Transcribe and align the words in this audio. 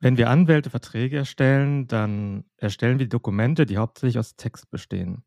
Wenn 0.00 0.16
wir 0.16 0.30
Anwälte 0.30 0.70
Verträge 0.70 1.16
erstellen, 1.16 1.88
dann 1.88 2.44
erstellen 2.56 3.00
wir 3.00 3.08
Dokumente, 3.08 3.66
die 3.66 3.78
hauptsächlich 3.78 4.18
aus 4.18 4.36
Text 4.36 4.70
bestehen. 4.70 5.24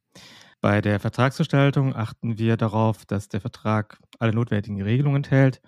Bei 0.62 0.80
der 0.80 1.00
Vertragsgestaltung 1.00 1.96
achten 1.96 2.38
wir 2.38 2.56
darauf, 2.56 3.06
dass 3.06 3.28
der 3.28 3.42
Vertrag 3.42 4.00
alle 4.20 4.34
notwendigen 4.34 4.82
Regelungen 4.82 5.18
enthält, 5.18 5.62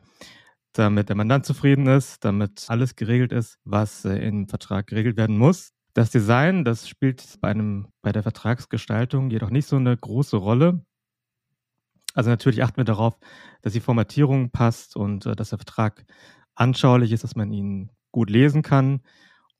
damit 0.71 1.09
der 1.09 1.17
Mandant 1.17 1.45
zufrieden 1.45 1.87
ist, 1.87 2.23
damit 2.23 2.65
alles 2.69 2.95
geregelt 2.95 3.33
ist, 3.33 3.59
was 3.65 4.05
äh, 4.05 4.15
im 4.25 4.47
Vertrag 4.47 4.87
geregelt 4.87 5.17
werden 5.17 5.37
muss. 5.37 5.73
Das 5.93 6.09
Design, 6.09 6.63
das 6.63 6.87
spielt 6.87 7.39
bei, 7.41 7.49
einem, 7.49 7.87
bei 8.01 8.11
der 8.11 8.23
Vertragsgestaltung 8.23 9.31
jedoch 9.31 9.49
nicht 9.49 9.67
so 9.67 9.75
eine 9.75 9.95
große 9.97 10.37
Rolle. 10.37 10.85
Also 12.13 12.29
natürlich 12.29 12.63
achten 12.63 12.77
wir 12.77 12.85
darauf, 12.85 13.17
dass 13.61 13.73
die 13.73 13.79
Formatierung 13.79 14.51
passt 14.51 14.95
und 14.95 15.25
äh, 15.25 15.35
dass 15.35 15.49
der 15.49 15.59
Vertrag 15.59 16.05
anschaulich 16.55 17.11
ist, 17.11 17.23
dass 17.23 17.35
man 17.35 17.51
ihn 17.51 17.89
gut 18.13 18.29
lesen 18.29 18.61
kann 18.61 19.01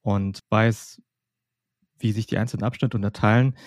und 0.02 0.40
weiß, 0.50 1.02
wie 2.00 2.14
sich 2.14 2.28
die 2.28 2.38
einzelnen 2.38 2.64
Abschnitte 2.64 2.96
unterteilen. 2.96 3.58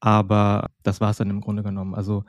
Aber 0.00 0.68
das 0.82 1.00
war 1.00 1.10
es 1.10 1.16
dann 1.16 1.30
im 1.30 1.40
Grunde 1.40 1.62
genommen. 1.62 1.94
Also 1.94 2.24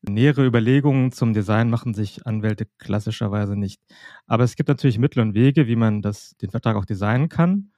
nähere 0.00 0.44
Überlegungen 0.44 1.12
zum 1.12 1.32
Design 1.32 1.70
machen 1.70 1.94
sich 1.94 2.26
Anwälte 2.26 2.66
klassischerweise 2.78 3.54
nicht. 3.54 3.80
Aber 4.26 4.42
es 4.42 4.56
gibt 4.56 4.68
natürlich 4.68 4.98
Mittel 4.98 5.20
und 5.20 5.34
Wege, 5.34 5.68
wie 5.68 5.76
man 5.76 6.02
das, 6.02 6.36
den 6.38 6.50
Vertrag 6.50 6.76
auch 6.76 6.86
designen 6.86 7.28
kann. 7.28 7.70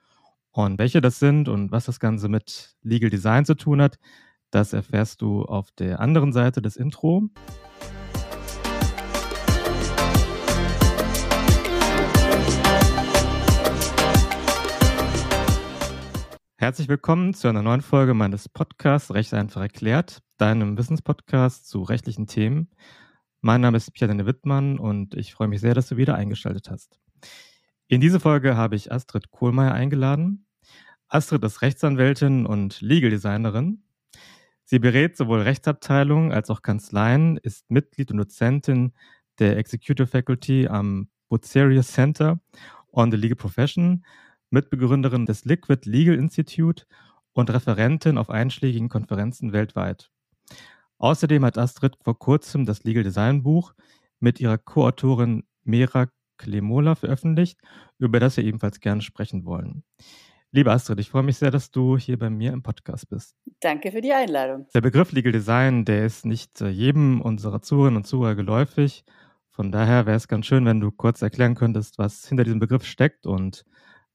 Und 0.53 0.79
welche 0.79 1.01
das 1.01 1.19
sind 1.19 1.49
und 1.49 1.73
was 1.73 1.87
das 1.87 1.99
Ganze 1.99 2.29
mit 2.29 2.77
Legal 2.83 3.11
Design 3.11 3.45
zu 3.45 3.57
tun 3.57 3.83
hat, 3.83 3.99
das 4.51 4.73
erfährst 4.73 5.21
du 5.21 5.43
auf 5.43 5.73
der 5.73 5.99
anderen 5.99 6.33
Seite 6.33 6.63
des 6.63 6.77
Intro. 6.77 7.29
Herzlich 16.65 16.89
willkommen 16.89 17.35
zu 17.35 17.47
einer 17.47 17.61
neuen 17.61 17.83
Folge 17.83 18.15
meines 18.15 18.49
Podcasts 18.49 19.13
Recht 19.13 19.35
einfach 19.35 19.61
erklärt, 19.61 20.23
deinem 20.39 20.79
Wissenspodcast 20.79 21.69
zu 21.69 21.83
rechtlichen 21.83 22.27
Themen. 22.27 22.71
Mein 23.43 23.61
Name 23.61 23.77
ist 23.77 23.93
Pierre 23.93 24.25
Wittmann 24.25 24.79
und 24.79 25.15
ich 25.15 25.35
freue 25.35 25.49
mich 25.49 25.61
sehr, 25.61 25.75
dass 25.75 25.89
du 25.89 25.99
wieder 25.99 26.15
eingeschaltet 26.15 26.71
hast. 26.71 26.99
In 27.87 28.01
diese 28.01 28.19
Folge 28.19 28.57
habe 28.57 28.77
ich 28.77 28.91
Astrid 28.91 29.31
Kohlmeier 29.31 29.73
eingeladen. 29.73 30.47
Astrid 31.09 31.45
ist 31.45 31.61
Rechtsanwältin 31.61 32.47
und 32.47 32.81
Legal 32.81 33.11
Designerin. 33.11 33.83
Sie 34.65 34.79
berät 34.79 35.19
sowohl 35.19 35.43
Rechtsabteilungen 35.43 36.33
als 36.33 36.49
auch 36.49 36.63
Kanzleien, 36.63 37.37
ist 37.37 37.71
Mitglied 37.71 38.11
und 38.11 38.17
Dozentin 38.17 38.95
der 39.39 39.59
Executive 39.59 40.07
Faculty 40.07 40.67
am 40.67 41.11
Bucerius 41.29 41.89
Center 41.89 42.41
on 42.91 43.11
the 43.11 43.19
Legal 43.19 43.37
Profession 43.37 44.03
Mitbegründerin 44.55 45.27
des 45.27 45.45
Liquid 45.45 45.89
Legal 45.89 46.15
Institute 46.15 46.87
und 47.35 47.51
Referentin 47.51 48.17
auf 48.17 48.31
einschlägigen 48.31 48.89
Konferenzen 48.89 49.53
weltweit. 49.53 50.11
Außerdem 50.99 51.45
hat 51.45 51.59
Astrid 51.59 51.97
vor 52.03 52.19
kurzem 52.19 52.65
das 52.65 52.85
Legal 52.85 53.03
Design 53.03 53.43
Buch 53.43 53.75
mit 54.21 54.41
ihrer 54.41 54.57
Co-Autorin 54.57 55.45
Mera 55.65 56.09
Klemola 56.39 56.95
veröffentlicht, 56.95 57.61
über 57.99 58.21
das 58.21 58.37
wir 58.37 58.45
ebenfalls 58.45 58.81
gerne 58.81 59.03
sprechen 59.03 59.45
wollen. 59.45 59.85
Liebe 60.51 60.71
Astrid, 60.71 61.01
ich 61.01 61.11
freue 61.11 61.25
mich 61.25 61.37
sehr, 61.37 61.51
dass 61.51 61.73
du 61.73 61.99
hier 61.99 62.17
bei 62.17 62.31
mir 62.31 62.53
im 62.53 62.63
Podcast 62.63 63.09
bist. 63.09 63.35
Danke 63.61 63.91
für 63.91 64.01
die 64.01 64.13
Einladung. 64.13 64.69
Der 64.73 64.81
Begriff 64.81 65.11
Legal 65.11 65.33
Design, 65.33 65.85
der 65.85 66.07
ist 66.07 66.25
nicht 66.25 66.61
äh, 66.61 66.69
jedem 66.69 67.21
unserer 67.21 67.61
Zuhörerinnen 67.61 67.97
und 67.97 68.07
Zuhörer 68.07 68.37
geläufig. 68.37 69.05
Von 69.51 69.73
daher 69.73 70.07
wäre 70.07 70.17
es 70.17 70.29
ganz 70.29 70.47
schön, 70.47 70.65
wenn 70.65 70.79
du 70.81 70.93
kurz 70.93 71.23
erklären 71.23 71.57
könntest, 71.57 71.99
was 71.99 72.29
hinter 72.29 72.45
diesem 72.45 72.61
Begriff 72.61 72.85
steckt 72.85 73.27
und 73.27 73.65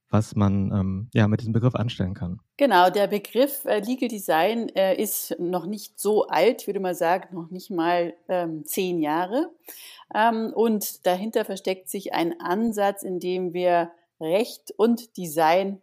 was 0.09 0.35
man 0.35 0.71
ähm, 0.71 1.09
ja 1.13 1.27
mit 1.27 1.41
diesem 1.41 1.53
Begriff 1.53 1.75
anstellen 1.75 2.13
kann. 2.13 2.39
Genau, 2.57 2.89
der 2.89 3.07
Begriff 3.07 3.65
äh, 3.65 3.79
Legal 3.79 4.09
Design 4.09 4.69
äh, 4.69 4.95
ist 5.01 5.35
noch 5.39 5.65
nicht 5.65 5.99
so 5.99 6.27
alt, 6.27 6.67
würde 6.67 6.79
man 6.79 6.95
sagen, 6.95 7.35
noch 7.35 7.49
nicht 7.51 7.69
mal 7.69 8.13
ähm, 8.27 8.65
zehn 8.65 8.99
Jahre. 8.99 9.51
Ähm, 10.13 10.51
und 10.53 11.05
dahinter 11.05 11.45
versteckt 11.45 11.89
sich 11.89 12.13
ein 12.13 12.39
Ansatz, 12.41 13.03
in 13.03 13.19
dem 13.19 13.53
wir 13.53 13.91
Recht 14.19 14.73
und 14.77 15.15
Design 15.17 15.81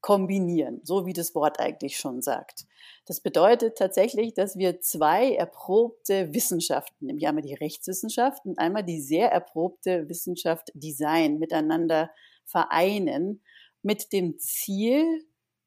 kombinieren, 0.00 0.80
so 0.84 1.06
wie 1.06 1.12
das 1.12 1.34
Wort 1.34 1.58
eigentlich 1.58 1.98
schon 1.98 2.22
sagt. 2.22 2.66
Das 3.06 3.20
bedeutet 3.20 3.78
tatsächlich, 3.78 4.34
dass 4.34 4.56
wir 4.56 4.80
zwei 4.80 5.34
erprobte 5.34 6.32
Wissenschaften, 6.34 7.06
nämlich 7.06 7.26
einmal 7.26 7.42
die 7.42 7.54
Rechtswissenschaft 7.54 8.44
und 8.44 8.58
einmal 8.58 8.84
die 8.84 9.00
sehr 9.00 9.32
erprobte 9.32 10.08
Wissenschaft 10.08 10.70
Design 10.74 11.38
miteinander 11.38 12.10
vereinen 12.44 13.42
mit 13.82 14.12
dem 14.12 14.38
Ziel, 14.38 15.24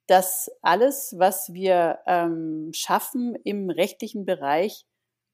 dass 0.08 0.52
alles, 0.62 1.16
was 1.18 1.54
wir 1.54 2.00
ähm, 2.06 2.72
schaffen 2.74 3.36
im 3.44 3.70
rechtlichen 3.70 4.26
Bereich, 4.26 4.86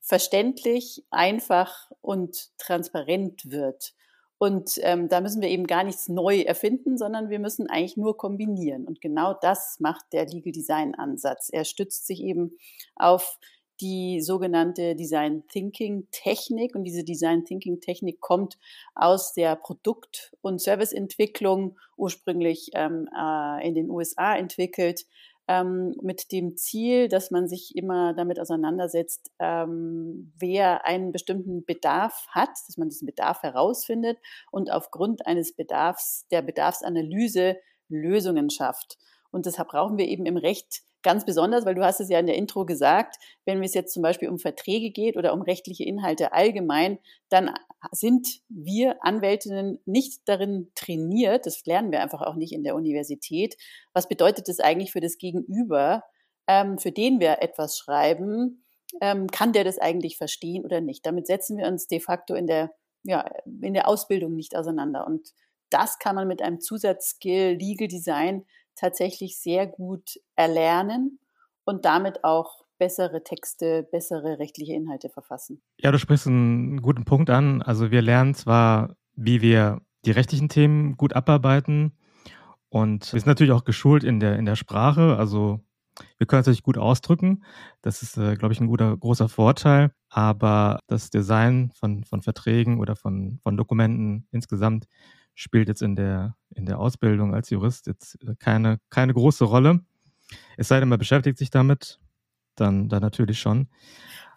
verständlich, 0.02 1.04
einfach 1.10 1.92
und 2.02 2.52
transparent 2.58 3.50
wird. 3.52 3.94
Und 4.40 4.80
ähm, 4.84 5.10
da 5.10 5.20
müssen 5.20 5.42
wir 5.42 5.50
eben 5.50 5.66
gar 5.66 5.84
nichts 5.84 6.10
neu 6.10 6.42
erfinden, 6.42 6.98
sondern 6.98 7.30
wir 7.30 7.40
müssen 7.40 7.68
eigentlich 7.68 7.98
nur 7.98 8.18
kombinieren. 8.18 8.86
Und 8.86 9.02
genau 9.02 9.34
das 9.34 9.78
macht 9.80 10.06
der 10.14 10.28
Legal 10.28 10.52
Design 10.52 10.94
Ansatz. 10.94 11.50
Er 11.52 11.66
stützt 11.66 12.06
sich 12.06 12.22
eben 12.22 12.56
auf 12.96 13.40
die 13.82 14.22
sogenannte 14.22 14.96
Design 14.96 15.44
Thinking 15.48 16.08
Technik. 16.12 16.76
Und 16.76 16.84
diese 16.84 17.04
Design 17.04 17.46
Thinking 17.46 17.80
Technik 17.80 18.20
kommt 18.20 18.58
aus 18.96 19.34
der 19.34 19.56
Produkt- 19.56 20.36
und 20.42 20.62
Serviceentwicklung, 20.62 21.78
ursprünglich 21.96 22.72
ähm, 22.74 23.10
äh, 23.18 23.68
in 23.68 23.76
den 23.76 23.90
USA 23.90 24.36
entwickelt, 24.36 25.06
ähm, 25.48 25.96
mit 26.02 26.32
dem 26.32 26.58
Ziel, 26.58 27.08
dass 27.08 27.32
man 27.32 27.48
sich 27.48 27.76
immer 27.76 28.14
damit 28.14 28.40
auseinandersetzt, 28.40 29.32
ähm, 29.40 30.34
wer 30.38 30.86
einen 30.86 31.12
bestimmten 31.12 31.66
Bedarf 31.66 32.28
hat, 32.30 32.50
dass 32.68 32.78
man 32.78 32.90
diesen 32.90 33.06
Bedarf 33.06 33.44
herausfindet 33.44 34.18
und 34.52 34.72
aufgrund 34.72 35.26
eines 35.26 35.56
Bedarfs, 35.56 36.28
der 36.32 36.42
Bedarfsanalyse 36.42 37.58
Lösungen 37.88 38.50
schafft. 38.50 38.98
Und 39.32 39.46
deshalb 39.46 39.70
brauchen 39.70 39.98
wir 39.98 40.08
eben 40.08 40.26
im 40.26 40.38
Recht 40.38 40.82
ganz 41.08 41.24
besonders, 41.24 41.66
weil 41.66 41.74
du 41.74 41.86
hast 41.86 42.02
es 42.02 42.10
ja 42.10 42.20
in 42.20 42.26
der 42.26 42.36
Intro 42.36 42.66
gesagt, 42.66 43.16
wenn 43.46 43.64
es 43.64 43.74
jetzt 43.74 43.94
zum 43.94 44.04
Beispiel 44.04 44.28
um 44.28 44.40
Verträge 44.40 44.92
geht 44.92 45.16
oder 45.16 45.32
um 45.32 45.42
rechtliche 45.42 45.86
Inhalte 45.86 46.34
allgemein, 46.34 47.00
dann 47.30 47.54
sind 47.94 48.42
wir 48.50 48.98
Anwältinnen 49.06 49.80
nicht 49.86 50.24
darin 50.26 50.70
trainiert, 50.76 51.46
das 51.46 51.66
lernen 51.66 51.94
wir 51.94 52.02
einfach 52.02 52.22
auch 52.22 52.36
nicht 52.36 52.52
in 52.52 52.66
der 52.66 52.76
Universität. 52.76 53.56
Was 53.94 54.10
bedeutet 54.10 54.50
das 54.50 54.60
eigentlich 54.60 54.92
für 54.92 55.00
das 55.00 55.18
Gegenüber, 55.18 56.04
ähm, 56.46 56.78
für 56.78 56.92
den 56.92 57.22
wir 57.22 57.42
etwas 57.42 57.78
schreiben? 57.78 58.66
Ähm, 59.00 59.28
kann 59.28 59.54
der 59.54 59.64
das 59.64 59.80
eigentlich 59.80 60.18
verstehen 60.18 60.66
oder 60.66 60.82
nicht? 60.82 61.06
Damit 61.06 61.26
setzen 61.26 61.58
wir 61.58 61.68
uns 61.68 61.88
de 61.88 62.02
facto 62.02 62.36
in 62.36 62.48
der, 62.48 62.72
ja, 63.04 63.32
in 63.46 63.74
der 63.74 63.88
Ausbildung 63.88 64.36
nicht 64.36 64.58
auseinander. 64.58 65.08
Und 65.08 65.30
das 65.70 66.00
kann 66.00 66.16
man 66.16 66.28
mit 66.28 66.42
einem 66.42 66.60
Zusatzskill 66.60 67.56
Legal 67.56 67.88
Design 67.88 68.46
tatsächlich 68.78 69.38
sehr 69.38 69.68
gut 69.68 70.20
erlernen 70.36 71.20
und 71.66 71.86
damit 71.86 72.24
auch 72.24 72.66
bessere 72.78 73.24
Texte, 73.24 73.88
bessere 73.92 74.40
rechtliche 74.40 74.74
Inhalte 74.74 75.10
verfassen. 75.10 75.62
Ja, 75.80 75.92
du 75.92 75.98
sprichst 75.98 76.28
einen 76.28 76.82
guten 76.82 77.06
Punkt 77.06 77.30
an. 77.30 77.62
Also 77.62 77.92
wir 77.92 78.02
lernen 78.02 78.36
zwar, 78.36 78.96
wie 79.16 79.42
wir 79.42 79.82
die 80.06 80.12
rechtlichen 80.12 80.48
Themen 80.48 80.96
gut 80.96 81.14
abarbeiten 81.14 81.98
und 82.70 83.12
wir 83.14 83.20
sind 83.20 83.28
natürlich 83.28 83.54
auch 83.54 83.64
geschult 83.64 84.04
in 84.04 84.20
der, 84.20 84.38
in 84.38 84.46
der 84.46 84.56
Sprache. 84.56 85.18
Also 85.18 85.60
wir 86.18 86.28
können 86.28 86.42
es 86.42 86.46
natürlich 86.46 86.64
gut 86.64 86.78
ausdrücken. 86.78 87.44
Das 87.82 88.04
ist, 88.04 88.18
äh, 88.18 88.36
glaube 88.36 88.54
ich, 88.54 88.60
ein 88.60 88.68
guter, 88.68 88.96
großer 88.96 89.30
Vorteil. 89.30 89.92
Aber 90.10 90.80
das 90.88 91.10
Design 91.10 91.72
von, 91.74 92.04
von 92.04 92.22
Verträgen 92.22 92.80
oder 92.80 92.96
von, 92.96 93.40
von 93.42 93.58
Dokumenten 93.58 94.28
insgesamt 94.32 94.86
spielt 95.38 95.68
jetzt 95.68 95.84
in 95.84 95.96
der, 95.96 96.36
in 96.56 96.66
der 96.66 96.80
Ausbildung 96.80 97.34
als 97.34 97.52
Jurist 97.52 97.88
jetzt 97.88 98.18
äh, 98.24 98.36
keine, 98.40 98.80
keine 98.90 99.14
große 99.14 99.46
Rolle. 99.46 99.82
Es 100.58 100.68
sei 100.68 100.80
denn, 100.80 100.90
man 100.90 101.00
beschäftigt 101.00 101.38
sich 101.38 101.52
damit, 101.52 102.00
dann, 102.56 102.90
dann 102.90 103.02
natürlich 103.02 103.40
schon. 103.40 103.68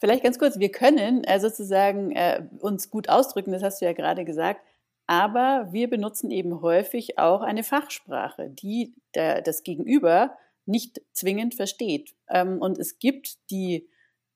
Vielleicht 0.00 0.23
ganz 0.23 0.38
kurz, 0.38 0.58
wir 0.58 0.70
können 0.70 1.25
äh, 1.25 1.41
sozusagen 1.41 2.12
äh, 2.12 2.44
uns 2.61 2.91
gut 2.91 3.08
ausdrücken, 3.08 3.52
das 3.52 3.62
hast 3.62 3.81
du 3.81 3.87
ja 3.87 3.94
gerade 3.94 4.25
gesagt, 4.25 4.61
aber 5.06 5.69
wir 5.73 5.88
benutzen 5.88 6.31
eben 6.31 6.61
häufig 6.61 7.19
auch 7.19 7.41
eine 7.41 7.64
Fachsprache, 7.64 8.50
die 8.50 8.94
der, 9.14 9.41
das 9.41 9.62
Gegenüber 9.62 10.37
nicht 10.67 11.00
zwingend 11.12 11.55
versteht. 11.55 12.14
Ähm, 12.29 12.58
und 12.61 12.79
es 12.79 12.99
gibt 12.99 13.50
die 13.50 13.88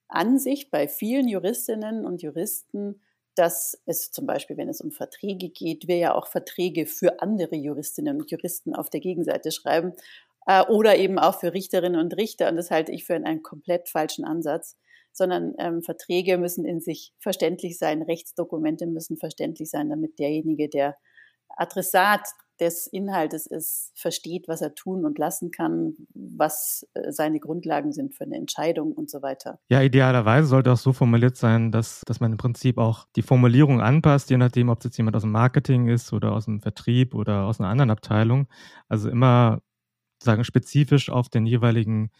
Ansicht 0.09 0.71
bei 0.71 0.89
vielen 0.89 1.29
Juristinnen 1.29 2.07
und 2.07 2.23
Juristen, 2.23 3.01
dass 3.35 3.81
es 3.87 4.11
zum 4.11 4.27
Beispiel, 4.27 4.57
wenn 4.57 4.69
es 4.69 4.81
um 4.81 4.91
Verträge 4.93 5.49
geht, 5.49 5.89
wir 5.89 5.97
ja 5.97 6.15
auch 6.15 6.27
Verträge 6.27 6.87
für 6.87 7.21
andere 7.21 7.57
Juristinnen 7.57 8.21
und 8.21 8.31
Juristen 8.31 8.75
auf 8.75 8.91
der 8.91 9.01
Gegenseite 9.01 9.51
schreiben 9.51 9.93
äh, 10.47 10.65
oder 10.67 10.97
eben 10.97 11.19
auch 11.19 11.41
für 11.41 11.53
Richterinnen 11.53 12.01
und 12.01 12.17
Richter. 12.17 12.49
Und 12.49 12.57
das 12.57 12.71
halte 12.71 12.93
ich 12.93 13.05
für 13.05 13.15
einen 13.15 13.43
komplett 13.43 13.89
falschen 13.89 14.25
Ansatz, 14.25 14.77
sondern 15.13 15.55
ähm, 15.59 15.83
Verträge 15.83 16.39
müssen 16.39 16.65
in 16.65 16.81
sich 16.81 17.13
verständlich 17.19 17.79
sein, 17.79 18.03
Rechtsdokumente 18.03 18.87
müssen 18.87 19.17
verständlich 19.17 19.71
sein, 19.71 19.91
damit 19.91 20.19
derjenige, 20.19 20.69
der 20.69 20.97
Adressat 21.49 22.27
des 22.61 22.87
Inhaltes 22.87 23.47
ist, 23.47 23.93
versteht, 23.95 24.47
was 24.47 24.61
er 24.61 24.75
tun 24.75 25.05
und 25.05 25.19
lassen 25.19 25.51
kann, 25.51 25.95
was 26.15 26.87
äh, 26.95 27.11
seine 27.11 27.41
Grundlagen 27.41 27.93
sind 27.93 28.15
für 28.15 28.25
eine 28.25 28.37
Entscheidung 28.37 28.93
und 28.93 29.11
so 29.11 29.23
weiter. 29.23 29.59
Ja, 29.69 29.83
idealerweise 29.83 30.47
sollte 30.47 30.73
auch 30.73 30.77
so 30.77 30.93
formuliert 30.93 31.37
sein, 31.37 31.73
dass, 31.73 32.03
dass 32.07 32.21
man 32.21 32.33
im 32.33 32.39
Prinzip 32.39 32.79
auch 32.79 33.07
die 33.17 33.23
Formulierung 33.23 33.81
anpasst, 33.81 34.31
je 34.31 34.37
nachdem, 34.37 34.69
ob 34.69 34.79
es 34.79 34.85
jetzt 34.85 34.97
jemand 34.97 35.17
aus 35.17 35.23
dem 35.23 35.33
Marketing 35.33 35.89
ist 35.89 36.13
oder 36.13 36.33
aus 36.33 36.45
dem 36.45 36.61
Vertrieb 36.61 37.15
oder 37.15 37.45
aus 37.45 37.61
einer 37.61 37.69
anderen 37.69 37.91
Abteilung. 37.91 38.47
Also 38.89 39.09
immer 39.09 39.61
sagen 40.23 40.45
spezifisch 40.45 41.11
auf 41.11 41.29
den 41.29 41.47
jeweiligen 41.47 42.11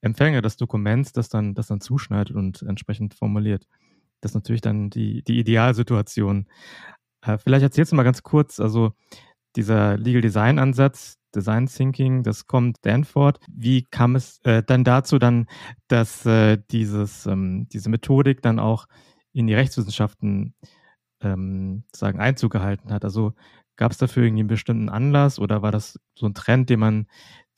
Empfänger 0.00 0.42
des 0.42 0.56
Dokuments, 0.56 1.12
das 1.12 1.28
dann, 1.28 1.54
das 1.54 1.68
dann 1.68 1.80
zuschneidet 1.80 2.34
und 2.34 2.62
entsprechend 2.62 3.14
formuliert. 3.14 3.66
Das 4.20 4.32
ist 4.32 4.34
natürlich 4.34 4.60
dann 4.60 4.90
die, 4.90 5.22
die 5.22 5.38
Idealsituation. 5.38 6.48
Äh, 7.22 7.38
vielleicht 7.38 7.62
erzählst 7.62 7.92
du 7.92 7.96
mal 7.96 8.02
ganz 8.02 8.22
kurz, 8.22 8.58
also 8.60 8.92
dieser 9.56 9.96
Legal 9.96 10.22
Design 10.22 10.58
Ansatz, 10.58 11.18
Design 11.34 11.66
Thinking, 11.66 12.22
das 12.22 12.46
kommt 12.46 12.78
Stanford. 12.78 13.40
Wie 13.48 13.82
kam 13.84 14.16
es 14.16 14.40
äh, 14.44 14.62
dann 14.62 14.84
dazu 14.84 15.18
dann, 15.18 15.46
dass 15.88 16.26
äh, 16.26 16.58
dieses, 16.70 17.26
ähm, 17.26 17.68
diese 17.72 17.88
Methodik 17.88 18.42
dann 18.42 18.58
auch 18.58 18.86
in 19.32 19.46
die 19.46 19.54
Rechtswissenschaften 19.54 20.54
ähm, 21.20 21.84
sagen 21.94 22.20
Einzug 22.20 22.52
gehalten 22.52 22.92
hat? 22.92 23.04
Also 23.04 23.34
gab 23.76 23.92
es 23.92 23.98
dafür 23.98 24.24
irgendwie 24.24 24.42
einen 24.42 24.48
bestimmten 24.48 24.88
Anlass 24.88 25.38
oder 25.38 25.62
war 25.62 25.72
das 25.72 25.98
so 26.14 26.26
ein 26.26 26.34
Trend, 26.34 26.68
den 26.70 26.80
man, 26.80 27.06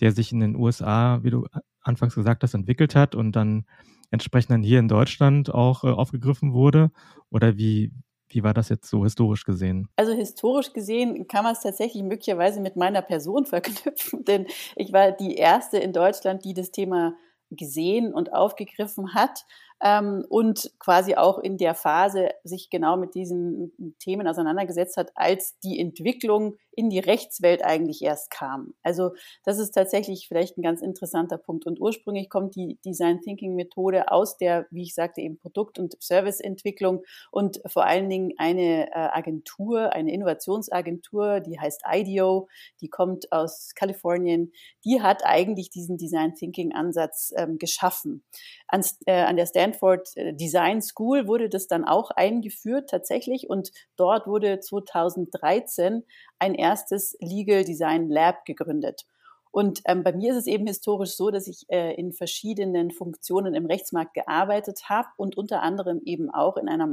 der 0.00 0.12
sich 0.12 0.32
in 0.32 0.40
den 0.40 0.56
USA, 0.56 1.22
wie 1.22 1.30
du 1.30 1.46
anfangs 1.80 2.14
gesagt 2.14 2.42
hast, 2.42 2.54
entwickelt 2.54 2.94
hat 2.94 3.14
und 3.14 3.32
dann 3.32 3.64
entsprechend 4.10 4.50
dann 4.50 4.62
hier 4.62 4.78
in 4.78 4.88
Deutschland 4.88 5.52
auch 5.52 5.84
äh, 5.84 5.88
aufgegriffen 5.88 6.52
wurde? 6.52 6.92
Oder 7.30 7.56
wie, 7.56 7.92
wie 8.34 8.42
war 8.42 8.54
das 8.54 8.68
jetzt 8.68 8.88
so 8.90 9.04
historisch 9.04 9.44
gesehen? 9.44 9.88
Also 9.96 10.12
historisch 10.12 10.72
gesehen 10.72 11.26
kann 11.28 11.44
man 11.44 11.52
es 11.52 11.60
tatsächlich 11.60 12.02
möglicherweise 12.02 12.60
mit 12.60 12.76
meiner 12.76 13.02
Person 13.02 13.46
verknüpfen, 13.46 14.24
denn 14.24 14.46
ich 14.76 14.92
war 14.92 15.12
die 15.12 15.36
erste 15.36 15.78
in 15.78 15.92
Deutschland, 15.92 16.44
die 16.44 16.54
das 16.54 16.70
Thema 16.70 17.14
gesehen 17.50 18.12
und 18.12 18.32
aufgegriffen 18.32 19.14
hat 19.14 19.44
ähm, 19.82 20.24
und 20.28 20.72
quasi 20.78 21.14
auch 21.14 21.38
in 21.38 21.58
der 21.58 21.74
Phase 21.74 22.30
sich 22.42 22.70
genau 22.70 22.96
mit 22.96 23.14
diesen 23.14 23.96
Themen 23.98 24.26
auseinandergesetzt 24.26 24.96
hat, 24.96 25.12
als 25.14 25.58
die 25.60 25.78
Entwicklung 25.78 26.56
in 26.76 26.90
die 26.90 26.98
Rechtswelt 26.98 27.64
eigentlich 27.64 28.02
erst 28.02 28.30
kam. 28.30 28.74
Also 28.82 29.12
das 29.44 29.58
ist 29.58 29.72
tatsächlich 29.72 30.26
vielleicht 30.28 30.58
ein 30.58 30.62
ganz 30.62 30.82
interessanter 30.82 31.38
Punkt. 31.38 31.66
Und 31.66 31.80
ursprünglich 31.80 32.28
kommt 32.28 32.56
die 32.56 32.78
Design 32.84 33.20
Thinking 33.20 33.54
Methode 33.54 34.10
aus 34.10 34.36
der, 34.36 34.66
wie 34.70 34.82
ich 34.82 34.94
sagte, 34.94 35.20
eben 35.20 35.38
Produkt- 35.38 35.78
und 35.78 35.96
Serviceentwicklung 36.02 37.02
und 37.30 37.60
vor 37.66 37.84
allen 37.84 38.08
Dingen 38.10 38.32
eine 38.38 38.88
äh, 38.88 38.92
Agentur, 38.94 39.92
eine 39.92 40.12
Innovationsagentur, 40.12 41.40
die 41.40 41.60
heißt 41.60 41.82
IDEO, 41.88 42.48
die 42.80 42.88
kommt 42.88 43.30
aus 43.32 43.72
Kalifornien, 43.74 44.52
die 44.84 45.00
hat 45.00 45.24
eigentlich 45.24 45.70
diesen 45.70 45.96
Design 45.96 46.34
Thinking 46.34 46.74
Ansatz 46.74 47.32
ähm, 47.36 47.58
geschaffen. 47.58 48.24
An, 48.68 48.84
äh, 49.06 49.22
an 49.22 49.36
der 49.36 49.46
Stanford 49.46 49.63
äh, 49.72 50.34
Design 50.34 50.82
School 50.82 51.26
wurde 51.26 51.48
das 51.48 51.66
dann 51.66 51.84
auch 51.84 52.10
eingeführt 52.10 52.90
tatsächlich 52.90 53.48
und 53.48 53.70
dort 53.96 54.26
wurde 54.26 54.60
2013 54.60 56.04
ein 56.38 56.54
erstes 56.54 57.16
Legal 57.20 57.64
Design 57.64 58.08
Lab 58.08 58.44
gegründet. 58.44 59.06
Und 59.54 59.82
ähm, 59.84 60.02
bei 60.02 60.12
mir 60.12 60.32
ist 60.32 60.38
es 60.38 60.46
eben 60.48 60.66
historisch 60.66 61.12
so, 61.12 61.30
dass 61.30 61.46
ich 61.46 61.64
äh, 61.68 61.94
in 61.94 62.12
verschiedenen 62.12 62.90
Funktionen 62.90 63.54
im 63.54 63.66
Rechtsmarkt 63.66 64.12
gearbeitet 64.12 64.88
habe 64.88 65.06
und 65.16 65.36
unter 65.36 65.62
anderem 65.62 66.00
eben 66.04 66.28
auch 66.28 66.56
in 66.56 66.68
einer 66.68 66.88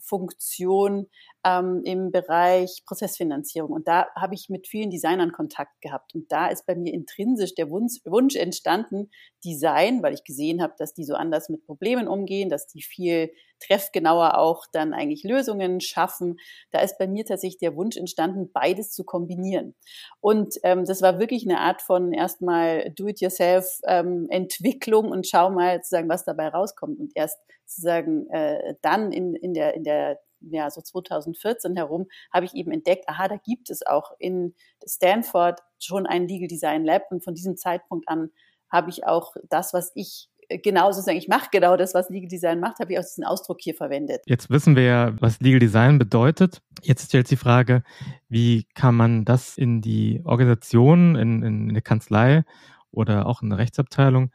Marketingfunktion 0.00 1.06
ähm, 1.44 1.82
im 1.84 2.10
Bereich 2.10 2.82
Prozessfinanzierung. 2.86 3.70
Und 3.70 3.86
da 3.88 4.08
habe 4.14 4.34
ich 4.34 4.48
mit 4.48 4.68
vielen 4.68 4.90
Designern 4.90 5.32
Kontakt 5.32 5.80
gehabt. 5.80 6.14
Und 6.14 6.30
da 6.32 6.48
ist 6.48 6.66
bei 6.66 6.74
mir 6.74 6.92
intrinsisch 6.92 7.54
der 7.54 7.70
Wunsch, 7.70 8.00
Wunsch 8.04 8.36
entstanden, 8.36 9.10
Design, 9.44 10.02
weil 10.02 10.14
ich 10.14 10.24
gesehen 10.24 10.62
habe, 10.62 10.74
dass 10.78 10.92
die 10.92 11.04
so 11.04 11.14
anders 11.14 11.48
mit 11.48 11.64
Problemen 11.64 12.08
umgehen, 12.08 12.50
dass 12.50 12.66
die 12.66 12.82
viel 12.82 13.30
treffgenauer 13.60 14.38
auch 14.38 14.64
dann 14.72 14.94
eigentlich 14.94 15.22
Lösungen 15.22 15.80
schaffen. 15.80 16.38
Da 16.70 16.80
ist 16.80 16.98
bei 16.98 17.06
mir 17.06 17.24
tatsächlich 17.24 17.58
der 17.58 17.76
Wunsch 17.76 17.96
entstanden, 17.96 18.50
beides 18.52 18.90
zu 18.92 19.04
kombinieren. 19.04 19.76
Und 20.20 20.56
ähm, 20.62 20.84
das 20.84 21.02
war 21.02 21.18
wirklich 21.18 21.44
eine 21.44 21.58
Art 21.60 21.82
von 21.82 22.12
erstmal 22.12 22.92
Do-it-yourself-Entwicklung 22.96 25.06
ähm, 25.06 25.12
und 25.12 25.26
schau 25.26 25.50
mal 25.50 25.76
sozusagen, 25.76 26.08
was 26.08 26.24
dabei 26.24 26.48
rauskommt. 26.48 26.98
Und 26.98 27.12
erst 27.14 27.38
sozusagen 27.70 28.28
äh, 28.30 28.74
dann 28.82 29.12
in, 29.12 29.34
in 29.34 29.54
der, 29.54 29.74
in 29.74 29.84
der 29.84 30.20
ja, 30.40 30.70
so 30.70 30.80
2014 30.80 31.76
herum, 31.76 32.06
habe 32.32 32.46
ich 32.46 32.54
eben 32.54 32.72
entdeckt, 32.72 33.08
aha, 33.08 33.28
da 33.28 33.36
gibt 33.36 33.70
es 33.70 33.86
auch 33.86 34.12
in 34.18 34.54
Stanford 34.86 35.60
schon 35.78 36.06
ein 36.06 36.26
Legal 36.28 36.48
Design 36.48 36.84
Lab 36.84 37.04
und 37.10 37.22
von 37.22 37.34
diesem 37.34 37.56
Zeitpunkt 37.56 38.08
an 38.08 38.30
habe 38.70 38.90
ich 38.90 39.04
auch 39.04 39.34
das, 39.48 39.74
was 39.74 39.90
ich 39.94 40.28
genau 40.62 40.90
sozusagen, 40.92 41.18
ich 41.18 41.28
mache 41.28 41.48
genau 41.52 41.76
das, 41.76 41.94
was 41.94 42.08
Legal 42.08 42.28
Design 42.28 42.60
macht, 42.60 42.78
habe 42.80 42.92
ich 42.92 42.98
auch 42.98 43.04
diesen 43.04 43.24
Ausdruck 43.24 43.58
hier 43.60 43.74
verwendet. 43.74 44.22
Jetzt 44.26 44.50
wissen 44.50 44.76
wir 44.76 44.84
ja, 44.84 45.20
was 45.20 45.40
Legal 45.40 45.60
Design 45.60 45.98
bedeutet. 45.98 46.62
Jetzt 46.82 47.06
stellt 47.06 47.28
sich 47.28 47.38
die 47.38 47.42
Frage, 47.42 47.82
wie 48.28 48.66
kann 48.74 48.94
man 48.94 49.24
das 49.24 49.58
in 49.58 49.80
die 49.80 50.22
Organisation, 50.24 51.16
in, 51.16 51.42
in 51.42 51.68
eine 51.68 51.82
Kanzlei 51.82 52.44
oder 52.90 53.26
auch 53.26 53.42
in 53.42 53.52
eine 53.52 53.60
Rechtsabteilung 53.60 54.30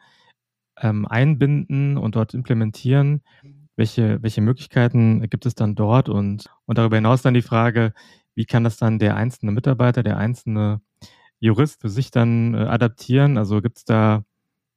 ähm, 0.81 1.06
einbinden 1.06 1.98
und 1.98 2.16
dort 2.16 2.33
implementieren? 2.33 3.22
Welche, 3.75 4.22
welche 4.24 4.42
Möglichkeiten 4.42 5.27
gibt 5.30 5.45
es 5.45 5.56
dann 5.56 5.75
dort? 5.75 6.10
Und, 6.10 6.50
und 6.66 6.77
darüber 6.77 6.95
hinaus 6.95 7.22
dann 7.22 7.33
die 7.33 7.42
Frage, 7.42 7.94
wie 8.36 8.45
kann 8.45 8.63
das 8.63 8.77
dann 8.77 9.00
der 9.00 9.16
einzelne 9.16 9.51
Mitarbeiter, 9.51 10.04
der 10.04 10.18
einzelne 10.18 10.81
Jurist 11.39 11.81
für 11.81 11.89
sich 11.89 12.12
dann 12.12 12.54
äh, 12.54 12.60
adaptieren? 12.60 13.38
Also 13.38 13.62
gibt 13.62 13.77
es 13.77 13.86
da 13.86 14.24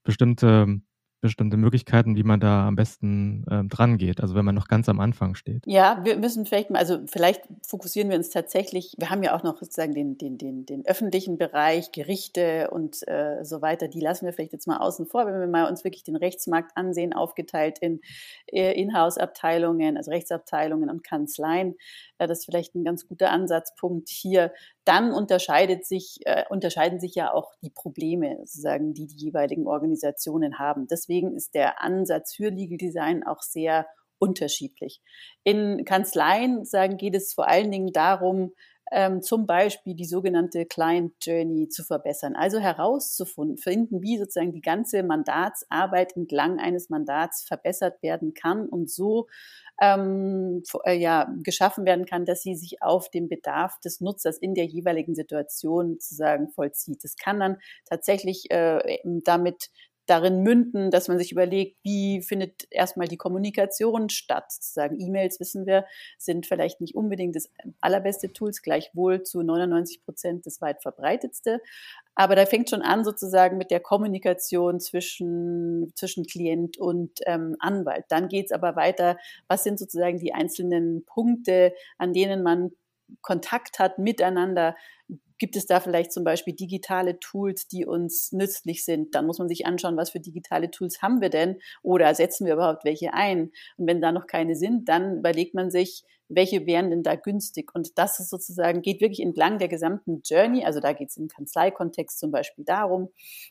bestimmte 0.04 0.80
bestimmte 1.20 1.56
Möglichkeiten, 1.56 2.16
wie 2.16 2.22
man 2.22 2.40
da 2.40 2.68
am 2.68 2.76
besten 2.76 3.44
äh, 3.50 3.64
dran 3.64 3.98
geht, 3.98 4.20
also 4.20 4.34
wenn 4.34 4.44
man 4.44 4.54
noch 4.54 4.68
ganz 4.68 4.88
am 4.88 5.00
Anfang 5.00 5.34
steht? 5.34 5.64
Ja, 5.66 6.00
wir 6.04 6.16
müssen 6.16 6.46
vielleicht 6.46 6.70
mal, 6.70 6.78
also 6.78 7.00
vielleicht 7.06 7.42
fokussieren 7.66 8.08
wir 8.10 8.16
uns 8.16 8.30
tatsächlich, 8.30 8.94
wir 8.98 9.10
haben 9.10 9.22
ja 9.22 9.36
auch 9.36 9.42
noch 9.42 9.58
sozusagen 9.58 9.94
den, 9.94 10.18
den, 10.18 10.38
den, 10.38 10.66
den 10.66 10.86
öffentlichen 10.86 11.38
Bereich, 11.38 11.92
Gerichte 11.92 12.70
und 12.70 13.06
äh, 13.08 13.44
so 13.44 13.62
weiter, 13.62 13.88
die 13.88 14.00
lassen 14.00 14.26
wir 14.26 14.32
vielleicht 14.32 14.52
jetzt 14.52 14.66
mal 14.66 14.78
außen 14.78 15.06
vor, 15.06 15.26
wenn 15.26 15.38
wir 15.38 15.46
mal 15.46 15.68
uns 15.68 15.84
wirklich 15.84 16.04
den 16.04 16.16
Rechtsmarkt 16.16 16.76
ansehen, 16.76 17.12
aufgeteilt 17.12 17.78
in 17.80 18.00
äh, 18.46 18.72
Inhouse-Abteilungen, 18.80 19.96
also 19.96 20.10
Rechtsabteilungen 20.10 20.90
und 20.90 21.04
Kanzleien. 21.04 21.74
Äh, 22.18 22.26
das 22.26 22.40
ist 22.40 22.44
vielleicht 22.44 22.74
ein 22.74 22.84
ganz 22.84 23.06
guter 23.08 23.30
Ansatzpunkt 23.30 24.08
hier. 24.08 24.52
Dann 24.84 25.12
unterscheidet 25.12 25.86
sich, 25.86 26.18
äh, 26.24 26.44
unterscheiden 26.50 27.00
sich 27.00 27.14
ja 27.14 27.32
auch 27.32 27.52
die 27.62 27.70
Probleme, 27.70 28.36
sozusagen, 28.40 28.94
die 28.94 29.06
die 29.06 29.16
jeweiligen 29.16 29.66
Organisationen 29.66 30.58
haben. 30.58 30.86
Deswegen 30.88 31.34
ist 31.34 31.54
der 31.54 31.82
Ansatz 31.82 32.34
für 32.34 32.50
Legal 32.50 32.78
Design 32.78 33.24
auch 33.24 33.42
sehr 33.42 33.86
unterschiedlich. 34.18 35.00
In 35.44 35.84
Kanzleien 35.84 36.64
sagen, 36.64 36.96
geht 36.96 37.14
es 37.14 37.34
vor 37.34 37.48
allen 37.48 37.70
Dingen 37.70 37.92
darum, 37.92 38.52
ähm, 38.92 39.22
zum 39.22 39.46
Beispiel 39.46 39.94
die 39.94 40.04
sogenannte 40.04 40.66
Client 40.66 41.14
Journey 41.22 41.68
zu 41.68 41.84
verbessern. 41.84 42.36
Also 42.36 42.58
herauszufinden, 42.58 44.02
wie 44.02 44.18
sozusagen 44.18 44.52
die 44.52 44.60
ganze 44.60 45.02
Mandatsarbeit 45.02 46.16
entlang 46.16 46.58
eines 46.58 46.90
Mandats 46.90 47.44
verbessert 47.44 48.02
werden 48.02 48.34
kann 48.34 48.68
und 48.68 48.90
so 48.90 49.26
ähm, 49.80 50.62
äh, 50.84 50.94
ja, 50.98 51.32
geschaffen 51.42 51.84
werden 51.84 52.04
kann, 52.06 52.24
dass 52.24 52.42
sie 52.42 52.56
sich 52.56 52.82
auf 52.82 53.10
den 53.10 53.28
Bedarf 53.28 53.78
des 53.80 54.00
Nutzers 54.00 54.38
in 54.38 54.54
der 54.54 54.64
jeweiligen 54.66 55.14
Situation 55.14 55.94
sozusagen 55.94 56.48
vollzieht. 56.50 57.04
Das 57.04 57.16
kann 57.16 57.38
dann 57.40 57.58
tatsächlich 57.88 58.50
äh, 58.50 58.98
damit 59.24 59.70
darin 60.08 60.42
münden, 60.42 60.90
dass 60.90 61.08
man 61.08 61.18
sich 61.18 61.32
überlegt, 61.32 61.76
wie 61.82 62.22
findet 62.22 62.66
erstmal 62.70 63.08
die 63.08 63.16
Kommunikation 63.16 64.08
statt. 64.08 64.50
Sozusagen 64.50 64.98
E-Mails, 64.98 65.38
wissen 65.38 65.66
wir, 65.66 65.84
sind 66.16 66.46
vielleicht 66.46 66.80
nicht 66.80 66.94
unbedingt 66.94 67.36
das 67.36 67.50
allerbeste 67.80 68.32
Tools, 68.32 68.62
gleichwohl 68.62 69.22
zu 69.22 69.42
99 69.42 70.02
Prozent 70.04 70.46
das 70.46 70.60
weit 70.60 70.82
verbreitetste. 70.82 71.60
Aber 72.14 72.34
da 72.34 72.46
fängt 72.46 72.70
schon 72.70 72.82
an 72.82 73.04
sozusagen 73.04 73.58
mit 73.58 73.70
der 73.70 73.80
Kommunikation 73.80 74.80
zwischen, 74.80 75.92
zwischen 75.94 76.26
Klient 76.26 76.78
und 76.78 77.20
ähm, 77.26 77.56
Anwalt. 77.60 78.06
Dann 78.08 78.28
geht's 78.28 78.50
aber 78.50 78.76
weiter, 78.76 79.18
was 79.46 79.62
sind 79.62 79.78
sozusagen 79.78 80.18
die 80.18 80.34
einzelnen 80.34 81.04
Punkte, 81.04 81.74
an 81.98 82.12
denen 82.12 82.42
man 82.42 82.72
Kontakt 83.22 83.78
hat 83.78 83.98
miteinander, 83.98 84.76
Gibt 85.38 85.56
es 85.56 85.66
da 85.66 85.80
vielleicht 85.80 86.12
zum 86.12 86.24
Beispiel 86.24 86.54
digitale 86.54 87.18
Tools, 87.20 87.68
die 87.68 87.86
uns 87.86 88.32
nützlich 88.32 88.84
sind? 88.84 89.14
Dann 89.14 89.26
muss 89.26 89.38
man 89.38 89.48
sich 89.48 89.66
anschauen, 89.66 89.96
was 89.96 90.10
für 90.10 90.20
digitale 90.20 90.70
Tools 90.70 91.02
haben 91.02 91.20
wir 91.20 91.30
denn 91.30 91.58
oder 91.82 92.14
setzen 92.14 92.46
wir 92.46 92.54
überhaupt 92.54 92.84
welche 92.84 93.14
ein? 93.14 93.52
Und 93.76 93.86
wenn 93.86 94.00
da 94.00 94.12
noch 94.12 94.26
keine 94.26 94.56
sind, 94.56 94.88
dann 94.88 95.18
überlegt 95.18 95.54
man 95.54 95.70
sich, 95.70 96.04
welche 96.28 96.66
wären 96.66 96.90
denn 96.90 97.02
da 97.02 97.16
günstig? 97.16 97.74
Und 97.74 97.98
das 97.98 98.20
ist 98.20 98.28
sozusagen, 98.30 98.82
geht 98.82 99.00
wirklich 99.00 99.20
entlang 99.20 99.58
der 99.58 99.68
gesamten 99.68 100.20
Journey. 100.24 100.64
Also 100.64 100.80
da 100.80 100.92
geht 100.92 101.08
es 101.08 101.16
im 101.16 101.28
Kanzleikontext 101.28 102.18
zum 102.18 102.30
Beispiel 102.30 102.64
darum. 102.64 103.08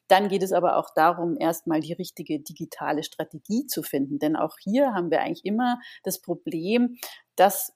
Dann 0.08 0.30
geht 0.30 0.44
es 0.44 0.52
aber 0.52 0.78
auch 0.78 0.92
darum, 0.94 1.38
erstmal 1.40 1.80
die 1.80 1.94
richtige 1.94 2.40
digitale 2.40 3.04
Strategie 3.04 3.66
zu 3.66 3.82
finden. 3.82 4.20
Denn 4.20 4.36
auch 4.36 4.58
hier 4.64 4.94
haben 4.94 5.10
wir 5.10 5.22
eigentlich 5.22 5.46
immer 5.46 5.80
das 6.04 6.22
Problem, 6.22 6.98
dass 7.36 7.74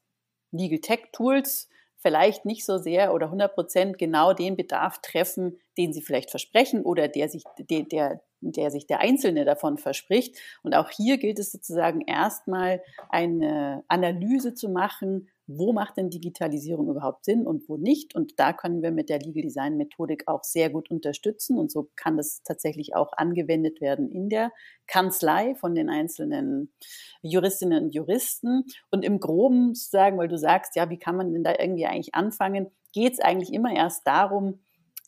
Legal 0.52 0.80
Tech 0.80 1.10
Tools 1.14 1.70
vielleicht 2.02 2.46
nicht 2.46 2.66
so 2.66 2.78
sehr 2.78 3.14
oder 3.14 3.28
100 3.28 3.54
Prozent 3.54 3.98
genau 3.98 4.34
den 4.34 4.58
Bedarf 4.58 5.00
treffen, 5.02 5.60
den 5.78 5.94
sie 5.94 6.02
vielleicht 6.02 6.32
versprechen 6.32 6.84
oder 6.84 7.08
der 7.08 7.30
sich, 7.30 7.44
der, 7.58 7.84
der, 7.84 8.22
der 8.42 8.72
sich 8.72 8.88
der 8.88 9.00
Einzelne 9.00 9.46
davon 9.46 9.78
verspricht. 9.78 10.38
Und 10.64 10.76
auch 10.76 10.90
hier 10.90 11.18
gilt 11.18 11.40
es 11.40 11.52
sozusagen 11.52 12.02
erstmal 12.02 12.82
eine 13.10 13.84
Analyse 13.88 14.54
zu 14.54 14.70
machen, 14.70 15.30
wo 15.58 15.74
macht 15.74 15.98
denn 15.98 16.10
Digitalisierung 16.10 16.90
überhaupt 16.90 17.26
Sinn 17.26 17.46
und 17.46 17.68
wo 17.68 17.78
nicht. 17.78 18.16
Und 18.16 18.40
da 18.40 18.54
können 18.54 18.82
wir 18.82 18.92
mit 18.92 19.10
der 19.10 19.20
Legal 19.20 19.44
Design 19.44 19.78
Methodik 19.78 20.28
auch 20.28 20.44
sehr 20.44 20.70
gut 20.70 20.92
unterstützen. 20.92 21.58
Und 21.58 21.72
so 21.72 21.90
kann 21.96 22.18
das 22.18 22.44
tatsächlich 22.44 22.96
auch 22.96 23.14
angewendet 23.14 23.82
werden 23.82 24.10
in 24.10 24.30
der 24.30 24.52
Kanzlei 24.88 25.56
von 25.56 25.76
den 25.76 25.90
einzelnen 25.90 26.74
Juristinnen 27.22 27.86
und 27.86 27.96
Juristen. 27.96 28.66
Und 28.90 29.04
im 29.06 29.20
Groben 29.20 29.74
sagen, 29.74 30.18
weil 30.18 30.28
du 30.28 30.38
sagst, 30.38 30.76
ja, 30.76 30.90
wie 30.90 31.00
kann 31.00 31.16
man 31.16 31.34
denn 31.34 31.44
da 31.44 31.54
irgendwie 31.58 31.86
eigentlich 31.86 32.16
anfangen, 32.16 32.68
geht 32.94 33.14
es 33.14 33.20
eigentlich 33.20 33.54
immer 33.54 33.74
erst 33.74 34.06
darum, 34.06 34.60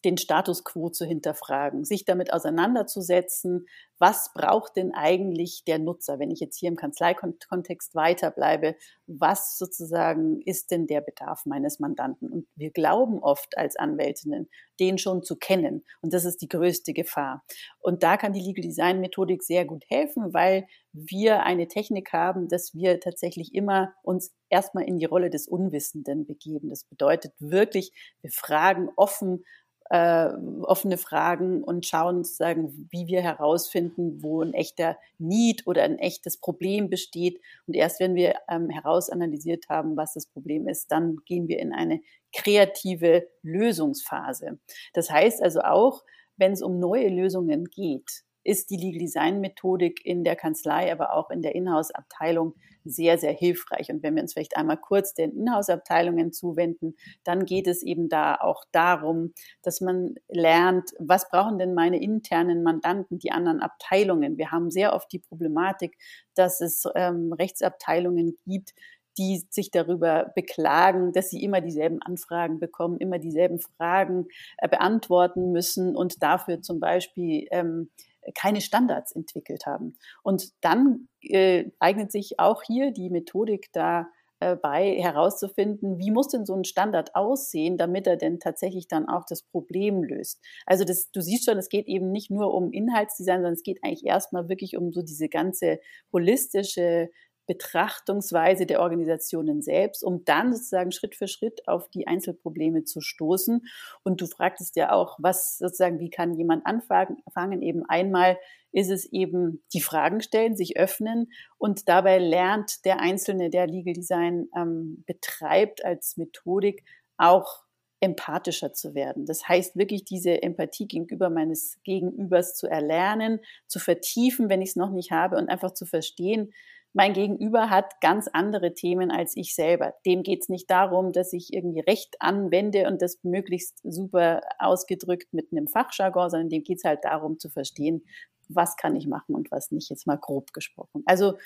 den 0.04 0.18
Status 0.18 0.64
quo 0.64 0.90
zu 0.90 1.06
hinterfragen, 1.06 1.86
sich 1.86 2.06
damit 2.06 2.34
auseinanderzusetzen, 2.34 3.68
was 4.00 4.32
braucht 4.34 4.76
denn 4.76 4.94
eigentlich 4.94 5.64
der 5.66 5.80
Nutzer, 5.80 6.20
wenn 6.20 6.30
ich 6.30 6.42
jetzt 6.42 6.58
hier 6.58 6.70
im 6.70 6.76
Kanzleikontext 6.76 7.96
weiterbleibe, 7.96 8.76
was 9.08 9.58
sozusagen 9.58 10.42
ist 10.42 10.72
denn 10.72 10.88
der 10.88 11.02
Bedarf 11.02 11.46
meines 11.46 11.80
Mandanten? 11.80 12.30
Und 12.30 12.48
wir 12.56 12.72
glauben 12.72 13.20
oft 13.20 13.58
als 13.58 13.78
Anwältinnen, 13.78 14.50
den 14.80 14.98
schon 14.98 15.24
zu 15.24 15.38
kennen. 15.38 15.86
Und 16.02 16.14
das 16.14 16.26
ist 16.26 16.42
die 16.42 16.50
größte 16.50 16.94
Gefahr. 16.94 17.44
Und 17.80 18.04
da 18.04 18.18
kann 18.18 18.34
die 18.34 18.42
Legal 18.42 18.64
Design 18.64 19.00
Methodik 19.00 19.44
sehr 19.44 19.64
gut 19.64 19.86
helfen, 19.88 20.34
weil 20.34 20.68
wir 20.92 21.44
eine 21.44 21.68
Technik 21.68 22.14
haben, 22.14 22.48
dass 22.48 22.74
wir 22.74 23.00
tatsächlich 23.00 23.56
immer 23.56 23.94
uns 24.04 24.34
erstmal 24.50 24.84
in 24.84 25.00
die 25.00 25.06
Rolle 25.06 25.30
des 25.30 25.48
Unwissenden 25.48 26.26
begeben. 26.26 26.70
Das 26.70 26.84
bedeutet 26.84 27.34
wirklich, 27.40 27.92
wir 28.22 28.32
fragen 28.32 28.90
offen, 28.96 29.44
äh, 29.90 30.30
offene 30.62 30.98
Fragen 30.98 31.63
und 31.63 31.86
schauen 31.86 32.24
sozusagen, 32.24 32.88
wie 32.92 33.08
wir 33.08 33.22
herausfinden, 33.22 34.24
wo 34.24 34.42
ein 34.42 34.54
echter 34.54 34.98
Need 35.18 35.68
oder 35.68 35.84
ein 35.84 36.00
echtes 36.00 36.38
Problem 36.38 36.90
besteht. 36.90 37.42
Und 37.68 37.75
erst 37.75 38.00
wenn 38.00 38.16
wir 38.16 38.36
ähm, 38.50 38.70
herausanalysiert 38.70 39.70
haben, 39.70 39.98
was 39.98 40.13
das 40.13 40.28
Problem 40.28 40.68
ist, 40.68 40.92
dann 40.92 41.18
gehen 41.25 41.48
wir 41.48 41.60
in 41.60 41.74
eine 41.74 42.02
kreative 42.34 43.28
Lösungsphase. 43.42 44.60
Das 44.94 45.12
heißt 45.12 45.44
also 45.44 45.62
auch, 45.62 46.04
wenn 46.38 46.54
es 46.54 46.62
um 46.62 46.80
neue 46.80 47.10
Lösungen 47.10 47.66
geht, 47.66 48.24
ist 48.44 48.70
die 48.70 48.78
Legal 48.78 49.00
Design 49.00 49.40
Methodik 49.40 50.06
in 50.06 50.24
der 50.24 50.36
Kanzlei, 50.36 50.92
aber 50.92 51.13
auch 51.13 51.30
in 51.30 51.42
der 51.42 51.56
Inhouse-Abteilung 51.56 52.56
sehr, 52.86 53.18
sehr 53.18 53.34
hilfreich. 53.34 53.90
Und 53.90 54.04
wenn 54.04 54.16
wir 54.16 54.22
uns 54.22 54.34
vielleicht 54.34 54.58
einmal 54.58 54.78
kurz 54.78 55.13
den 55.13 55.32
Inhouse-Abteilungen 55.32 56.32
zuwenden, 56.32 56.96
dann 57.24 57.46
geht 57.46 57.68
es 57.68 57.84
eben 57.84 58.10
da 58.10 58.36
auch 58.36 58.63
darum, 58.72 59.34
dass 59.62 59.82
man 59.82 60.16
lernt, 60.28 60.92
was 61.00 61.30
brauchen 61.30 61.60
denn 61.60 61.74
meine 61.74 62.02
internen 62.02 62.63
Mandanten, 62.63 63.20
die 63.20 63.32
anderen 63.32 63.62
Abteilungen. 63.62 64.38
Wir 64.38 64.52
haben 64.52 64.72
sehr 64.72 64.94
oft 64.94 65.12
die 65.12 65.20
Problematik, 65.20 65.98
dass 66.36 66.62
es 66.62 66.84
ähm, 66.96 67.34
Rechtsabteilungen 67.34 68.38
gibt, 68.46 68.74
die 69.18 69.46
sich 69.50 69.72
darüber 69.72 70.32
beklagen, 70.36 71.13
dass 71.13 71.30
sie 71.30 71.44
immer 71.44 71.62
dieselben 71.62 72.02
Anfragen 72.02 72.60
bekommen, 72.60 72.98
immer 72.98 73.20
dieselben 73.20 73.60
Fragen 73.60 74.28
äh, 74.58 74.68
beantworten 74.68 75.52
müssen 75.52 75.96
und 75.96 76.24
dafür 76.24 76.62
zum 76.62 76.80
Beispiel 76.80 77.48
ähm, 77.52 77.90
keine 78.36 78.62
Standards 78.62 79.12
entwickelt 79.12 79.66
haben. 79.66 79.98
Und 80.24 80.52
dann 80.62 81.08
äh, 81.30 81.72
eignet 81.80 82.12
sich 82.12 82.39
auch 82.39 82.63
hier 82.63 82.92
die 82.92 83.10
Methodik 83.10 83.70
da 83.74 84.08
äh, 84.44 85.01
herauszufinden, 85.01 86.00
wie 86.00 86.12
muss 86.12 86.27
denn 86.27 86.46
so 86.46 86.53
ein 86.53 86.65
Standard 86.65 87.15
aussehen, 87.15 87.77
damit 87.77 88.08
er 88.08 88.18
denn 88.18 88.39
tatsächlich 88.39 88.88
dann 88.88 89.08
auch 89.08 89.25
das 89.25 89.44
Problem 89.44 90.03
löst. 90.03 90.42
Also 90.65 90.84
das, 90.84 91.12
du 91.12 91.22
siehst 91.22 91.46
schon, 91.46 91.58
es 91.58 91.70
geht 91.70 91.88
eben 91.88 92.12
nicht 92.12 92.30
nur 92.30 92.53
um 92.53 92.72
Inhaltsdesign, 92.72 93.38
sondern 93.38 93.53
es 93.53 93.63
geht 93.63 93.80
eigentlich 93.84 94.06
erstmal 94.06 94.50
wirklich 94.50 94.75
um 94.75 94.92
so 94.92 95.01
diese 95.01 95.30
ganze 95.30 95.80
holistische 96.12 97.10
Betrachtungsweise 97.46 98.65
der 98.65 98.80
Organisationen 98.80 99.62
selbst, 99.62 100.03
um 100.03 100.24
dann 100.24 100.53
sozusagen 100.53 100.92
Schritt 100.92 101.15
für 101.15 101.27
Schritt 101.27 101.68
auf 101.68 101.89
die 101.89 102.08
Einzelprobleme 102.08 102.86
zu 102.86 103.01
stoßen. 103.01 103.65
Und 104.03 104.22
du 104.22 104.27
fragtest 104.27 104.75
ja 104.77 104.94
auch, 104.94 105.18
was 105.20 105.58
sozusagen, 105.58 106.00
wie 106.00 106.10
kann 106.10 106.36
jemand 106.36 106.65
anfangen? 106.65 107.62
Eben 107.62 107.84
einmal 107.86 108.38
ist 108.74 108.89
es 108.89 109.06
eben 109.13 109.63
die 109.74 109.82
Fragen 109.82 110.22
stellen, 110.22 110.58
sich 110.58 110.77
öffnen 110.77 111.32
und 111.58 111.88
dabei 111.88 112.18
lernt 112.18 112.84
der 112.86 113.00
Einzelne, 113.00 113.50
der 113.50 113.68
Legal 113.68 113.94
Design 113.94 114.50
ähm, 114.58 115.03
betreibt 115.06 115.86
als 115.86 116.18
Methodik, 116.18 116.84
auch 117.18 117.63
empathischer 118.01 118.74
zu 118.74 118.96
werden. 118.96 119.25
Das 119.25 119.48
heißt 119.48 119.77
wirklich 119.77 120.03
diese 120.03 120.44
Empathie 120.44 120.88
gegenüber 120.88 121.30
meines 121.30 121.80
Gegenübers 121.86 122.56
zu 122.56 122.68
erlernen, 122.68 123.39
zu 123.68 123.80
vertiefen, 123.80 124.50
wenn 124.50 124.62
ich 124.62 124.70
es 124.70 124.75
noch 124.75 124.92
nicht 124.92 125.12
habe 125.12 125.38
und 125.38 125.48
einfach 125.48 125.74
zu 125.74 125.86
verstehen, 125.86 126.51
mein 126.96 127.13
Gegenüber 127.13 127.72
hat 127.72 128.00
ganz 128.01 128.30
andere 128.32 128.75
Themen 128.75 129.10
als 129.10 129.36
ich 129.36 129.56
selber. 129.56 129.96
Dem 130.06 130.22
geht 130.22 130.44
es 130.44 130.50
nicht 130.50 130.70
darum, 130.70 131.12
dass 131.12 131.34
ich 131.34 131.51
irgendwie 131.51 131.80
Recht 131.80 132.18
anwende 132.20 132.88
und 132.88 133.01
das 133.01 133.18
möglichst 133.24 133.80
super 133.84 134.42
ausgedrückt 134.60 135.34
mit 135.34 135.51
einem 135.51 135.68
Fachjargon, 135.68 136.30
sondern 136.30 136.50
dem 136.50 136.63
geht 136.63 136.77
es 136.77 136.84
halt 136.84 137.03
darum 137.03 137.39
zu 137.39 137.50
verstehen, 137.50 138.06
was 138.50 138.76
kann 138.78 138.96
ich 138.96 139.08
machen 139.08 139.36
und 139.36 139.52
was 139.52 139.72
nicht, 139.72 139.90
jetzt 139.90 140.08
mal 140.08 140.18
grob 140.18 140.54
gesprochen. 140.54 141.04
Also 141.06 141.38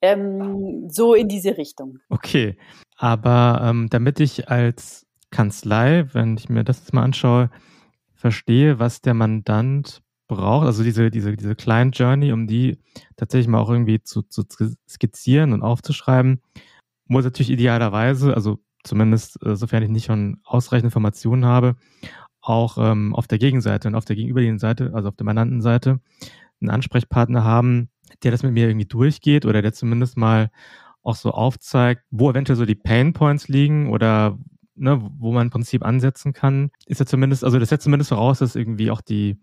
ähm, 0.00 0.88
so 0.90 1.14
in 1.14 1.28
diese 1.28 1.56
Richtung. 1.56 1.98
Okay, 2.08 2.56
aber 2.96 3.60
ähm, 3.62 3.88
damit 3.90 4.20
ich 4.20 4.48
als 4.48 5.06
Kanzlei, 5.30 6.06
wenn 6.12 6.36
ich 6.36 6.48
mir 6.48 6.64
das 6.64 6.78
jetzt 6.78 6.92
mal 6.92 7.02
anschaue, 7.02 7.50
verstehe, 8.14 8.78
was 8.78 9.00
der 9.00 9.14
Mandant 9.14 10.02
braucht, 10.28 10.66
also 10.66 10.82
diese, 10.82 11.10
diese, 11.10 11.36
diese 11.36 11.54
kleinen 11.54 11.90
Journey, 11.90 12.32
um 12.32 12.46
die 12.46 12.78
tatsächlich 13.16 13.48
mal 13.48 13.58
auch 13.58 13.70
irgendwie 13.70 14.02
zu, 14.02 14.22
zu 14.22 14.44
skizzieren 14.88 15.52
und 15.52 15.62
aufzuschreiben, 15.62 16.40
muss 17.06 17.24
natürlich 17.24 17.50
idealerweise, 17.50 18.34
also 18.34 18.58
zumindest 18.82 19.44
äh, 19.44 19.56
sofern 19.56 19.82
ich 19.82 19.90
nicht 19.90 20.06
schon 20.06 20.40
ausreichend 20.44 20.86
Informationen 20.86 21.44
habe, 21.44 21.76
auch 22.40 22.76
ähm, 22.78 23.14
auf 23.14 23.26
der 23.26 23.38
Gegenseite 23.38 23.88
und 23.88 23.94
auf 23.94 24.04
der 24.04 24.16
gegenüberliegenden 24.16 24.58
Seite, 24.58 24.92
also 24.94 25.08
auf 25.08 25.16
der 25.16 25.24
Mandantenseite, 25.24 26.00
einen 26.64 26.74
Ansprechpartner 26.74 27.44
haben, 27.44 27.90
der 28.22 28.30
das 28.30 28.42
mit 28.42 28.52
mir 28.52 28.68
irgendwie 28.68 28.86
durchgeht 28.86 29.46
oder 29.46 29.62
der 29.62 29.72
zumindest 29.72 30.16
mal 30.16 30.50
auch 31.02 31.16
so 31.16 31.30
aufzeigt, 31.32 32.02
wo 32.10 32.30
eventuell 32.30 32.56
so 32.56 32.64
die 32.64 32.74
Pain 32.74 33.12
Points 33.12 33.48
liegen 33.48 33.90
oder 33.90 34.38
ne, 34.74 35.00
wo 35.18 35.32
man 35.32 35.46
im 35.46 35.50
Prinzip 35.50 35.84
ansetzen 35.84 36.32
kann. 36.32 36.70
Ist 36.86 37.00
ja 37.00 37.06
zumindest, 37.06 37.44
also 37.44 37.58
das 37.58 37.68
setzt 37.68 37.84
zumindest 37.84 38.08
voraus, 38.08 38.38
dass 38.38 38.56
irgendwie 38.56 38.90
auch 38.90 39.02
die, 39.02 39.38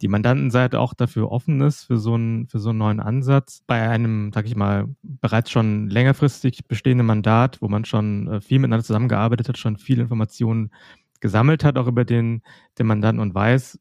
die 0.00 0.08
Mandantenseite 0.08 0.80
auch 0.80 0.94
dafür 0.94 1.30
offen 1.30 1.60
ist, 1.60 1.84
für 1.84 1.98
so 1.98 2.14
einen, 2.14 2.46
für 2.48 2.58
so 2.58 2.70
einen 2.70 2.78
neuen 2.78 3.00
Ansatz. 3.00 3.62
Bei 3.66 3.88
einem, 3.88 4.32
sag 4.32 4.46
ich 4.46 4.56
mal, 4.56 4.86
bereits 5.02 5.50
schon 5.50 5.88
längerfristig 5.88 6.66
bestehenden 6.68 7.06
Mandat, 7.06 7.60
wo 7.60 7.68
man 7.68 7.84
schon 7.84 8.28
äh, 8.28 8.40
viel 8.40 8.58
miteinander 8.58 8.84
zusammengearbeitet 8.84 9.48
hat, 9.48 9.58
schon 9.58 9.76
viele 9.76 10.02
Informationen 10.02 10.70
gesammelt 11.20 11.64
hat, 11.64 11.78
auch 11.78 11.86
über 11.86 12.04
den, 12.04 12.42
den 12.78 12.86
Mandanten 12.86 13.20
und 13.20 13.34
weiß, 13.34 13.78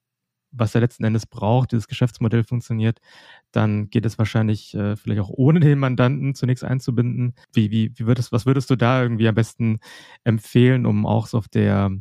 was 0.51 0.75
er 0.75 0.81
letzten 0.81 1.03
Endes 1.03 1.25
braucht, 1.25 1.72
dieses 1.72 1.88
Geschäftsmodell 1.88 2.43
funktioniert, 2.43 3.00
dann 3.51 3.89
geht 3.89 4.05
es 4.05 4.17
wahrscheinlich 4.17 4.74
äh, 4.75 4.96
vielleicht 4.96 5.22
auch 5.22 5.29
ohne 5.29 5.60
den 5.60 5.79
Mandanten 5.79 6.36
zunächst 6.36 6.63
einzubinden. 6.63 7.36
Wie, 7.53 7.72
wie, 7.72 7.91
wie 7.96 8.05
würdest, 8.05 8.31
was 8.31 8.46
würdest 8.46 8.70
du 8.70 8.75
da 8.75 9.01
irgendwie 9.01 9.27
am 9.27 9.36
besten 9.36 9.79
empfehlen, 10.24 10.86
um 10.86 11.05
auch 11.05 11.27
so 11.27 11.38
auf 11.38 11.48
der 11.48 11.91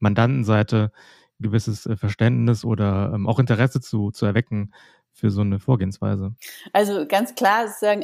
Mandantenseite 0.00 0.92
gewisses 1.38 1.86
äh, 1.86 1.96
Verständnis 1.96 2.64
oder 2.64 3.12
ähm, 3.14 3.26
auch 3.26 3.38
Interesse 3.38 3.80
zu, 3.80 4.10
zu 4.10 4.26
erwecken 4.26 4.72
für 5.12 5.30
so 5.30 5.42
eine 5.42 5.60
Vorgehensweise? 5.60 6.34
Also 6.72 7.06
ganz 7.06 7.34
klar 7.34 7.68
sagen, 7.68 8.02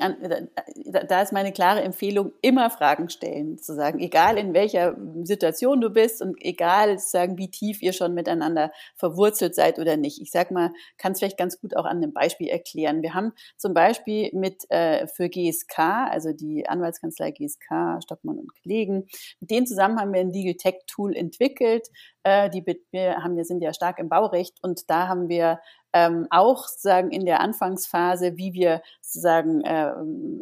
da 1.08 1.22
ist 1.22 1.32
meine 1.32 1.52
klare 1.52 1.82
Empfehlung, 1.82 2.32
immer 2.42 2.70
Fragen 2.70 3.08
stellen, 3.08 3.58
zu 3.58 3.74
sagen, 3.74 3.98
egal 3.98 4.36
in 4.36 4.54
welcher 4.54 4.96
Situation 5.24 5.80
du 5.80 5.90
bist 5.90 6.20
und 6.20 6.36
egal 6.40 6.98
sagen, 6.98 7.38
wie 7.38 7.50
tief 7.50 7.82
ihr 7.82 7.92
schon 7.92 8.14
miteinander 8.14 8.70
verwurzelt 8.94 9.54
seid 9.54 9.78
oder 9.78 9.96
nicht. 9.96 10.20
Ich 10.20 10.30
sag 10.30 10.50
mal, 10.50 10.70
kann 10.98 11.12
es 11.12 11.18
vielleicht 11.18 11.38
ganz 11.38 11.60
gut 11.60 11.76
auch 11.76 11.86
an 11.86 11.98
einem 11.98 12.12
Beispiel 12.12 12.48
erklären. 12.48 13.02
Wir 13.02 13.14
haben 13.14 13.32
zum 13.56 13.74
Beispiel 13.74 14.30
mit 14.34 14.70
äh, 14.70 15.06
für 15.06 15.28
GSK, 15.28 15.78
also 16.10 16.32
die 16.32 16.68
Anwaltskanzlei 16.68 17.30
GSK, 17.30 18.02
Stockmann 18.02 18.38
und 18.38 18.52
Kollegen, 18.62 19.06
mit 19.40 19.50
denen 19.50 19.66
zusammen 19.66 19.98
haben 19.98 20.12
wir 20.12 20.20
ein 20.20 20.30
Legal 20.30 20.54
Tech 20.54 20.74
Tool 20.86 21.16
entwickelt. 21.16 21.88
Äh, 22.24 22.50
die 22.50 22.64
wir 22.90 23.22
haben, 23.22 23.36
wir 23.36 23.44
sind 23.44 23.62
ja 23.62 23.72
stark 23.72 23.98
im 23.98 24.08
Baurecht 24.08 24.56
und 24.62 24.90
da 24.90 25.06
haben 25.06 25.28
wir 25.28 25.60
ähm, 25.92 26.26
auch 26.30 26.66
sozusagen 26.66 27.10
in 27.10 27.24
der 27.24 27.40
Anfangsphase, 27.40 28.36
wie 28.36 28.52
wir 28.52 28.82
sozusagen 29.00 29.62
äh, 29.62 29.92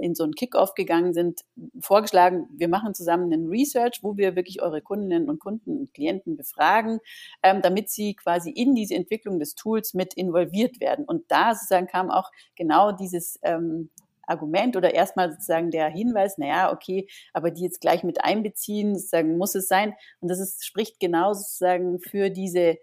in 0.03 0.15
so 0.15 0.25
einen 0.25 0.35
Kickoff 0.35 0.75
gegangen 0.75 1.13
sind, 1.13 1.43
vorgeschlagen, 1.81 2.49
wir 2.51 2.69
machen 2.69 2.95
zusammen 2.95 3.33
einen 3.33 3.49
Research, 3.49 4.01
wo 4.03 4.17
wir 4.17 4.35
wirklich 4.37 4.63
eure 4.63 4.81
Kundinnen 4.81 5.29
und 5.29 5.39
Kunden 5.39 5.79
und 5.79 5.95
Klienten 5.95 6.37
befragen, 6.37 6.99
ähm, 7.43 7.61
damit 7.63 7.91
sie 7.91 8.15
quasi 8.15 8.51
in 8.51 8.75
diese 8.75 8.95
Entwicklung 8.95 9.39
des 9.39 9.55
Tools 9.55 9.95
mit 9.95 10.15
involviert 10.15 10.81
werden. 10.81 11.05
Und 11.05 11.31
da 11.31 11.55
sozusagen 11.55 11.87
kam 11.87 12.11
auch 12.11 12.31
genau 12.57 12.93
dieses 12.93 13.39
ähm, 13.43 13.91
Argument 14.27 14.77
oder 14.77 14.95
erstmal 14.95 15.31
sozusagen 15.31 15.71
der 15.71 15.89
Hinweis, 15.89 16.39
naja, 16.39 16.73
okay, 16.73 17.09
aber 17.33 17.51
die 17.51 17.63
jetzt 17.63 17.81
gleich 17.81 18.05
mit 18.05 18.25
einbeziehen, 18.25 18.97
sozusagen 18.97 19.39
muss 19.39 19.55
es 19.55 19.69
sein. 19.69 19.95
Und 20.21 20.29
das 20.29 20.39
ist, 20.39 20.65
spricht 20.65 21.01
genau 21.01 21.33
sozusagen 21.33 21.99
für 22.01 22.31
diese 22.31 22.79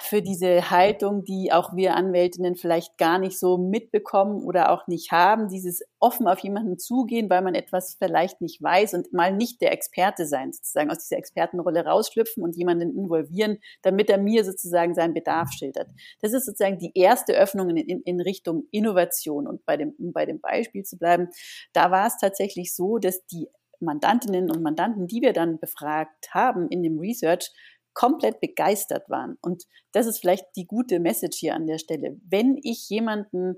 für 0.00 0.22
diese 0.22 0.70
Haltung, 0.70 1.24
die 1.24 1.52
auch 1.52 1.76
wir 1.76 1.94
Anwältinnen 1.96 2.56
vielleicht 2.56 2.96
gar 2.96 3.18
nicht 3.18 3.38
so 3.38 3.58
mitbekommen 3.58 4.42
oder 4.42 4.70
auch 4.70 4.86
nicht 4.86 5.12
haben, 5.12 5.48
dieses 5.48 5.82
offen 5.98 6.26
auf 6.26 6.38
jemanden 6.38 6.78
zugehen, 6.78 7.28
weil 7.28 7.42
man 7.42 7.54
etwas 7.54 7.96
vielleicht 7.98 8.40
nicht 8.40 8.62
weiß 8.62 8.94
und 8.94 9.12
mal 9.12 9.32
nicht 9.34 9.60
der 9.60 9.72
Experte 9.72 10.26
sein, 10.26 10.52
sozusagen 10.52 10.90
aus 10.90 10.98
dieser 10.98 11.18
Expertenrolle 11.18 11.84
rausschlüpfen 11.84 12.42
und 12.42 12.56
jemanden 12.56 12.96
involvieren, 12.96 13.58
damit 13.82 14.08
er 14.08 14.18
mir 14.18 14.44
sozusagen 14.44 14.94
seinen 14.94 15.14
Bedarf 15.14 15.52
schildert. 15.52 15.88
Das 16.20 16.32
ist 16.32 16.46
sozusagen 16.46 16.78
die 16.78 16.92
erste 16.94 17.34
Öffnung 17.34 17.70
in, 17.70 18.00
in, 18.00 18.20
Richtung 18.20 18.64
Innovation. 18.70 19.46
Und 19.46 19.64
bei 19.66 19.76
dem, 19.76 19.94
um 19.98 20.12
bei 20.12 20.26
dem 20.26 20.40
Beispiel 20.40 20.84
zu 20.84 20.96
bleiben, 20.96 21.28
da 21.72 21.90
war 21.90 22.06
es 22.06 22.16
tatsächlich 22.16 22.74
so, 22.74 22.98
dass 22.98 23.26
die 23.26 23.48
Mandantinnen 23.80 24.50
und 24.50 24.62
Mandanten, 24.62 25.06
die 25.06 25.20
wir 25.20 25.32
dann 25.32 25.58
befragt 25.58 26.32
haben 26.32 26.68
in 26.68 26.82
dem 26.82 26.98
Research, 26.98 27.52
komplett 27.94 28.40
begeistert 28.40 29.08
waren. 29.10 29.38
Und 29.40 29.64
das 29.92 30.06
ist 30.06 30.20
vielleicht 30.20 30.46
die 30.56 30.66
gute 30.66 31.00
Message 31.00 31.38
hier 31.38 31.54
an 31.54 31.66
der 31.66 31.78
Stelle. 31.78 32.18
Wenn 32.28 32.58
ich 32.62 32.88
jemanden 32.88 33.56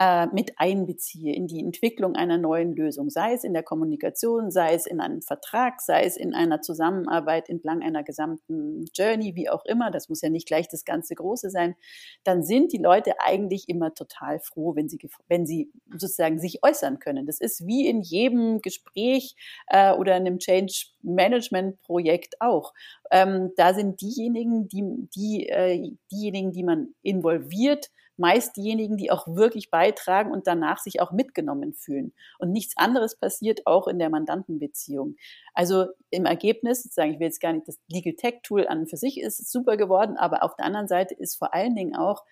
äh, 0.00 0.28
mit 0.32 0.52
einbeziehe 0.56 1.34
in 1.34 1.46
die 1.46 1.60
Entwicklung 1.60 2.16
einer 2.16 2.38
neuen 2.38 2.74
Lösung, 2.74 3.10
sei 3.10 3.34
es 3.34 3.44
in 3.44 3.52
der 3.52 3.62
Kommunikation, 3.62 4.50
sei 4.50 4.72
es 4.72 4.86
in 4.86 4.98
einem 4.98 5.20
Vertrag, 5.20 5.82
sei 5.82 6.04
es 6.04 6.16
in 6.16 6.34
einer 6.34 6.62
Zusammenarbeit 6.62 7.50
entlang 7.50 7.82
einer 7.82 8.02
gesamten 8.02 8.86
Journey, 8.94 9.36
wie 9.36 9.50
auch 9.50 9.62
immer, 9.66 9.90
das 9.90 10.08
muss 10.08 10.22
ja 10.22 10.30
nicht 10.30 10.46
gleich 10.46 10.68
das 10.68 10.86
ganze 10.86 11.14
Große 11.14 11.50
sein, 11.50 11.76
dann 12.24 12.42
sind 12.42 12.72
die 12.72 12.78
Leute 12.78 13.20
eigentlich 13.20 13.68
immer 13.68 13.92
total 13.92 14.40
froh, 14.40 14.74
wenn 14.74 14.88
sie, 14.88 14.98
wenn 15.28 15.44
sie 15.44 15.70
sozusagen 15.90 16.38
sich 16.38 16.64
äußern 16.64 16.98
können. 16.98 17.26
Das 17.26 17.38
ist 17.38 17.66
wie 17.66 17.86
in 17.86 18.00
jedem 18.00 18.62
Gespräch 18.62 19.36
äh, 19.66 19.92
oder 19.92 20.16
in 20.16 20.26
einem 20.26 20.38
Change 20.38 20.86
Management 21.02 21.78
Projekt 21.82 22.40
auch. 22.40 22.72
Ähm, 23.10 23.52
da 23.58 23.74
sind 23.74 24.00
diejenigen, 24.00 24.66
die, 24.66 25.08
die, 25.14 25.46
äh, 25.50 25.92
diejenigen, 26.10 26.52
die 26.52 26.62
man 26.62 26.94
involviert, 27.02 27.90
meist 28.20 28.56
diejenigen, 28.56 28.96
die 28.96 29.10
auch 29.10 29.26
wirklich 29.26 29.70
beitragen 29.70 30.30
und 30.30 30.46
danach 30.46 30.78
sich 30.78 31.00
auch 31.00 31.10
mitgenommen 31.10 31.72
fühlen. 31.72 32.12
Und 32.38 32.52
nichts 32.52 32.76
anderes 32.76 33.16
passiert 33.16 33.66
auch 33.66 33.88
in 33.88 33.98
der 33.98 34.10
Mandantenbeziehung. 34.10 35.16
Also 35.54 35.86
im 36.10 36.26
Ergebnis, 36.26 36.82
sozusagen, 36.82 37.12
ich 37.12 37.18
will 37.18 37.26
jetzt 37.26 37.40
gar 37.40 37.52
nicht, 37.52 37.66
das 37.66 37.80
Legal 37.88 38.14
Tech 38.14 38.40
Tool 38.42 38.68
an 38.68 38.80
und 38.80 38.90
für 38.90 38.96
sich 38.96 39.20
ist 39.20 39.50
super 39.50 39.76
geworden, 39.76 40.16
aber 40.16 40.44
auf 40.44 40.54
der 40.54 40.66
anderen 40.66 40.86
Seite 40.86 41.14
ist 41.14 41.36
vor 41.36 41.54
allen 41.54 41.74
Dingen 41.74 41.96
auch 41.96 42.24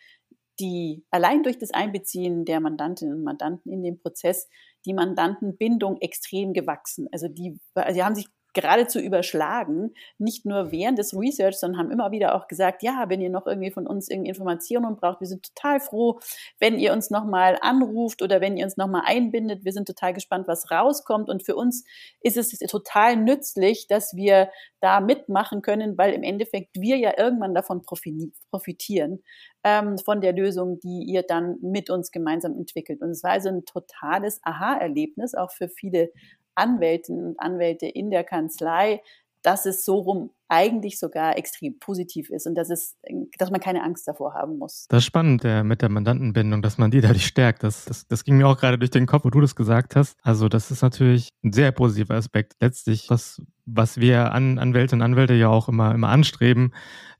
die, 0.60 1.04
allein 1.10 1.42
durch 1.42 1.58
das 1.58 1.70
Einbeziehen 1.70 2.44
der 2.44 2.60
Mandantinnen 2.60 3.14
und 3.14 3.24
Mandanten 3.24 3.72
in 3.72 3.82
den 3.82 3.98
Prozess, 3.98 4.48
die 4.84 4.92
Mandantenbindung 4.92 6.00
extrem 6.00 6.52
gewachsen. 6.52 7.08
Also 7.12 7.28
die, 7.28 7.58
also 7.74 7.94
die 7.94 8.04
haben 8.04 8.14
sich 8.14 8.26
geradezu 8.54 8.98
überschlagen, 8.98 9.94
nicht 10.18 10.44
nur 10.46 10.72
während 10.72 10.98
des 10.98 11.14
Research, 11.14 11.56
sondern 11.56 11.78
haben 11.78 11.90
immer 11.90 12.10
wieder 12.10 12.34
auch 12.34 12.48
gesagt, 12.48 12.82
ja, 12.82 13.04
wenn 13.08 13.20
ihr 13.20 13.30
noch 13.30 13.46
irgendwie 13.46 13.70
von 13.70 13.86
uns 13.86 14.08
irgendwie 14.08 14.28
Informationen 14.30 14.96
braucht, 14.96 15.20
wir 15.20 15.26
sind 15.26 15.54
total 15.54 15.80
froh, 15.80 16.18
wenn 16.58 16.78
ihr 16.78 16.92
uns 16.92 17.10
nochmal 17.10 17.58
anruft 17.60 18.22
oder 18.22 18.40
wenn 18.40 18.56
ihr 18.56 18.64
uns 18.64 18.76
nochmal 18.76 19.02
einbindet. 19.04 19.64
Wir 19.64 19.72
sind 19.72 19.86
total 19.86 20.14
gespannt, 20.14 20.48
was 20.48 20.70
rauskommt. 20.70 21.28
Und 21.28 21.44
für 21.44 21.56
uns 21.56 21.84
ist 22.20 22.36
es 22.36 22.50
total 22.58 23.16
nützlich, 23.16 23.86
dass 23.86 24.16
wir 24.16 24.50
da 24.80 25.00
mitmachen 25.00 25.62
können, 25.62 25.98
weil 25.98 26.12
im 26.12 26.22
Endeffekt 26.22 26.76
wir 26.80 26.96
ja 26.96 27.18
irgendwann 27.18 27.54
davon 27.54 27.82
profitieren, 27.82 29.22
ähm, 29.64 29.98
von 29.98 30.20
der 30.20 30.32
Lösung, 30.32 30.78
die 30.80 31.04
ihr 31.04 31.22
dann 31.22 31.56
mit 31.60 31.90
uns 31.90 32.10
gemeinsam 32.10 32.56
entwickelt. 32.56 33.02
Und 33.02 33.10
es 33.10 33.22
war 33.22 33.32
also 33.32 33.48
ein 33.48 33.64
totales 33.64 34.40
Aha-Erlebnis, 34.42 35.34
auch 35.34 35.50
für 35.50 35.68
viele 35.68 36.10
Anwältinnen 36.58 37.26
und 37.26 37.40
Anwälte 37.40 37.86
in 37.86 38.10
der 38.10 38.24
Kanzlei, 38.24 39.00
dass 39.42 39.66
es 39.66 39.84
so 39.84 39.98
rum 39.98 40.30
eigentlich 40.48 40.98
sogar 40.98 41.36
extrem 41.36 41.78
positiv 41.78 42.30
ist 42.30 42.46
und 42.46 42.54
dass 42.54 42.70
es, 42.70 42.96
dass 43.38 43.50
man 43.50 43.60
keine 43.60 43.82
Angst 43.82 44.08
davor 44.08 44.34
haben 44.34 44.58
muss. 44.58 44.86
Das 44.88 44.98
ist 44.98 45.04
spannend 45.04 45.44
der, 45.44 45.62
mit 45.62 45.82
der 45.82 45.90
Mandantenbindung, 45.90 46.62
dass 46.62 46.78
man 46.78 46.90
die 46.90 47.00
dadurch 47.00 47.26
stärkt. 47.26 47.62
Das, 47.62 47.84
das, 47.84 48.06
das 48.06 48.24
ging 48.24 48.38
mir 48.38 48.48
auch 48.48 48.56
gerade 48.56 48.78
durch 48.78 48.90
den 48.90 49.06
Kopf, 49.06 49.24
wo 49.24 49.30
du 49.30 49.40
das 49.40 49.54
gesagt 49.54 49.94
hast. 49.94 50.16
Also 50.22 50.48
das 50.48 50.70
ist 50.70 50.82
natürlich 50.82 51.28
ein 51.44 51.52
sehr 51.52 51.70
positiver 51.72 52.14
Aspekt. 52.14 52.54
Letztlich, 52.60 53.10
was, 53.10 53.42
was 53.66 53.98
wir 53.98 54.32
an 54.32 54.58
Anwälte 54.58 54.96
und 54.96 55.02
Anwälte 55.02 55.34
ja 55.34 55.48
auch 55.48 55.68
immer, 55.68 55.94
immer 55.94 56.08
anstreben, 56.08 56.72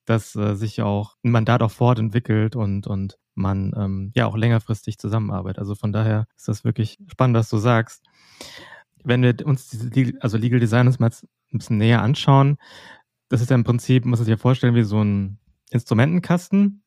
dass 0.07 0.35
äh, 0.35 0.55
sich 0.55 0.81
auch 0.81 1.17
ein 1.23 1.31
Mandat 1.31 1.63
auch 1.63 1.71
fortentwickelt 1.71 2.57
und, 2.57 2.87
und 2.87 3.19
man 3.35 3.73
ähm, 3.77 4.11
ja 4.15 4.27
auch 4.27 4.37
längerfristig 4.37 4.99
zusammenarbeitet. 4.99 5.59
Also 5.59 5.75
von 5.75 5.93
daher 5.93 6.27
ist 6.37 6.49
das 6.49 6.65
wirklich 6.65 6.99
spannend, 7.09 7.37
was 7.37 7.51
du 7.51 7.59
sagst 7.59 8.03
wenn 9.05 9.23
wir 9.23 9.35
uns 9.45 9.69
diese, 9.69 9.91
also 10.21 10.37
Legal 10.37 10.61
Design 10.61 10.87
uns 10.87 10.99
mal 10.99 11.11
ein 11.11 11.59
bisschen 11.59 11.79
näher 11.79 12.03
anschauen, 12.03 12.59
das 13.29 13.41
ist 13.41 13.51
ja 13.51 13.57
im 13.57 13.65
Prinzip, 13.65 14.05
muss 14.05 14.21
man 14.21 14.25
sich 14.25 14.33
ja 14.33 14.37
vorstellen, 14.37 14.75
wie 14.75 14.83
so 14.83 15.03
ein 15.03 15.39
Instrumentenkasten. 15.71 16.83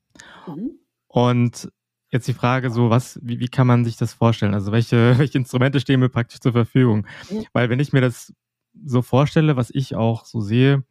Mhm. 0.48 0.72
Und 1.08 1.72
jetzt 2.10 2.28
die 2.28 2.34
Frage 2.34 2.72
so, 2.72 2.90
was, 2.90 3.20
wie, 3.22 3.40
wie 3.40 3.48
kann 3.48 3.68
man 3.68 3.86
sich 3.86 3.98
das 3.98 4.14
vorstellen? 4.14 4.54
Also 4.54 4.72
welche, 4.72 5.18
welche 5.18 5.38
Instrumente 5.38 5.80
stehen 5.80 6.00
mir 6.00 6.10
praktisch 6.10 6.40
zur 6.40 6.52
Verfügung? 6.52 7.08
Mhm. 7.30 7.46
Weil 7.54 7.70
wenn 7.70 7.80
ich 7.80 7.94
mir 7.94 8.02
das 8.02 8.34
so 8.86 9.02
vorstelle, 9.02 9.56
was 9.56 9.70
ich 9.70 9.96
auch 9.96 10.26
so 10.26 10.42
sehe, 10.42 10.84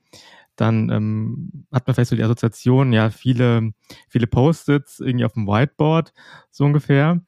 dann 0.56 0.90
ähm, 0.90 1.66
hat 1.72 1.87
man 1.87 1.94
vielleicht 1.94 2.11
so 2.11 2.16
die 2.16 2.22
Assoziation, 2.22 2.92
ja, 2.92 3.11
viele, 3.11 3.72
viele 4.09 4.26
Post-its 4.26 5.00
irgendwie 5.00 5.24
auf 5.24 5.33
dem 5.33 5.46
Whiteboard, 5.46 6.12
so 6.50 6.64
ungefähr 6.64 7.20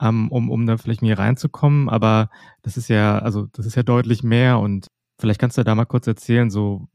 um, 0.00 0.50
um 0.50 0.66
da 0.66 0.76
vielleicht 0.76 1.02
mehr 1.02 1.18
reinzukommen. 1.18 1.88
Aber 1.88 2.30
das 2.62 2.76
ist 2.76 2.88
ja, 2.88 3.18
also 3.18 3.46
das 3.52 3.66
ist 3.66 3.76
ja 3.76 3.82
deutlich 3.82 4.22
mehr 4.22 4.58
und 4.58 4.88
vielleicht 5.20 5.40
kannst 5.40 5.58
du 5.58 5.64
da 5.64 5.74
mal 5.74 5.84
kurz 5.84 6.06
erzählen, 6.06 6.50
so 6.50 6.88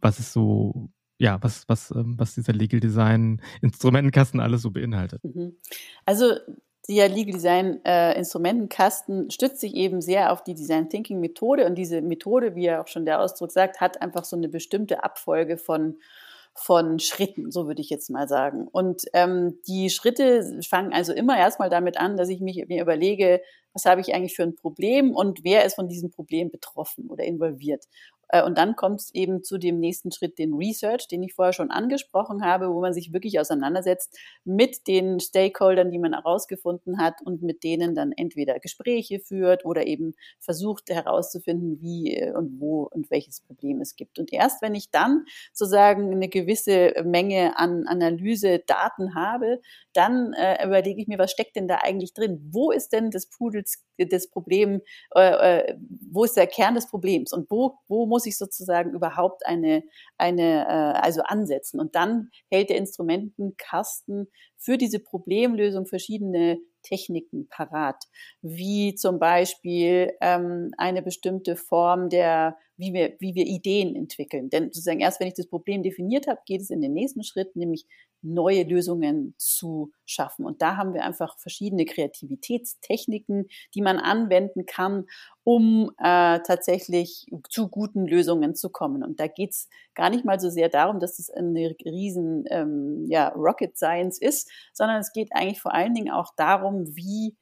was 0.00 0.18
ist 0.18 0.32
so, 0.32 0.90
ja, 1.18 1.38
was, 1.42 1.68
was, 1.68 1.90
ähm, 1.90 2.14
was 2.18 2.34
dieser 2.34 2.52
Legal 2.52 2.80
Design 2.80 3.40
Instrumentenkasten 3.62 4.40
alles 4.40 4.62
so 4.62 4.70
beinhaltet. 4.70 5.24
Mhm. 5.24 5.56
Also 6.04 6.34
der 6.88 7.08
Legal 7.08 7.32
Design 7.32 7.80
äh, 7.84 8.16
Instrumentenkasten 8.18 9.30
stützt 9.30 9.60
sich 9.60 9.74
eben 9.74 10.02
sehr 10.02 10.32
auf 10.32 10.44
die 10.44 10.54
Design 10.54 10.90
Thinking 10.90 11.20
Methode 11.20 11.64
und 11.64 11.76
diese 11.76 12.02
Methode, 12.02 12.54
wie 12.54 12.64
ja 12.64 12.82
auch 12.82 12.88
schon 12.88 13.06
der 13.06 13.20
Ausdruck 13.20 13.50
sagt, 13.50 13.80
hat 13.80 14.02
einfach 14.02 14.24
so 14.24 14.36
eine 14.36 14.48
bestimmte 14.48 15.02
Abfolge 15.02 15.56
von 15.56 15.96
von 16.54 16.98
Schritten, 17.00 17.50
so 17.50 17.66
würde 17.66 17.80
ich 17.82 17.90
jetzt 17.90 18.10
mal 18.10 18.28
sagen. 18.28 18.68
Und 18.68 19.02
ähm, 19.12 19.60
die 19.66 19.90
Schritte 19.90 20.60
fangen 20.68 20.92
also 20.92 21.12
immer 21.12 21.36
erstmal 21.36 21.68
damit 21.68 21.98
an, 21.98 22.16
dass 22.16 22.28
ich 22.28 22.40
mich, 22.40 22.64
mir 22.68 22.80
überlege, 22.80 23.40
was 23.72 23.84
habe 23.86 24.00
ich 24.00 24.14
eigentlich 24.14 24.36
für 24.36 24.44
ein 24.44 24.54
Problem 24.54 25.12
und 25.12 25.42
wer 25.42 25.64
ist 25.64 25.74
von 25.74 25.88
diesem 25.88 26.10
Problem 26.10 26.50
betroffen 26.50 27.08
oder 27.08 27.24
involviert. 27.24 27.84
Äh, 28.28 28.42
und 28.42 28.58
dann 28.58 28.76
kommt 28.76 29.00
es 29.00 29.14
eben 29.14 29.42
zu 29.42 29.58
dem 29.58 29.80
nächsten 29.80 30.12
Schritt, 30.12 30.38
den 30.38 30.54
Research, 30.54 31.08
den 31.08 31.22
ich 31.22 31.34
vorher 31.34 31.52
schon 31.52 31.70
angesprochen 31.70 32.44
habe, 32.44 32.70
wo 32.72 32.80
man 32.80 32.92
sich 32.92 33.12
wirklich 33.12 33.40
auseinandersetzt 33.40 34.18
mit 34.44 34.86
den 34.86 35.20
Stakeholdern, 35.20 35.90
die 35.90 35.98
man 35.98 36.14
herausgefunden 36.14 36.98
hat 36.98 37.22
und 37.24 37.42
mit 37.42 37.64
denen 37.64 37.94
dann 37.94 38.12
entweder 38.12 38.58
Gespräche 38.60 39.20
führt 39.20 39.64
oder 39.64 39.86
eben 39.86 40.14
versucht 40.38 40.90
herauszufinden, 40.90 41.80
wie 41.80 42.16
äh, 42.16 42.32
und 42.32 42.60
wo 42.60 42.84
und 42.84 43.10
welches 43.10 43.40
Problem 43.40 43.80
es 43.80 43.96
gibt. 43.96 44.18
Und 44.18 44.32
erst 44.32 44.62
wenn 44.62 44.74
ich 44.74 44.90
dann 44.90 45.24
sozusagen 45.52 46.12
eine 46.12 46.28
gewisse 46.28 46.94
Menge 47.04 47.58
an 47.58 47.86
Analyse-Daten 47.86 49.14
habe, 49.14 49.60
dann 49.92 50.32
äh, 50.34 50.64
überlege 50.64 51.00
ich 51.00 51.08
mir, 51.08 51.18
was 51.18 51.30
steckt 51.30 51.56
denn 51.56 51.68
da 51.68 51.78
eigentlich 51.82 52.14
drin? 52.14 52.40
Wo 52.50 52.70
ist 52.70 52.92
denn 52.92 53.10
des 53.10 53.28
Pudels 53.28 53.84
das 53.98 54.28
Problem, 54.28 54.80
äh, 55.14 55.60
äh, 55.60 55.76
wo 56.10 56.24
ist 56.24 56.36
der 56.36 56.46
Kern 56.46 56.74
des 56.74 56.88
Problems 56.88 57.32
und 57.32 57.50
wo, 57.50 57.78
wo 57.88 58.06
muss 58.06 58.26
ich 58.26 58.36
sozusagen 58.36 58.92
überhaupt 58.92 59.46
eine, 59.46 59.82
eine 60.18 60.64
äh, 60.66 60.98
also 61.00 61.22
ansetzen. 61.22 61.80
Und 61.80 61.94
dann 61.94 62.30
hält 62.50 62.70
der 62.70 62.78
Instrumentenkasten 62.78 64.28
für 64.56 64.78
diese 64.78 64.98
Problemlösung 64.98 65.86
verschiedene 65.86 66.58
Techniken 66.82 67.48
parat, 67.48 68.04
wie 68.42 68.94
zum 68.94 69.18
Beispiel 69.18 70.12
ähm, 70.20 70.70
eine 70.76 71.02
bestimmte 71.02 71.56
Form 71.56 72.08
der, 72.08 72.56
wie 72.76 72.92
wir, 72.92 73.16
wie 73.18 73.34
wir 73.34 73.46
Ideen 73.46 73.96
entwickeln. 73.96 74.50
Denn 74.50 74.64
sozusagen 74.66 75.00
erst 75.00 75.18
wenn 75.20 75.28
ich 75.28 75.34
das 75.34 75.48
Problem 75.48 75.82
definiert 75.82 76.26
habe, 76.28 76.40
geht 76.46 76.60
es 76.60 76.70
in 76.70 76.80
den 76.80 76.92
nächsten 76.92 77.24
Schritt, 77.24 77.56
nämlich 77.56 77.86
neue 78.24 78.64
Lösungen 78.64 79.34
zu 79.38 79.92
schaffen. 80.04 80.44
Und 80.44 80.62
da 80.62 80.76
haben 80.76 80.94
wir 80.94 81.04
einfach 81.04 81.38
verschiedene 81.38 81.84
Kreativitätstechniken, 81.84 83.46
die 83.74 83.82
man 83.82 83.98
anwenden 83.98 84.66
kann, 84.66 85.06
um 85.44 85.90
äh, 85.98 86.40
tatsächlich 86.40 87.26
zu 87.48 87.68
guten 87.68 88.06
Lösungen 88.06 88.54
zu 88.54 88.70
kommen. 88.70 89.04
Und 89.04 89.20
da 89.20 89.26
geht's 89.26 89.68
gar 89.94 90.10
nicht 90.10 90.24
mal 90.24 90.40
so 90.40 90.50
sehr 90.50 90.68
darum, 90.68 91.00
dass 91.00 91.18
es 91.18 91.30
eine 91.30 91.76
riesen 91.84 92.44
ähm, 92.48 93.04
ja, 93.08 93.28
Rocket 93.28 93.76
Science 93.76 94.18
ist, 94.20 94.50
sondern 94.72 95.00
es 95.00 95.12
geht 95.12 95.28
eigentlich 95.32 95.60
vor 95.60 95.74
allen 95.74 95.94
Dingen 95.94 96.12
auch 96.12 96.32
darum, 96.36 96.96
wie 96.96 97.36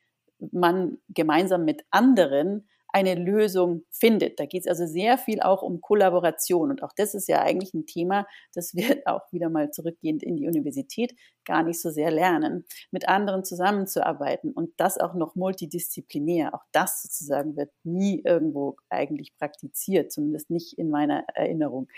man 0.50 0.98
gemeinsam 1.08 1.64
mit 1.64 1.84
anderen 1.90 2.68
eine 2.92 3.14
Lösung 3.14 3.84
findet. 3.90 4.38
Da 4.38 4.46
geht 4.46 4.62
es 4.62 4.68
also 4.68 4.86
sehr 4.86 5.18
viel 5.18 5.40
auch 5.40 5.62
um 5.62 5.80
Kollaboration. 5.80 6.70
Und 6.70 6.82
auch 6.82 6.92
das 6.94 7.14
ist 7.14 7.28
ja 7.28 7.42
eigentlich 7.42 7.74
ein 7.74 7.86
Thema, 7.86 8.26
das 8.54 8.74
wir 8.76 9.02
auch 9.06 9.32
wieder 9.32 9.48
mal 9.48 9.70
zurückgehend 9.70 10.22
in 10.22 10.36
die 10.36 10.46
Universität 10.46 11.14
gar 11.44 11.62
nicht 11.62 11.80
so 11.80 11.90
sehr 11.90 12.10
lernen, 12.10 12.64
mit 12.90 13.08
anderen 13.08 13.44
zusammenzuarbeiten 13.44 14.52
und 14.52 14.70
das 14.76 14.98
auch 14.98 15.14
noch 15.14 15.34
multidisziplinär. 15.34 16.54
Auch 16.54 16.64
das 16.72 17.02
sozusagen 17.02 17.56
wird 17.56 17.70
nie 17.82 18.22
irgendwo 18.24 18.76
eigentlich 18.88 19.36
praktiziert, 19.36 20.12
zumindest 20.12 20.50
nicht 20.50 20.78
in 20.78 20.90
meiner 20.90 21.24
Erinnerung. 21.34 21.88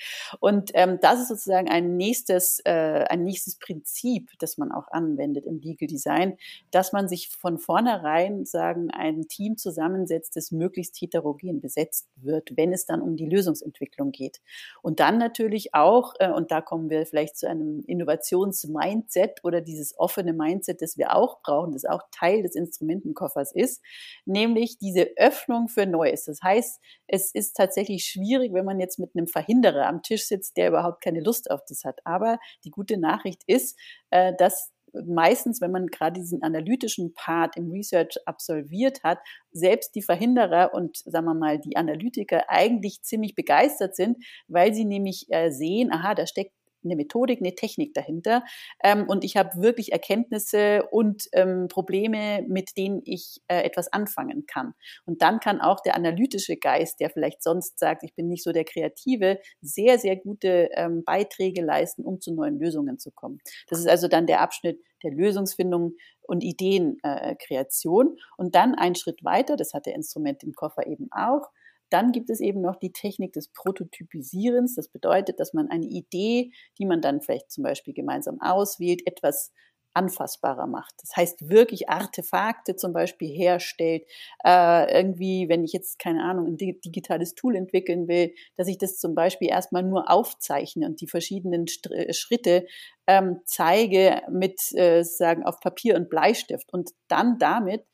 Und 0.40 0.70
ähm, 0.74 0.98
das 1.00 1.20
ist 1.20 1.28
sozusagen 1.28 1.68
ein 1.68 1.96
nächstes, 1.96 2.60
äh, 2.64 3.04
ein 3.08 3.24
nächstes 3.24 3.58
Prinzip, 3.58 4.30
das 4.38 4.56
man 4.56 4.72
auch 4.72 4.88
anwendet 4.88 5.46
im 5.46 5.60
Legal 5.60 5.88
Design, 5.88 6.36
dass 6.70 6.92
man 6.92 7.08
sich 7.08 7.28
von 7.28 7.58
vornherein 7.58 8.44
sagen, 8.46 8.90
ein 8.90 9.28
Team 9.28 9.56
zusammensetzt, 9.56 10.36
das 10.36 10.52
möglichst 10.52 10.83
heterogen 10.92 11.60
besetzt 11.60 12.08
wird, 12.16 12.56
wenn 12.56 12.72
es 12.72 12.86
dann 12.86 13.00
um 13.00 13.16
die 13.16 13.26
Lösungsentwicklung 13.26 14.12
geht. 14.12 14.40
Und 14.82 15.00
dann 15.00 15.18
natürlich 15.18 15.74
auch, 15.74 16.14
äh, 16.18 16.30
und 16.30 16.50
da 16.50 16.60
kommen 16.60 16.90
wir 16.90 17.06
vielleicht 17.06 17.36
zu 17.36 17.48
einem 17.48 17.82
Innovationsmindset 17.86 19.44
oder 19.44 19.60
dieses 19.60 19.98
offene 19.98 20.32
Mindset, 20.32 20.82
das 20.82 20.98
wir 20.98 21.14
auch 21.14 21.40
brauchen, 21.42 21.72
das 21.72 21.84
auch 21.84 22.02
Teil 22.10 22.42
des 22.42 22.54
Instrumentenkoffers 22.54 23.52
ist, 23.52 23.82
nämlich 24.24 24.78
diese 24.78 25.10
Öffnung 25.16 25.68
für 25.68 25.86
Neues. 25.86 26.24
Das 26.24 26.42
heißt, 26.42 26.80
es 27.06 27.34
ist 27.34 27.56
tatsächlich 27.56 28.04
schwierig, 28.04 28.52
wenn 28.52 28.64
man 28.64 28.80
jetzt 28.80 28.98
mit 28.98 29.10
einem 29.14 29.26
Verhinderer 29.26 29.86
am 29.86 30.02
Tisch 30.02 30.26
sitzt, 30.26 30.56
der 30.56 30.68
überhaupt 30.68 31.02
keine 31.02 31.20
Lust 31.20 31.50
auf 31.50 31.64
das 31.68 31.84
hat. 31.84 32.00
Aber 32.04 32.38
die 32.64 32.70
gute 32.70 32.98
Nachricht 32.98 33.42
ist, 33.46 33.78
äh, 34.10 34.34
dass 34.36 34.73
meistens, 35.06 35.60
wenn 35.60 35.70
man 35.70 35.86
gerade 35.86 36.20
diesen 36.20 36.42
analytischen 36.42 37.14
Part 37.14 37.56
im 37.56 37.70
Research 37.70 38.16
absolviert 38.26 39.02
hat, 39.02 39.18
selbst 39.52 39.94
die 39.94 40.02
Verhinderer 40.02 40.72
und 40.74 40.96
sagen 40.98 41.26
wir 41.26 41.34
mal 41.34 41.58
die 41.58 41.76
Analytiker 41.76 42.44
eigentlich 42.48 43.02
ziemlich 43.02 43.34
begeistert 43.34 43.96
sind, 43.96 44.18
weil 44.48 44.74
sie 44.74 44.84
nämlich 44.84 45.26
äh, 45.30 45.50
sehen, 45.50 45.92
aha, 45.92 46.14
da 46.14 46.26
steckt 46.26 46.52
eine 46.84 46.96
Methodik, 46.96 47.40
eine 47.40 47.54
Technik 47.54 47.94
dahinter. 47.94 48.44
Ähm, 48.82 49.06
und 49.08 49.24
ich 49.24 49.36
habe 49.36 49.62
wirklich 49.62 49.92
Erkenntnisse 49.92 50.84
und 50.90 51.28
ähm, 51.32 51.68
Probleme, 51.68 52.42
mit 52.48 52.76
denen 52.76 53.02
ich 53.04 53.40
äh, 53.48 53.62
etwas 53.62 53.92
anfangen 53.92 54.46
kann. 54.46 54.74
Und 55.06 55.22
dann 55.22 55.40
kann 55.40 55.60
auch 55.60 55.80
der 55.80 55.94
analytische 55.94 56.56
Geist, 56.56 57.00
der 57.00 57.10
vielleicht 57.10 57.42
sonst 57.42 57.78
sagt, 57.78 58.02
ich 58.02 58.14
bin 58.14 58.28
nicht 58.28 58.44
so 58.44 58.52
der 58.52 58.64
Kreative, 58.64 59.38
sehr, 59.60 59.98
sehr 59.98 60.16
gute 60.16 60.70
ähm, 60.72 61.04
Beiträge 61.04 61.62
leisten, 61.62 62.04
um 62.04 62.20
zu 62.20 62.32
neuen 62.34 62.58
Lösungen 62.58 62.98
zu 62.98 63.10
kommen. 63.10 63.38
Das 63.68 63.78
ist 63.78 63.88
also 63.88 64.08
dann 64.08 64.26
der 64.26 64.40
Abschnitt 64.40 64.80
der 65.02 65.12
Lösungsfindung 65.12 65.96
und 66.22 66.42
Ideenkreation. 66.42 68.16
Äh, 68.16 68.20
und 68.36 68.54
dann 68.54 68.74
ein 68.74 68.94
Schritt 68.94 69.22
weiter, 69.22 69.56
das 69.56 69.74
hat 69.74 69.86
der 69.86 69.94
Instrument 69.94 70.42
im 70.42 70.54
Koffer 70.54 70.86
eben 70.86 71.08
auch, 71.12 71.48
dann 71.90 72.12
gibt 72.12 72.30
es 72.30 72.40
eben 72.40 72.60
noch 72.60 72.76
die 72.76 72.92
Technik 72.92 73.32
des 73.32 73.48
Prototypisierens. 73.48 74.74
Das 74.74 74.88
bedeutet, 74.88 75.40
dass 75.40 75.52
man 75.52 75.68
eine 75.70 75.86
Idee, 75.86 76.52
die 76.78 76.86
man 76.86 77.00
dann 77.00 77.20
vielleicht 77.20 77.50
zum 77.50 77.64
Beispiel 77.64 77.94
gemeinsam 77.94 78.40
auswählt, 78.40 79.06
etwas 79.06 79.52
anfassbarer 79.94 80.66
macht. 80.66 80.94
Das 81.00 81.16
heißt, 81.16 81.48
wirklich 81.48 81.88
Artefakte 81.88 82.76
zum 82.76 82.92
Beispiel 82.92 83.28
herstellt. 83.28 84.04
Äh, 84.44 84.92
irgendwie, 84.92 85.48
wenn 85.48 85.64
ich 85.64 85.72
jetzt, 85.72 85.98
keine 85.98 86.24
Ahnung, 86.24 86.46
ein 86.46 86.56
digitales 86.56 87.34
Tool 87.34 87.54
entwickeln 87.56 88.08
will, 88.08 88.34
dass 88.56 88.68
ich 88.68 88.76
das 88.76 88.98
zum 88.98 89.14
Beispiel 89.14 89.48
erstmal 89.48 89.84
nur 89.84 90.10
aufzeichne 90.10 90.86
und 90.86 91.00
die 91.00 91.06
verschiedenen 91.06 91.66
St 91.68 91.90
äh, 91.92 92.12
Schritte 92.12 92.66
ähm, 93.06 93.40
zeige 93.44 94.22
mit, 94.30 94.60
äh, 94.74 95.02
sagen, 95.04 95.44
auf 95.44 95.60
Papier 95.60 95.94
und 95.94 96.10
Bleistift 96.10 96.72
und 96.72 96.90
dann 97.08 97.38
damit 97.38 97.84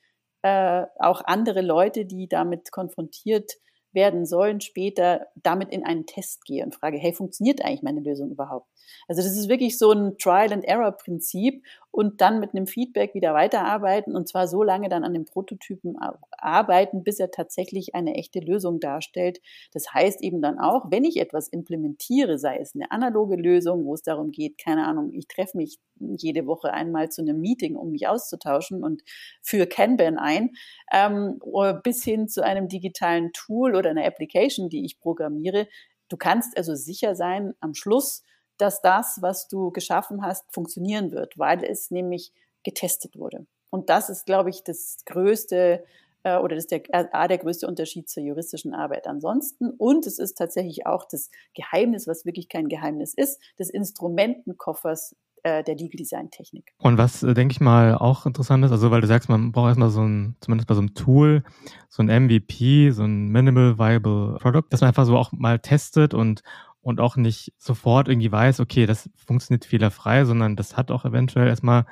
äh, 0.41 0.85
auch 0.97 1.21
andere 1.25 1.61
Leute, 1.61 2.05
die 2.05 2.27
damit 2.27 2.71
konfrontiert 2.71 3.53
werden 3.93 4.25
sollen, 4.25 4.61
später 4.61 5.27
damit 5.35 5.69
in 5.69 5.85
einen 5.85 6.05
Test 6.05 6.45
gehe 6.45 6.63
und 6.63 6.75
frage, 6.75 6.97
hey, 6.97 7.13
funktioniert 7.13 7.63
eigentlich 7.63 7.83
meine 7.83 8.01
Lösung 8.01 8.31
überhaupt? 8.31 8.67
Also 9.07 9.21
das 9.21 9.37
ist 9.37 9.49
wirklich 9.49 9.77
so 9.77 9.91
ein 9.91 10.17
Trial-and-Error-Prinzip 10.17 11.63
und 11.91 12.21
dann 12.21 12.39
mit 12.39 12.53
einem 12.53 12.67
Feedback 12.67 13.13
wieder 13.13 13.33
weiterarbeiten 13.33 14.15
und 14.15 14.27
zwar 14.27 14.47
so 14.47 14.63
lange 14.63 14.89
dann 14.89 15.03
an 15.03 15.13
dem 15.13 15.25
Prototypen 15.25 15.97
arbeiten, 16.31 17.03
bis 17.03 17.19
er 17.19 17.31
tatsächlich 17.31 17.93
eine 17.95 18.15
echte 18.15 18.39
Lösung 18.39 18.79
darstellt. 18.79 19.41
Das 19.73 19.93
heißt 19.93 20.21
eben 20.21 20.41
dann 20.41 20.57
auch, 20.59 20.85
wenn 20.89 21.03
ich 21.03 21.17
etwas 21.17 21.49
implementiere, 21.49 22.37
sei 22.37 22.57
es 22.57 22.75
eine 22.75 22.91
analoge 22.91 23.35
Lösung, 23.35 23.85
wo 23.85 23.93
es 23.93 24.01
darum 24.01 24.31
geht, 24.31 24.57
keine 24.57 24.87
Ahnung, 24.87 25.11
ich 25.13 25.27
treffe 25.27 25.57
mich 25.57 25.79
jede 25.99 26.47
Woche 26.47 26.73
einmal 26.73 27.09
zu 27.09 27.21
einem 27.21 27.39
Meeting, 27.39 27.75
um 27.75 27.91
mich 27.91 28.07
auszutauschen 28.07 28.83
und 28.83 29.03
für 29.41 29.67
Kanban 29.67 30.17
ein, 30.17 30.51
ähm, 30.91 31.39
bis 31.83 32.03
hin 32.03 32.27
zu 32.27 32.43
einem 32.43 32.67
digitalen 32.67 33.31
Tool 33.33 33.75
oder 33.81 33.91
einer 33.91 34.05
Application, 34.05 34.69
die 34.69 34.85
ich 34.85 34.99
programmiere. 34.99 35.67
Du 36.07 36.17
kannst 36.17 36.57
also 36.57 36.75
sicher 36.75 37.15
sein, 37.15 37.53
am 37.59 37.73
Schluss 37.73 38.23
dass 38.61 38.81
das, 38.81 39.21
was 39.21 39.47
du 39.47 39.71
geschaffen 39.71 40.23
hast, 40.23 40.45
funktionieren 40.53 41.11
wird, 41.11 41.37
weil 41.37 41.63
es 41.63 41.89
nämlich 41.89 42.31
getestet 42.63 43.17
wurde. 43.17 43.47
Und 43.71 43.89
das 43.89 44.09
ist, 44.09 44.27
glaube 44.27 44.51
ich, 44.51 44.63
das 44.63 44.97
größte 45.05 45.83
äh, 46.23 46.37
oder 46.37 46.55
das 46.55 46.65
ist 46.65 46.71
der, 46.71 46.83
äh, 46.93 47.27
der 47.27 47.37
größte 47.39 47.65
Unterschied 47.65 48.07
zur 48.07 48.21
juristischen 48.21 48.75
Arbeit 48.75 49.07
ansonsten. 49.07 49.71
Und 49.71 50.05
es 50.05 50.19
ist 50.19 50.37
tatsächlich 50.37 50.85
auch 50.85 51.05
das 51.05 51.31
Geheimnis, 51.55 52.07
was 52.07 52.25
wirklich 52.25 52.49
kein 52.49 52.67
Geheimnis 52.67 53.15
ist, 53.15 53.41
des 53.57 53.71
Instrumentenkoffers 53.71 55.15
äh, 55.43 55.63
der 55.63 55.75
Legal 55.75 55.97
Design 55.97 56.29
Technik. 56.29 56.73
Und 56.77 56.97
was, 56.97 57.23
äh, 57.23 57.33
denke 57.33 57.53
ich 57.53 57.61
mal, 57.61 57.95
auch 57.95 58.25
interessant 58.25 58.63
ist, 58.65 58.71
also 58.71 58.91
weil 58.91 59.01
du 59.01 59.07
sagst, 59.07 59.29
man 59.29 59.51
braucht 59.51 59.69
erstmal 59.69 59.89
so 59.89 60.01
ein, 60.01 60.35
zumindest 60.39 60.67
bei 60.67 60.75
so 60.75 60.81
einem 60.81 60.93
Tool, 60.93 61.43
so 61.89 62.03
ein 62.03 62.25
MVP, 62.25 62.91
so 62.91 63.03
ein 63.03 63.29
Minimal 63.29 63.77
Viable 63.77 64.37
Product, 64.39 64.67
dass 64.69 64.81
man 64.81 64.89
einfach 64.89 65.05
so 65.05 65.17
auch 65.17 65.31
mal 65.31 65.59
testet 65.59 66.13
und 66.13 66.43
und 66.83 66.99
auch 66.99 67.15
nicht 67.15 67.53
sofort 67.57 68.07
irgendwie 68.07 68.31
weiß, 68.31 68.59
okay, 68.59 68.85
das 68.85 69.09
funktioniert 69.15 69.65
fehlerfrei, 69.65 70.25
sondern 70.25 70.55
das 70.55 70.77
hat 70.77 70.89
auch 70.89 71.05
eventuell 71.05 71.47
erstmal 71.47 71.85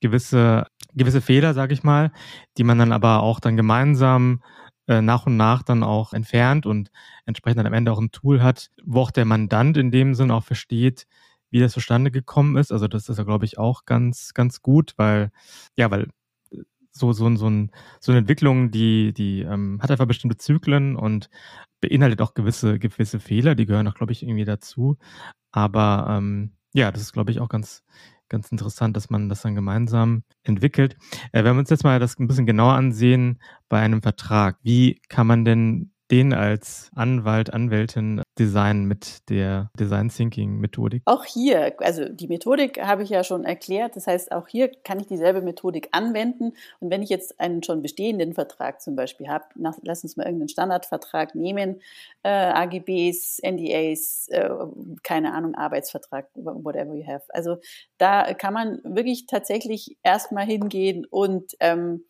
gewisse, 0.00 0.66
gewisse 0.94 1.20
Fehler, 1.20 1.54
sage 1.54 1.74
ich 1.74 1.82
mal, 1.82 2.12
die 2.56 2.64
man 2.64 2.78
dann 2.78 2.92
aber 2.92 3.22
auch 3.22 3.40
dann 3.40 3.56
gemeinsam 3.56 4.42
äh, 4.86 5.02
nach 5.02 5.26
und 5.26 5.36
nach 5.36 5.62
dann 5.62 5.82
auch 5.82 6.12
entfernt 6.12 6.66
und 6.66 6.90
entsprechend 7.26 7.58
dann 7.58 7.66
am 7.66 7.72
Ende 7.72 7.92
auch 7.92 8.00
ein 8.00 8.12
Tool 8.12 8.42
hat, 8.42 8.70
wo 8.84 9.00
auch 9.00 9.10
der 9.10 9.24
Mandant 9.24 9.76
in 9.76 9.90
dem 9.90 10.14
Sinn 10.14 10.30
auch 10.30 10.44
versteht, 10.44 11.06
wie 11.50 11.60
das 11.60 11.72
zustande 11.72 12.10
gekommen 12.10 12.56
ist. 12.56 12.72
Also 12.72 12.88
das 12.88 13.08
ist 13.08 13.18
ja, 13.18 13.24
glaube 13.24 13.44
ich, 13.44 13.58
auch 13.58 13.84
ganz, 13.84 14.34
ganz 14.34 14.62
gut, 14.62 14.94
weil, 14.96 15.30
ja, 15.76 15.90
weil 15.90 16.08
so, 16.90 17.12
so, 17.12 17.34
so, 17.36 17.48
ein, 17.48 17.70
so 18.00 18.12
eine 18.12 18.20
Entwicklung, 18.20 18.70
die, 18.70 19.12
die 19.12 19.42
ähm, 19.42 19.78
hat 19.80 19.90
einfach 19.90 20.06
bestimmte 20.06 20.36
Zyklen 20.36 20.96
und 20.96 21.30
beinhaltet 21.80 22.20
auch 22.20 22.34
gewisse, 22.34 22.78
gewisse 22.78 23.20
Fehler, 23.20 23.54
die 23.54 23.66
gehören 23.66 23.88
auch, 23.88 23.94
glaube 23.94 24.12
ich, 24.12 24.22
irgendwie 24.22 24.44
dazu. 24.44 24.98
Aber 25.52 26.06
ähm, 26.10 26.52
ja, 26.72 26.90
das 26.92 27.02
ist, 27.02 27.12
glaube 27.12 27.30
ich, 27.30 27.40
auch 27.40 27.48
ganz, 27.48 27.82
ganz 28.28 28.50
interessant, 28.50 28.96
dass 28.96 29.10
man 29.10 29.28
das 29.28 29.42
dann 29.42 29.54
gemeinsam 29.54 30.24
entwickelt. 30.42 30.96
Äh, 31.32 31.44
wenn 31.44 31.54
wir 31.54 31.60
uns 31.60 31.70
jetzt 31.70 31.84
mal 31.84 31.98
das 32.00 32.18
ein 32.18 32.26
bisschen 32.26 32.46
genauer 32.46 32.74
ansehen 32.74 33.40
bei 33.68 33.80
einem 33.80 34.02
Vertrag, 34.02 34.58
wie 34.62 35.00
kann 35.08 35.26
man 35.26 35.44
denn 35.44 35.92
den 36.10 36.32
als 36.32 36.90
Anwalt, 36.94 37.52
Anwältin 37.52 38.22
designen 38.38 38.86
mit 38.86 39.28
der 39.28 39.70
Design 39.78 40.08
Thinking 40.08 40.58
Methodik? 40.58 41.02
Auch 41.04 41.24
hier, 41.24 41.74
also 41.78 42.08
die 42.08 42.28
Methodik 42.28 42.80
habe 42.80 43.02
ich 43.02 43.10
ja 43.10 43.24
schon 43.24 43.44
erklärt. 43.44 43.96
Das 43.96 44.06
heißt, 44.06 44.32
auch 44.32 44.48
hier 44.48 44.70
kann 44.84 45.00
ich 45.00 45.06
dieselbe 45.06 45.42
Methodik 45.42 45.88
anwenden. 45.92 46.52
Und 46.80 46.90
wenn 46.90 47.02
ich 47.02 47.10
jetzt 47.10 47.38
einen 47.40 47.62
schon 47.62 47.82
bestehenden 47.82 48.32
Vertrag 48.32 48.80
zum 48.80 48.96
Beispiel 48.96 49.28
habe, 49.28 49.44
nach, 49.56 49.76
lass 49.82 50.02
uns 50.02 50.16
mal 50.16 50.24
irgendeinen 50.24 50.48
Standardvertrag 50.48 51.34
nehmen, 51.34 51.82
äh, 52.22 52.28
AGBs, 52.28 53.40
NDAs, 53.42 54.28
äh, 54.28 54.48
keine 55.02 55.34
Ahnung, 55.34 55.54
Arbeitsvertrag, 55.54 56.28
whatever 56.34 56.94
you 56.94 57.06
have. 57.06 57.24
Also 57.30 57.58
da 57.98 58.32
kann 58.34 58.54
man 58.54 58.80
wirklich 58.84 59.26
tatsächlich 59.26 59.98
erstmal 60.02 60.46
hingehen 60.46 61.04
und 61.04 61.54
ähm, 61.60 62.04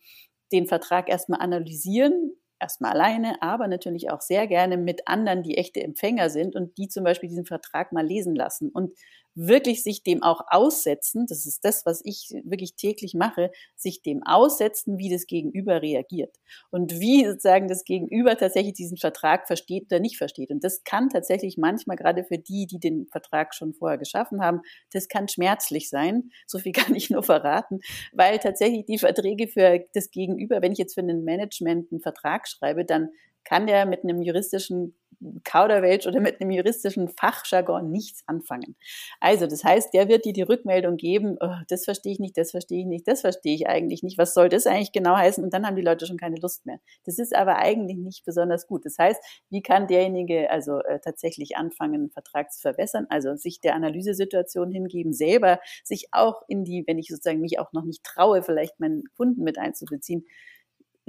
den 0.51 0.67
Vertrag 0.67 1.09
erstmal 1.09 1.41
analysieren, 1.41 2.33
erstmal 2.59 2.91
alleine, 2.93 3.41
aber 3.41 3.67
natürlich 3.67 4.09
auch 4.11 4.21
sehr 4.21 4.47
gerne 4.47 4.77
mit 4.77 5.07
anderen, 5.07 5.43
die 5.43 5.57
echte 5.57 5.81
Empfänger 5.83 6.29
sind 6.29 6.55
und 6.55 6.77
die 6.77 6.87
zum 6.87 7.03
Beispiel 7.03 7.29
diesen 7.29 7.45
Vertrag 7.45 7.91
mal 7.91 8.05
lesen 8.05 8.35
lassen. 8.35 8.69
Und 8.69 8.93
wirklich 9.39 9.83
sich 9.83 10.03
dem 10.03 10.21
auch 10.21 10.41
aussetzen, 10.47 11.25
das 11.27 11.45
ist 11.45 11.63
das, 11.63 11.85
was 11.85 12.01
ich 12.03 12.29
wirklich 12.43 12.75
täglich 12.75 13.13
mache, 13.13 13.51
sich 13.75 14.01
dem 14.01 14.21
aussetzen, 14.23 14.97
wie 14.97 15.09
das 15.09 15.27
Gegenüber 15.27 15.81
reagiert 15.81 16.35
und 16.71 16.99
wie 16.99 17.25
sozusagen 17.25 17.69
das 17.69 17.85
Gegenüber 17.85 18.37
tatsächlich 18.37 18.73
diesen 18.73 18.97
Vertrag 18.97 19.47
versteht 19.47 19.85
oder 19.85 20.01
nicht 20.01 20.17
versteht. 20.17 20.51
Und 20.51 20.63
das 20.63 20.83
kann 20.83 21.09
tatsächlich 21.09 21.57
manchmal 21.57 21.95
gerade 21.95 22.25
für 22.25 22.37
die, 22.37 22.67
die 22.67 22.79
den 22.79 23.07
Vertrag 23.07 23.55
schon 23.55 23.73
vorher 23.73 23.97
geschaffen 23.97 24.41
haben, 24.41 24.61
das 24.91 25.07
kann 25.07 25.29
schmerzlich 25.29 25.89
sein. 25.89 26.31
So 26.45 26.59
viel 26.59 26.71
kann 26.73 26.93
ich 26.95 27.09
nur 27.09 27.23
verraten, 27.23 27.79
weil 28.11 28.39
tatsächlich 28.39 28.85
die 28.85 28.97
Verträge 28.99 29.47
für 29.47 29.85
das 29.93 30.11
Gegenüber, 30.11 30.61
wenn 30.61 30.73
ich 30.73 30.77
jetzt 30.77 30.95
für 30.95 31.01
ein 31.01 31.23
Management 31.23 31.91
einen 31.91 32.01
Vertrag 32.01 32.47
schreibe, 32.47 32.83
dann 32.83 33.09
kann 33.45 33.67
der 33.67 33.85
mit 33.85 34.03
einem 34.03 34.21
juristischen 34.21 34.95
Kauderwelsch 35.43 36.07
oder 36.07 36.19
mit 36.19 36.39
einem 36.39 36.51
juristischen 36.51 37.07
Fachjargon 37.09 37.91
nichts 37.91 38.23
anfangen. 38.27 38.75
Also 39.19 39.47
das 39.47 39.63
heißt, 39.63 39.93
der 39.93 40.07
wird 40.07 40.25
dir 40.25 40.33
die 40.33 40.41
Rückmeldung 40.41 40.97
geben, 40.97 41.37
oh, 41.39 41.55
das 41.67 41.85
verstehe 41.85 42.13
ich 42.13 42.19
nicht, 42.19 42.37
das 42.37 42.51
verstehe 42.51 42.81
ich 42.81 42.85
nicht, 42.85 43.07
das 43.07 43.21
verstehe 43.21 43.55
ich 43.55 43.67
eigentlich 43.67 44.03
nicht, 44.03 44.17
was 44.17 44.33
soll 44.33 44.49
das 44.49 44.67
eigentlich 44.67 44.91
genau 44.91 45.15
heißen? 45.15 45.43
Und 45.43 45.53
dann 45.53 45.65
haben 45.65 45.75
die 45.75 45.81
Leute 45.81 46.05
schon 46.05 46.17
keine 46.17 46.37
Lust 46.37 46.65
mehr. 46.65 46.79
Das 47.05 47.19
ist 47.19 47.35
aber 47.35 47.57
eigentlich 47.57 47.97
nicht 47.97 48.25
besonders 48.25 48.67
gut. 48.67 48.85
Das 48.85 48.97
heißt, 48.97 49.21
wie 49.49 49.61
kann 49.61 49.87
derjenige 49.87 50.49
also 50.49 50.79
äh, 50.79 50.99
tatsächlich 50.99 51.57
anfangen, 51.57 51.95
einen 51.95 52.09
Vertrag 52.11 52.51
zu 52.51 52.61
verbessern, 52.61 53.07
also 53.09 53.35
sich 53.35 53.61
der 53.61 53.75
Analysesituation 53.75 54.71
hingeben, 54.71 55.13
selber 55.13 55.59
sich 55.83 56.07
auch 56.11 56.43
in 56.47 56.63
die, 56.63 56.83
wenn 56.87 56.97
ich 56.97 57.07
sozusagen 57.07 57.41
mich 57.41 57.59
auch 57.59 57.73
noch 57.73 57.83
nicht 57.83 58.03
traue, 58.03 58.43
vielleicht 58.43 58.79
meinen 58.79 59.03
Kunden 59.15 59.43
mit 59.43 59.57
einzubeziehen, 59.57 60.25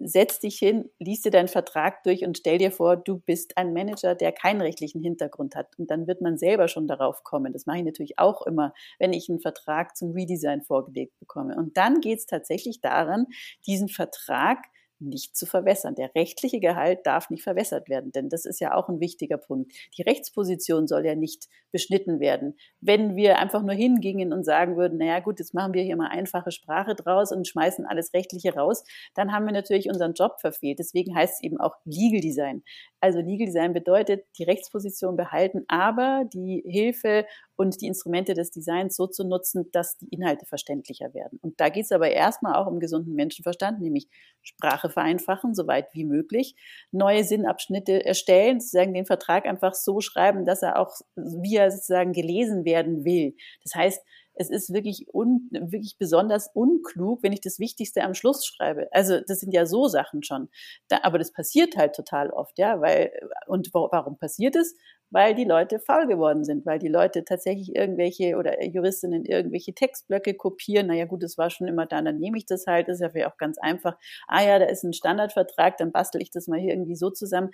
setz 0.03 0.41
dich 0.41 0.59
hin, 0.59 0.91
liest 0.99 1.25
dir 1.25 1.31
deinen 1.31 1.49
Vertrag 1.49 2.03
durch 2.05 2.25
und 2.25 2.39
stell 2.39 2.59
dir 2.59 2.73
vor, 2.73 2.97
du 2.97 3.19
bist 3.19 3.57
ein 3.57 3.73
Manager, 3.73 4.15
der 4.15 4.33
keinen 4.33 4.61
rechtlichen 4.61 5.03
Hintergrund 5.03 5.55
hat. 5.55 5.79
Und 5.79 5.91
dann 5.91 6.07
wird 6.07 6.21
man 6.21 6.39
selber 6.39 6.69
schon 6.69 6.87
darauf 6.87 7.23
kommen. 7.23 7.53
Das 7.53 7.67
mache 7.67 7.79
ich 7.79 7.85
natürlich 7.85 8.19
auch 8.19 8.47
immer, 8.47 8.73
wenn 8.99 9.13
ich 9.13 9.29
einen 9.29 9.41
Vertrag 9.41 9.97
zum 9.97 10.13
Redesign 10.13 10.63
vorgelegt 10.63 11.19
bekomme. 11.19 11.57
Und 11.57 11.77
dann 11.77 12.01
geht 12.01 12.19
es 12.19 12.27
tatsächlich 12.27 12.81
daran, 12.81 13.27
diesen 13.67 13.89
Vertrag 13.89 14.59
nicht 15.01 15.37
zu 15.37 15.47
verwässern. 15.47 15.95
Der 15.95 16.15
rechtliche 16.15 16.61
Gehalt 16.61 17.01
darf 17.05 17.31
nicht 17.31 17.43
verwässert 17.43 17.89
werden, 17.89 18.13
denn 18.13 18.29
das 18.29 18.45
ist 18.45 18.61
ja 18.61 18.75
auch 18.75 18.89
ein 18.89 19.01
wichtiger 19.01 19.39
Punkt. 19.39 19.73
Die 19.97 20.03
Rechtsposition 20.03 20.87
soll 20.87 21.07
ja 21.07 21.15
nicht 21.15 21.49
beschnitten 21.73 22.21
werden. 22.21 22.57
Wenn 22.81 23.17
wir 23.17 23.39
einfach 23.39 23.63
nur 23.63 23.75
hingingen 23.75 24.33
und 24.33 24.45
sagen 24.45 24.77
würden, 24.77 24.99
naja 24.99 25.21
gut, 25.21 25.39
jetzt 25.39 25.55
machen 25.55 25.75
wir 25.75 25.83
hier 25.83 25.97
mal 25.97 26.09
einfache 26.09 26.51
Sprache 26.51 26.95
draus 26.95 27.33
und 27.33 27.47
schmeißen 27.47 27.87
alles 27.87 28.13
Rechtliche 28.13 28.55
raus, 28.55 28.85
dann 29.15 29.33
haben 29.33 29.47
wir 29.47 29.53
natürlich 29.53 29.89
unseren 29.89 30.15
Job 30.15 30.41
verfehlt. 30.41 30.79
Deswegen 30.79 31.15
heißt 31.15 31.35
es 31.35 31.43
eben 31.43 31.61
auch 31.61 31.77
Legal 31.85 32.21
Design. 32.21 32.63
Also 33.01 33.21
Legal 33.21 33.47
Design 33.47 33.73
bedeutet, 33.73 34.27
die 34.39 34.45
Rechtsposition 34.45 35.17
behalten, 35.17 35.65
aber 35.69 36.25
die 36.33 36.63
Hilfe 36.67 37.27
und 37.61 37.83
die 37.83 37.88
Instrumente 37.88 38.33
des 38.33 38.51
Designs 38.51 38.96
so 38.96 39.07
zu 39.07 39.23
nutzen, 39.23 39.70
dass 39.70 39.99
die 39.99 40.09
Inhalte 40.09 40.46
verständlicher 40.46 41.12
werden. 41.12 41.38
Und 41.42 41.61
da 41.61 41.68
geht 41.68 41.85
es 41.85 41.92
aber 41.92 42.11
erstmal 42.11 42.55
auch 42.55 42.66
um 42.66 42.81
gesunden 42.81 43.14
Menschenverstand, 43.14 43.83
nämlich 43.83 44.09
Sprache 44.40 44.88
vereinfachen, 44.88 45.55
soweit 45.55 45.92
wie 45.92 46.07
möglich, 46.07 46.57
neue 46.90 47.23
Sinnabschnitte 47.23 48.03
erstellen, 48.03 48.61
sozusagen 48.61 48.94
den 48.94 49.05
Vertrag 49.05 49.44
einfach 49.44 49.75
so 49.75 50.01
schreiben, 50.01 50.46
dass 50.46 50.62
er 50.62 50.79
auch, 50.79 51.03
wie 51.16 51.57
er 51.57 51.70
sozusagen 51.70 52.14
gelesen 52.14 52.64
werden 52.64 53.05
will. 53.05 53.37
Das 53.62 53.75
heißt, 53.75 54.03
es 54.40 54.49
ist 54.49 54.73
wirklich, 54.73 55.07
un, 55.12 55.51
wirklich 55.51 55.99
besonders 55.99 56.49
unklug, 56.55 57.23
wenn 57.23 57.35
ich 57.35 57.42
das 57.42 57.59
Wichtigste 57.59 58.03
am 58.03 58.14
Schluss 58.14 58.46
schreibe. 58.46 58.88
Also 58.90 59.20
das 59.20 59.40
sind 59.40 59.53
ja 59.53 59.66
so 59.66 59.87
Sachen 59.87 60.23
schon. 60.23 60.49
Da, 60.88 61.01
aber 61.03 61.18
das 61.18 61.31
passiert 61.31 61.77
halt 61.77 61.94
total 61.94 62.31
oft, 62.31 62.59
ja, 62.59 62.81
weil, 62.81 63.12
und 63.46 63.68
warum 63.75 64.16
passiert 64.16 64.57
es? 64.57 64.75
Weil 65.11 65.35
die 65.35 65.44
Leute 65.44 65.81
faul 65.81 66.07
geworden 66.07 66.44
sind, 66.44 66.64
weil 66.66 66.79
die 66.79 66.88
Leute 66.88 67.25
tatsächlich 67.25 67.75
irgendwelche 67.75 68.37
oder 68.37 68.62
Juristinnen 68.64 69.25
irgendwelche 69.25 69.73
Textblöcke 69.75 70.35
kopieren. 70.35 70.87
Naja, 70.88 71.05
gut, 71.07 71.23
das 71.23 71.37
war 71.38 71.51
schon 71.51 71.66
immer 71.68 71.87
da, 71.87 72.01
dann 72.03 72.18
nehme 72.18 72.38
ich 72.38 72.46
das 72.46 72.66
halt, 72.66 72.88
das 72.88 73.01
ist 73.01 73.14
ja 73.14 73.31
auch 73.31 73.37
ganz 73.37 73.59
einfach. 73.59 73.96
Ah 74.29 74.42
ja, 74.44 74.59
da 74.59 74.66
ist 74.66 74.85
ein 74.85 74.92
Standardvertrag, 74.92 75.77
dann 75.79 75.92
bastel 75.92 76.23
ich 76.23 76.31
das 76.31 76.46
mal 76.46 76.59
hier 76.61 76.70
irgendwie 76.73 76.96
so 76.96 77.11
zusammen 77.11 77.51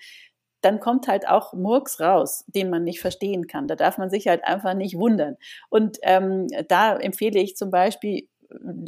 dann 0.62 0.81
kommt 0.81 1.07
halt 1.07 1.29
auch 1.29 1.53
Murks 1.53 2.01
raus, 2.01 2.45
den 2.49 2.71
man 2.71 2.83
nicht 2.83 3.01
verstehen 3.01 3.47
kann. 3.47 3.69
Da 3.69 3.77
darf 3.77 3.99
man 3.99 4.11
sich 4.11 4.27
halt 4.27 4.42
einfach 4.45 4.75
nicht 4.75 4.97
wundern. 4.99 5.37
Und 5.69 5.99
ähm, 6.03 6.49
da 6.69 6.97
empfehle 6.97 7.38
ich 7.38 7.57
zum 7.57 7.71
Beispiel, 7.71 8.29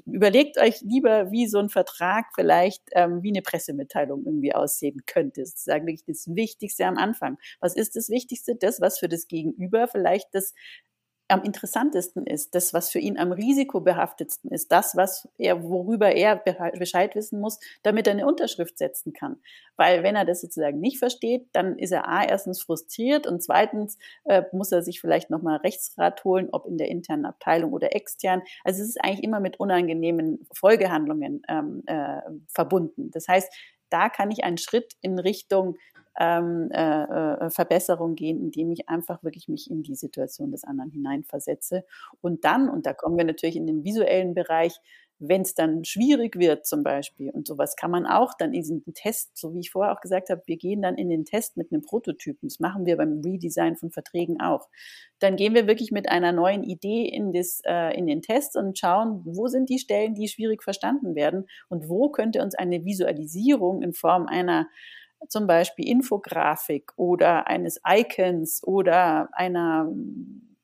überlegt 0.07 0.59
euch 0.59 0.81
lieber, 0.83 1.31
wie 1.31 1.47
so 1.47 1.59
ein 1.59 1.68
Vertrag 1.68 2.27
vielleicht 2.35 2.83
ähm, 2.92 3.23
wie 3.23 3.31
eine 3.31 3.42
Pressemitteilung 3.42 4.25
irgendwie 4.25 4.55
aussehen 4.55 5.03
könnte. 5.07 5.44
Sozusagen 5.44 5.87
wirklich 5.87 6.05
das 6.05 6.35
Wichtigste 6.35 6.87
am 6.87 6.97
Anfang. 6.97 7.38
Was 7.61 7.77
ist 7.77 7.97
das 7.97 8.09
Wichtigste? 8.09 8.57
Das, 8.57 8.81
was 8.81 8.99
für 8.99 9.09
das 9.09 9.27
Gegenüber 9.29 9.88
vielleicht 9.88 10.29
das 10.33 10.55
am 11.28 11.42
interessantesten 11.42 12.26
ist, 12.26 12.54
das, 12.54 12.72
was 12.72 12.90
für 12.90 12.98
ihn 12.98 13.18
am 13.18 13.32
risikobehaftetsten 13.32 14.50
ist, 14.50 14.72
das, 14.72 14.96
was 14.96 15.28
er, 15.36 15.62
worüber 15.62 16.10
er 16.10 16.36
Bescheid 16.78 17.14
wissen 17.14 17.40
muss, 17.40 17.60
damit 17.82 18.06
er 18.06 18.14
eine 18.14 18.26
Unterschrift 18.26 18.78
setzen 18.78 19.12
kann. 19.12 19.36
Weil 19.76 20.02
wenn 20.02 20.16
er 20.16 20.24
das 20.24 20.40
sozusagen 20.40 20.80
nicht 20.80 20.98
versteht, 20.98 21.46
dann 21.52 21.78
ist 21.78 21.92
er 21.92 22.08
A, 22.08 22.24
erstens 22.24 22.62
frustriert 22.62 23.26
und 23.26 23.42
zweitens 23.42 23.98
äh, 24.24 24.42
muss 24.52 24.72
er 24.72 24.82
sich 24.82 25.00
vielleicht 25.00 25.28
nochmal 25.30 25.58
Rechtsrat 25.58 26.24
holen, 26.24 26.48
ob 26.50 26.66
in 26.66 26.78
der 26.78 26.88
internen 26.88 27.26
Abteilung 27.26 27.72
oder 27.72 27.94
extern. 27.94 28.42
Also 28.64 28.82
es 28.82 28.88
ist 28.88 29.04
eigentlich 29.04 29.22
immer 29.22 29.40
mit 29.40 29.60
unangenehmen 29.60 30.46
Folgehandlungen 30.52 31.42
ähm, 31.48 31.82
äh, 31.86 32.20
verbunden. 32.48 33.10
Das 33.10 33.28
heißt, 33.28 33.52
da 33.90 34.08
kann 34.08 34.30
ich 34.30 34.44
einen 34.44 34.58
Schritt 34.58 34.94
in 35.00 35.18
Richtung 35.18 35.76
ähm, 36.18 36.68
äh, 36.72 37.02
äh, 37.02 37.50
Verbesserung 37.50 38.14
gehen, 38.14 38.40
indem 38.40 38.70
ich 38.70 38.88
einfach 38.88 39.22
wirklich 39.22 39.48
mich 39.48 39.70
in 39.70 39.83
die 39.83 39.94
Situation 39.94 40.50
des 40.50 40.64
anderen 40.64 40.90
hineinversetze. 40.90 41.85
Und 42.20 42.44
dann, 42.44 42.68
und 42.68 42.87
da 42.87 42.92
kommen 42.92 43.16
wir 43.16 43.24
natürlich 43.24 43.57
in 43.57 43.66
den 43.66 43.85
visuellen 43.85 44.35
Bereich, 44.35 44.78
wenn 45.20 45.42
es 45.42 45.54
dann 45.54 45.85
schwierig 45.85 46.38
wird 46.38 46.64
zum 46.66 46.83
Beispiel 46.83 47.31
und 47.31 47.46
sowas 47.46 47.74
kann 47.74 47.90
man 47.90 48.07
auch 48.07 48.35
dann 48.38 48.52
in 48.52 48.61
diesen 48.61 48.85
Test, 48.94 49.37
so 49.37 49.52
wie 49.52 49.61
ich 49.61 49.70
vorher 49.70 49.92
auch 49.92 50.00
gesagt 50.00 50.31
habe, 50.31 50.42
wir 50.46 50.57
gehen 50.57 50.83
dann 50.83 50.96
in 50.96 51.09
den 51.09 51.24
Test 51.24 51.57
mit 51.57 51.72
einem 51.72 51.83
Prototypen. 51.83 52.48
Das 52.48 52.61
machen 52.61 52.87
wir 52.87 52.96
beim 52.96 53.20
Redesign 53.24 53.76
von 53.76 53.90
Verträgen 53.90 54.40
auch. 54.40 54.68
Dann 55.18 55.35
gehen 55.35 55.54
wir 55.54 55.66
wirklich 55.66 55.90
mit 55.90 56.09
einer 56.09 56.33
neuen 56.33 56.62
Idee 56.62 57.09
in, 57.09 57.33
das, 57.33 57.61
äh, 57.64 57.96
in 57.98 58.07
den 58.07 58.22
Test 58.22 58.57
und 58.57 58.78
schauen, 58.78 59.22
wo 59.24 59.48
sind 59.48 59.68
die 59.68 59.81
Stellen, 59.81 60.14
die 60.14 60.28
schwierig 60.28 60.62
verstanden 60.62 61.16
werden 61.16 61.46
und 61.68 61.88
wo 61.88 62.11
könnte 62.11 62.40
uns 62.40 62.54
eine 62.54 62.85
Visualisierung 62.85 63.83
in 63.83 63.94
Form 63.94 64.26
einer 64.26 64.68
zum 65.28 65.46
Beispiel 65.46 65.88
Infografik 65.88 66.92
oder 66.96 67.46
eines 67.48 67.81
Icons 67.87 68.62
oder 68.64 69.28
einer, 69.33 69.90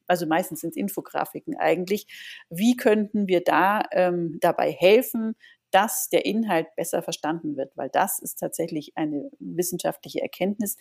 also 0.07 0.27
meistens 0.27 0.61
sind 0.61 0.71
es 0.71 0.77
Infografiken 0.77 1.57
eigentlich, 1.57 2.07
wie 2.51 2.77
könnten 2.77 3.27
wir 3.29 3.43
da 3.43 3.83
ähm, 3.93 4.39
dabei 4.41 4.71
helfen, 4.71 5.35
dass 5.71 6.09
der 6.09 6.25
Inhalt 6.25 6.69
besser 6.77 7.03
verstanden 7.03 7.57
wird, 7.57 7.77
weil 7.77 7.89
das 7.91 8.21
ist 8.21 8.39
tatsächlich 8.39 8.93
eine 8.97 9.31
wissenschaftliche 9.41 10.23
Erkenntnis. 10.23 10.77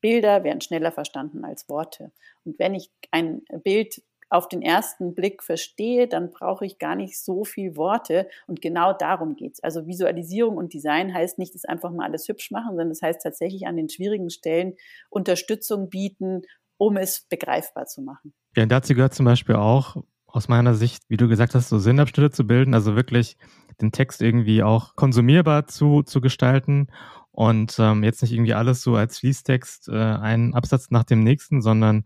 Bilder 0.00 0.44
werden 0.44 0.60
schneller 0.60 0.92
verstanden 0.92 1.44
als 1.44 1.68
Worte. 1.68 2.12
Und 2.44 2.58
wenn 2.58 2.74
ich 2.74 2.90
ein 3.10 3.42
Bild 3.64 4.02
auf 4.30 4.48
den 4.48 4.62
ersten 4.62 5.14
Blick 5.14 5.42
verstehe, 5.42 6.06
dann 6.06 6.30
brauche 6.30 6.64
ich 6.64 6.78
gar 6.78 6.94
nicht 6.94 7.22
so 7.22 7.44
viel 7.44 7.76
Worte. 7.76 8.28
Und 8.46 8.62
genau 8.62 8.92
darum 8.92 9.36
geht's. 9.36 9.62
Also 9.62 9.86
Visualisierung 9.86 10.56
und 10.56 10.72
Design 10.72 11.12
heißt 11.12 11.38
nicht, 11.38 11.54
das 11.54 11.64
einfach 11.64 11.90
mal 11.90 12.06
alles 12.06 12.28
hübsch 12.28 12.50
machen, 12.50 12.70
sondern 12.70 12.90
es 12.90 13.00
das 13.00 13.08
heißt 13.08 13.22
tatsächlich 13.22 13.66
an 13.66 13.76
den 13.76 13.88
schwierigen 13.88 14.30
Stellen 14.30 14.74
Unterstützung 15.10 15.90
bieten, 15.90 16.42
um 16.78 16.96
es 16.96 17.26
begreifbar 17.28 17.86
zu 17.86 18.02
machen. 18.02 18.32
Ja, 18.56 18.64
dazu 18.66 18.94
gehört 18.94 19.14
zum 19.14 19.26
Beispiel 19.26 19.56
auch 19.56 19.96
aus 20.26 20.48
meiner 20.48 20.74
Sicht, 20.74 21.02
wie 21.08 21.16
du 21.16 21.28
gesagt 21.28 21.54
hast, 21.54 21.68
so 21.68 21.78
Sinnabschnitte 21.78 22.30
zu 22.30 22.46
bilden, 22.46 22.72
also 22.72 22.94
wirklich 22.94 23.36
den 23.80 23.90
Text 23.90 24.22
irgendwie 24.22 24.62
auch 24.62 24.94
konsumierbar 24.94 25.66
zu, 25.66 26.02
zu 26.02 26.20
gestalten 26.20 26.88
und 27.32 27.76
ähm, 27.78 28.04
jetzt 28.04 28.22
nicht 28.22 28.32
irgendwie 28.32 28.54
alles 28.54 28.82
so 28.82 28.94
als 28.94 29.18
Fließtext, 29.18 29.88
äh, 29.88 29.92
einen 29.92 30.54
Absatz 30.54 30.90
nach 30.90 31.04
dem 31.04 31.20
nächsten, 31.20 31.62
sondern 31.62 32.04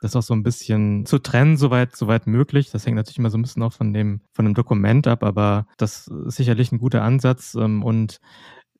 das 0.00 0.16
auch 0.16 0.22
so 0.22 0.34
ein 0.34 0.42
bisschen 0.42 1.06
zu 1.06 1.18
trennen, 1.18 1.56
soweit, 1.56 1.96
soweit 1.96 2.26
möglich. 2.26 2.70
Das 2.70 2.86
hängt 2.86 2.96
natürlich 2.96 3.18
immer 3.18 3.30
so 3.30 3.38
ein 3.38 3.42
bisschen 3.42 3.62
auch 3.62 3.72
von 3.72 3.92
dem, 3.92 4.20
von 4.32 4.44
dem 4.44 4.54
Dokument 4.54 5.06
ab, 5.06 5.22
aber 5.22 5.66
das 5.78 6.08
ist 6.08 6.36
sicherlich 6.36 6.72
ein 6.72 6.78
guter 6.78 7.02
Ansatz. 7.02 7.54
Ähm, 7.54 7.82
und 7.82 8.20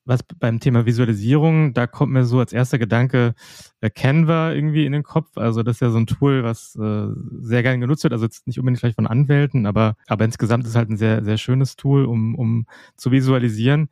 was 0.07 0.23
beim 0.23 0.59
Thema 0.61 0.85
Visualisierung, 0.85 1.73
da 1.73 1.85
kommt 1.85 2.13
mir 2.13 2.23
so 2.23 2.39
als 2.39 2.53
erster 2.53 2.79
Gedanke 2.79 3.35
äh, 3.81 3.89
Canva 3.89 4.53
irgendwie 4.53 4.85
in 4.85 4.93
den 4.93 5.03
Kopf. 5.03 5.37
Also 5.37 5.63
das 5.63 5.77
ist 5.77 5.81
ja 5.81 5.89
so 5.89 5.97
ein 5.97 6.07
Tool, 6.07 6.43
was 6.43 6.75
äh, 6.75 7.07
sehr 7.41 7.61
gerne 7.61 7.79
genutzt 7.79 8.03
wird. 8.03 8.13
Also 8.13 8.25
jetzt 8.25 8.47
nicht 8.47 8.57
unbedingt 8.57 8.79
vielleicht 8.79 8.95
von 8.95 9.07
Anwälten, 9.07 9.65
aber, 9.65 9.97
aber 10.07 10.23
insgesamt 10.23 10.65
ist 10.65 10.75
halt 10.75 10.89
ein 10.89 10.97
sehr, 10.97 11.25
sehr 11.25 11.37
schönes 11.37 11.75
Tool, 11.75 12.05
um, 12.05 12.35
um 12.35 12.67
zu 12.95 13.11
visualisieren. 13.11 13.89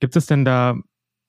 Gibt 0.00 0.16
es 0.16 0.26
denn 0.26 0.44
da 0.44 0.76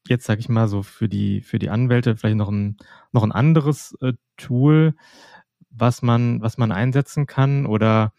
jetzt, 0.08 0.26
sag 0.26 0.40
ich 0.40 0.50
mal, 0.50 0.68
so 0.68 0.82
für 0.82 1.08
die, 1.08 1.42
für 1.42 1.60
die 1.60 1.70
Anwälte 1.70 2.18
vielleicht 2.18 2.38
noch 2.38 2.50
ein, 2.50 2.78
noch 3.12 3.24
ein 3.24 3.32
anderes 3.32 3.96
äh, 4.02 4.14
Tool, 4.38 4.96
was 5.76 6.02
man, 6.02 6.42
was 6.42 6.58
man 6.58 6.72
einsetzen 6.72 7.26
kann? 7.26 7.66
Oder, 7.66 8.14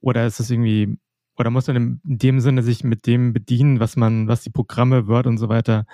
oder 0.00 0.26
ist 0.26 0.40
es 0.40 0.50
irgendwie, 0.50 0.98
oder 1.36 1.50
muss 1.50 1.66
man 1.66 2.00
in 2.04 2.18
dem 2.18 2.40
Sinne 2.40 2.62
sich 2.62 2.84
mit 2.84 3.06
dem 3.06 3.32
bedienen, 3.32 3.80
was 3.80 3.96
man, 3.96 4.28
was 4.28 4.42
die 4.42 4.50
Programme, 4.50 5.06
Word 5.06 5.26
und 5.26 5.38
so 5.38 5.48
weiter 5.48 5.86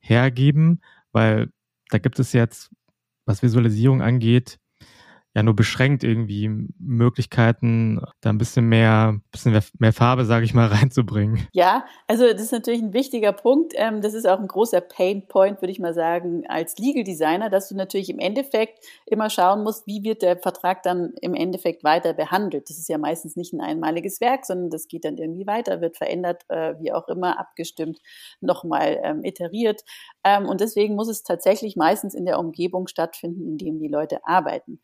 hergeben? 0.00 0.80
Weil 1.12 1.50
da 1.90 1.98
gibt 1.98 2.18
es 2.18 2.32
jetzt, 2.32 2.70
was 3.24 3.42
Visualisierung 3.42 4.02
angeht, 4.02 4.58
ja 5.38 5.42
nur 5.44 5.56
beschränkt 5.56 6.04
irgendwie 6.04 6.50
Möglichkeiten, 6.78 8.00
da 8.20 8.30
ein 8.30 8.38
bisschen 8.38 8.68
mehr, 8.68 9.20
bisschen 9.30 9.58
mehr 9.78 9.92
Farbe, 9.92 10.24
sage 10.24 10.44
ich 10.44 10.52
mal, 10.52 10.66
reinzubringen. 10.68 11.46
Ja, 11.52 11.86
also 12.06 12.24
das 12.24 12.42
ist 12.42 12.52
natürlich 12.52 12.82
ein 12.82 12.92
wichtiger 12.92 13.32
Punkt. 13.32 13.72
Ähm, 13.76 14.02
das 14.02 14.14
ist 14.14 14.26
auch 14.26 14.40
ein 14.40 14.48
großer 14.48 14.80
Pain 14.80 15.26
Point, 15.28 15.62
würde 15.62 15.70
ich 15.70 15.78
mal 15.78 15.94
sagen, 15.94 16.42
als 16.48 16.76
Legal 16.78 17.04
Designer, 17.04 17.50
dass 17.50 17.68
du 17.68 17.76
natürlich 17.76 18.10
im 18.10 18.18
Endeffekt 18.18 18.84
immer 19.06 19.30
schauen 19.30 19.62
musst, 19.62 19.86
wie 19.86 20.02
wird 20.02 20.22
der 20.22 20.36
Vertrag 20.38 20.82
dann 20.82 21.12
im 21.20 21.34
Endeffekt 21.34 21.84
weiter 21.84 22.12
behandelt. 22.12 22.68
Das 22.68 22.78
ist 22.78 22.88
ja 22.88 22.98
meistens 22.98 23.36
nicht 23.36 23.52
ein 23.52 23.60
einmaliges 23.60 24.20
Werk, 24.20 24.44
sondern 24.44 24.70
das 24.70 24.88
geht 24.88 25.04
dann 25.04 25.18
irgendwie 25.18 25.46
weiter, 25.46 25.80
wird 25.80 25.96
verändert, 25.96 26.42
äh, 26.48 26.74
wie 26.80 26.92
auch 26.92 27.06
immer, 27.08 27.38
abgestimmt, 27.38 28.00
nochmal 28.40 29.00
ähm, 29.02 29.22
iteriert. 29.22 29.82
Ähm, 30.24 30.46
und 30.46 30.60
deswegen 30.60 30.96
muss 30.96 31.08
es 31.08 31.22
tatsächlich 31.22 31.76
meistens 31.76 32.14
in 32.14 32.26
der 32.26 32.40
Umgebung 32.40 32.88
stattfinden, 32.88 33.46
in 33.46 33.58
dem 33.58 33.78
die 33.78 33.88
Leute 33.88 34.18
arbeiten. 34.24 34.80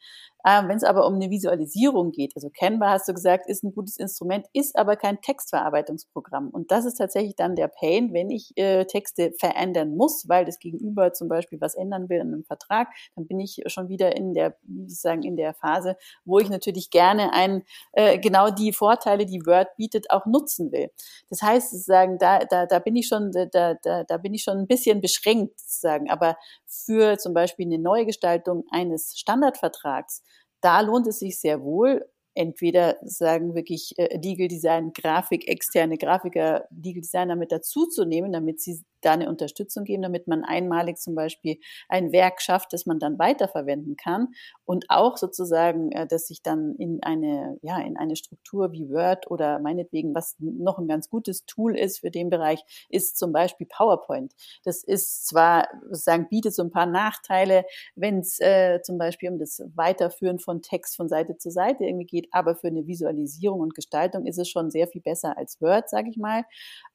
Ähm, 0.47 0.69
Wenn 0.69 0.77
es 0.77 0.85
aber 0.85 1.07
um 1.07 1.15
eine 1.15 1.31
Visualisierung 1.31 2.13
geht, 2.13 2.33
also 2.37 2.51
Canva 2.51 2.91
hast 2.91 3.09
du 3.09 3.15
gesagt, 3.15 3.49
ist 3.49 3.65
ein 3.65 3.75
gutes 3.75 3.97
Instrument, 3.97 4.47
ist 4.53 4.77
aber 4.77 4.97
kein 4.97 5.21
Textverarbeitungsprogramm. 5.21 6.51
Und 6.51 6.71
das 6.71 6.85
ist 6.85 6.97
tatsächlich 6.97 7.35
dann 7.37 7.57
der 7.57 7.69
Pain, 7.69 8.13
wenn 8.13 8.31
ich 8.31 8.53
äh, 8.57 8.85
Texte 8.85 9.33
verändern 9.39 9.97
muss, 9.97 10.29
weil 10.29 10.45
das 10.45 10.59
Gegenüber 10.59 11.13
zum 11.15 11.29
Beispiel 11.29 11.61
was 11.61 11.75
ändern 11.75 12.09
will 12.09 12.19
in 12.19 12.35
einem 12.35 12.45
Vertrag, 12.45 12.89
dann 13.17 13.27
bin 13.27 13.41
ich 13.41 13.63
schon 13.67 13.89
wieder 13.89 14.17
in 14.17 14.35
der, 14.35 14.57
sozusagen 14.87 15.23
in 15.23 15.37
der 15.37 15.55
Phase, 15.55 15.97
wo 16.25 16.39
ich 16.39 16.51
natürlich 16.51 16.91
gerne 16.91 17.33
ein, 17.33 17.63
äh, 17.93 18.19
genau 18.19 18.51
die 18.51 18.73
Vorteile, 18.73 19.25
die 19.27 19.47
Word 19.47 19.75
bietet, 19.77 20.11
auch 20.11 20.27
nutzen 20.27 20.73
will. 20.73 20.91
Das 21.31 21.41
heißt, 21.43 21.71
sozusagen, 21.71 22.19
da, 22.19 22.41
da, 22.41 22.67
da 22.67 22.79
bin 22.81 22.97
ich 22.97 23.09
schon, 23.09 23.33
da, 23.33 23.75
da, 23.75 24.05
da 24.05 24.17
bin 24.19 24.35
ich 24.35 24.43
schon 24.43 24.59
ein 24.59 24.67
bisschen 24.67 25.01
beschränkt, 25.01 25.59
sozusagen. 25.59 26.11
Aber 26.11 26.37
für 26.67 27.19
zum 27.19 27.35
Beispiel 27.35 27.67
eine 27.67 27.79
Neugestaltung 27.79 28.65
eines 28.71 29.19
Standardvertrags, 29.19 30.23
da 30.65 30.81
lohnt 30.81 31.07
es 31.07 31.19
sich 31.19 31.39
sehr 31.39 31.63
wohl, 31.63 32.05
entweder 32.35 32.97
sagen 33.03 33.55
wirklich 33.55 33.95
äh, 33.99 34.17
Legal 34.17 34.49
Design, 34.49 34.93
Grafik, 34.93 35.47
externe 35.49 35.99
Grafiker, 35.99 36.67
Legal 36.71 37.03
Designer 37.03 37.37
mit 37.37 37.53
dazuzunehmen, 37.53 38.33
damit 38.33 38.61
sie 38.61 38.83
da 39.05 39.13
eine 39.13 39.29
Unterstützung 39.29 39.85
geben, 39.85 40.03
damit 40.03 40.27
man 40.29 40.45
einmalig 40.45 40.99
zum 40.99 41.15
Beispiel 41.15 41.59
ein 41.89 42.13
Werk 42.13 42.41
schafft, 42.41 42.73
das 42.73 42.87
man 42.87 42.99
dann 42.99 43.19
weiterverwenden 43.19 43.97
kann 43.97 44.29
und 44.65 44.87
auch 44.89 45.17
sozusagen, 45.17 45.93
äh, 45.93 46.07
dass 46.07 46.29
sich 46.29 46.43
dann 46.43 46.75
in 46.77 47.03
eine, 47.03 47.59
ja, 47.63 47.79
in 47.81 47.97
eine 47.97 48.17
Struktur 48.17 48.73
wie 48.73 48.89
Word 48.91 49.31
oder 49.31 49.59
meinetwegen, 49.59 50.15
was 50.15 50.37
noch 50.39 50.79
ein 50.79 50.89
ganz 50.89 51.11
gutes 51.11 51.47
Tool 51.47 51.77
ist 51.77 52.01
für 52.01 52.11
den 52.11 52.31
Bereich, 52.31 52.65
ist 52.89 53.17
zum 53.19 53.33
Beispiel 53.33 53.67
PowerPoint. 53.67 54.35
Das 54.65 54.83
ist 54.85 55.27
zwar, 55.27 55.69
sagen, 55.91 56.29
bietet 56.29 56.55
so 56.55 56.63
ein 56.63 56.71
paar 56.71 56.87
Nachteile, 56.87 57.65
wenn 57.95 58.21
es 58.21 58.41
äh, 58.41 58.81
zum 58.83 58.99
Beispiel 58.99 59.31
um 59.31 59.39
das 59.39 59.63
Weiterführen 59.75 60.39
von 60.39 60.63
Text 60.63 60.97
von 60.97 61.09
Seite 61.09 61.37
zu 61.39 61.51
Seite 61.51 61.85
irgendwie 61.85 62.07
geht, 62.07 62.29
aber 62.33 62.55
für 62.57 62.69
eine 62.69 62.87
Visualisierung 62.87 63.61
und 63.61 63.75
Gestaltung 63.75 64.27
ist 64.27 64.39
es 64.39 64.49
schon 64.49 64.71
sehr 64.71 64.87
viel 64.89 65.01
besser 65.03 65.37
als 65.37 65.61
Word, 65.61 65.89
sage 65.89 66.11
ich 66.11 66.17
mal. 66.17 66.45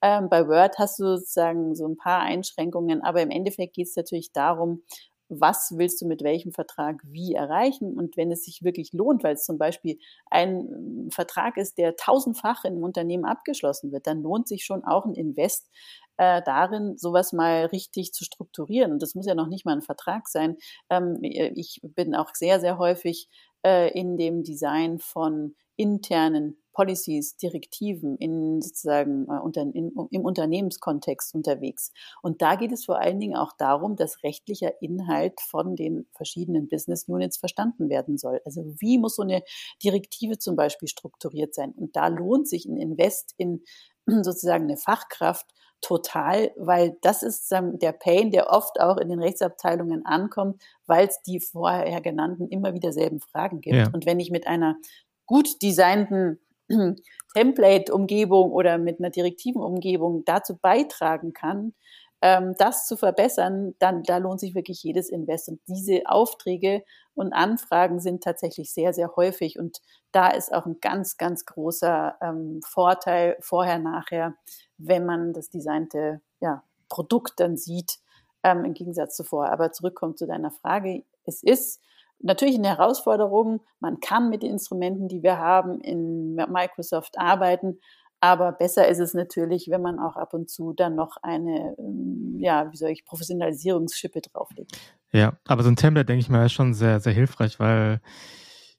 Ähm, 0.02 0.30
bei 0.30 0.48
Word 0.48 0.78
hast 0.78 1.00
du 1.00 1.18
sozusagen 1.18 1.76
so 1.76 1.88
ein 1.88 1.98
paar 2.00 2.22
Einschränkungen, 2.22 3.04
aber 3.04 3.22
im 3.22 3.30
Endeffekt 3.32 3.76
geht 3.76 3.88
es 3.88 3.96
natürlich 3.96 4.34
darum, 4.34 4.84
was 5.30 5.74
willst 5.78 6.02
du 6.02 6.08
mit 6.08 6.24
welchem 6.24 6.52
Vertrag 6.52 7.02
wie 7.04 7.36
erreichen 7.36 7.96
und 7.96 8.18
wenn 8.18 8.32
es 8.32 8.46
sich 8.46 8.64
wirklich 8.64 8.94
lohnt, 8.94 9.24
weil 9.24 9.36
es 9.36 9.46
zum 9.46 9.60
Beispiel 9.60 10.00
ein 10.32 11.10
Vertrag 11.12 11.56
ist, 11.58 11.78
der 11.78 11.96
tausendfach 11.96 12.64
in 12.66 12.74
einem 12.74 12.84
Unternehmen 12.84 13.26
abgeschlossen 13.26 13.92
wird, 13.92 14.08
dann 14.08 14.24
lohnt 14.24 14.48
sich 14.48 14.66
schon 14.66 14.84
auch 14.84 15.06
ein 15.06 15.14
Invest 15.14 15.70
äh, 16.18 16.42
darin, 16.44 16.98
sowas 16.98 17.32
mal 17.32 17.66
richtig 17.68 18.12
zu 18.12 18.24
strukturieren. 18.26 18.92
Und 18.92 19.04
das 19.04 19.14
muss 19.14 19.28
ja 19.28 19.36
noch 19.36 19.48
nicht 19.48 19.66
mal 19.66 19.74
ein 19.74 19.82
Vertrag 19.84 20.28
sein. 20.28 20.58
Ähm, 20.90 21.20
ich 21.22 21.80
bin 21.84 22.16
auch 22.16 22.34
sehr, 22.34 22.60
sehr 22.60 22.80
häufig 22.80 23.30
äh, 23.64 23.92
in 23.98 24.18
dem 24.18 24.44
Design 24.44 24.98
von 25.00 25.56
internen 25.76 26.58
Policies, 26.80 27.36
Direktiven 27.36 28.16
in 28.16 28.62
sozusagen 28.62 29.26
äh, 29.26 29.38
unter, 29.44 29.64
in, 29.64 29.92
im 30.12 30.22
Unternehmenskontext 30.22 31.36
unterwegs. 31.36 31.92
Und 32.22 32.42
da 32.42 32.56
geht 32.56 32.72
es 32.72 32.86
vor 32.86 33.02
allen 33.02 33.20
Dingen 33.20 33.36
auch 33.36 33.52
darum, 33.58 33.98
dass 33.98 34.24
rechtlicher 34.24 34.82
Inhalt 34.82 35.42
von 35.42 35.76
den 35.76 36.08
verschiedenen 36.16 36.70
Business 36.70 37.04
Units 37.10 37.36
verstanden 37.36 37.90
werden 37.90 38.18
soll. 38.18 38.40
Also 38.46 38.64
wie 38.80 38.98
muss 38.98 39.18
so 39.18 39.24
eine 39.24 39.44
Direktive 39.84 40.38
zum 40.38 40.56
Beispiel 40.56 40.88
strukturiert 40.88 41.54
sein? 41.54 41.74
Und 41.74 41.98
da 41.98 42.08
lohnt 42.08 42.48
sich 42.48 42.64
ein 42.64 42.78
Invest 42.78 43.34
in 43.36 43.62
sozusagen 44.06 44.64
eine 44.64 44.78
Fachkraft 44.78 45.48
total, 45.82 46.54
weil 46.56 46.98
das 47.02 47.24
ist 47.24 47.52
der 47.52 47.92
Pain, 47.92 48.32
der 48.32 48.52
oft 48.52 48.80
auch 48.80 48.96
in 48.96 49.10
den 49.10 49.22
Rechtsabteilungen 49.22 50.06
ankommt, 50.06 50.62
weil 50.86 51.10
es 51.10 51.22
die 51.24 51.42
vorher 51.42 52.00
genannten 52.00 52.48
immer 52.48 52.74
wieder 52.74 52.94
selben 52.94 53.20
Fragen 53.20 53.60
gibt. 53.60 53.76
Ja. 53.76 53.90
Und 53.92 54.06
wenn 54.06 54.22
ich 54.22 54.32
mit 54.32 54.48
einer 54.48 54.78
gut 55.26 55.62
designten 55.62 56.40
Template-Umgebung 57.34 58.52
oder 58.52 58.78
mit 58.78 59.00
einer 59.00 59.10
direktiven 59.10 59.62
Umgebung 59.62 60.24
dazu 60.26 60.58
beitragen 60.58 61.34
kann, 61.34 61.74
ähm, 62.22 62.56
das 62.58 62.86
zu 62.86 62.98
verbessern, 62.98 63.76
dann 63.80 64.04
da 64.04 64.18
lohnt 64.18 64.40
sich 64.40 64.56
wirklich 64.56 64.84
jedes 64.84 65.10
Invest. 65.10 65.50
Und 65.50 65.62
diese 65.68 66.02
Aufträge 66.06 66.84
und 67.16 67.34
Anfragen 67.34 68.00
sind 68.00 68.24
tatsächlich 68.24 68.74
sehr, 68.74 68.94
sehr 68.94 69.16
häufig. 69.16 69.58
Und 69.58 69.80
da 70.12 70.30
ist 70.30 70.54
auch 70.54 70.66
ein 70.66 70.80
ganz, 70.82 71.18
ganz 71.18 71.46
großer 71.46 72.18
ähm, 72.22 72.62
Vorteil 72.66 73.38
vorher, 73.40 73.80
nachher, 73.80 74.36
wenn 74.78 75.06
man 75.06 75.34
das 75.34 75.50
designte 75.50 76.22
ja, 76.42 76.64
Produkt 76.90 77.40
dann 77.40 77.56
sieht, 77.56 78.00
ähm, 78.44 78.66
im 78.66 78.74
Gegensatz 78.74 79.16
zu 79.16 79.24
vorher. 79.24 79.54
Aber 79.54 79.72
zurückkommt 79.72 80.18
zu 80.18 80.28
deiner 80.28 80.52
Frage. 80.52 81.04
Es 81.26 81.42
ist 81.42 81.80
natürlich 82.22 82.58
eine 82.58 82.70
Herausforderung. 82.70 83.62
Man 83.80 84.00
kann 84.00 84.30
mit 84.30 84.44
den 84.44 84.52
Instrumenten, 84.52 85.08
die 85.08 85.24
wir 85.24 85.38
haben, 85.38 85.82
in 85.82 86.36
Microsoft 86.36 87.18
arbeiten. 87.18 87.80
Aber 88.22 88.52
besser 88.52 88.88
ist 88.88 89.00
es 89.00 89.14
natürlich, 89.14 89.70
wenn 89.70 89.82
man 89.82 89.98
auch 90.00 90.18
ab 90.18 90.34
und 90.34 90.50
zu 90.50 90.74
dann 90.74 90.96
noch 90.96 91.18
eine, 91.22 91.76
ähm, 91.80 92.36
ja, 92.38 92.70
wie 92.72 92.78
soll 92.78 92.90
ich, 92.90 93.06
Professionalisierungsschippe 93.06 94.22
drauflegt. 94.22 94.78
Ja, 95.12 95.38
aber 95.48 95.64
so 95.64 95.70
ein 95.70 95.78
Template, 95.78 96.06
denke 96.06 96.20
ich 96.20 96.30
mal, 96.30 96.46
ist 96.46 96.52
schon 96.52 96.74
sehr, 96.74 97.00
sehr 97.00 97.14
hilfreich, 97.14 97.60
weil 97.60 98.02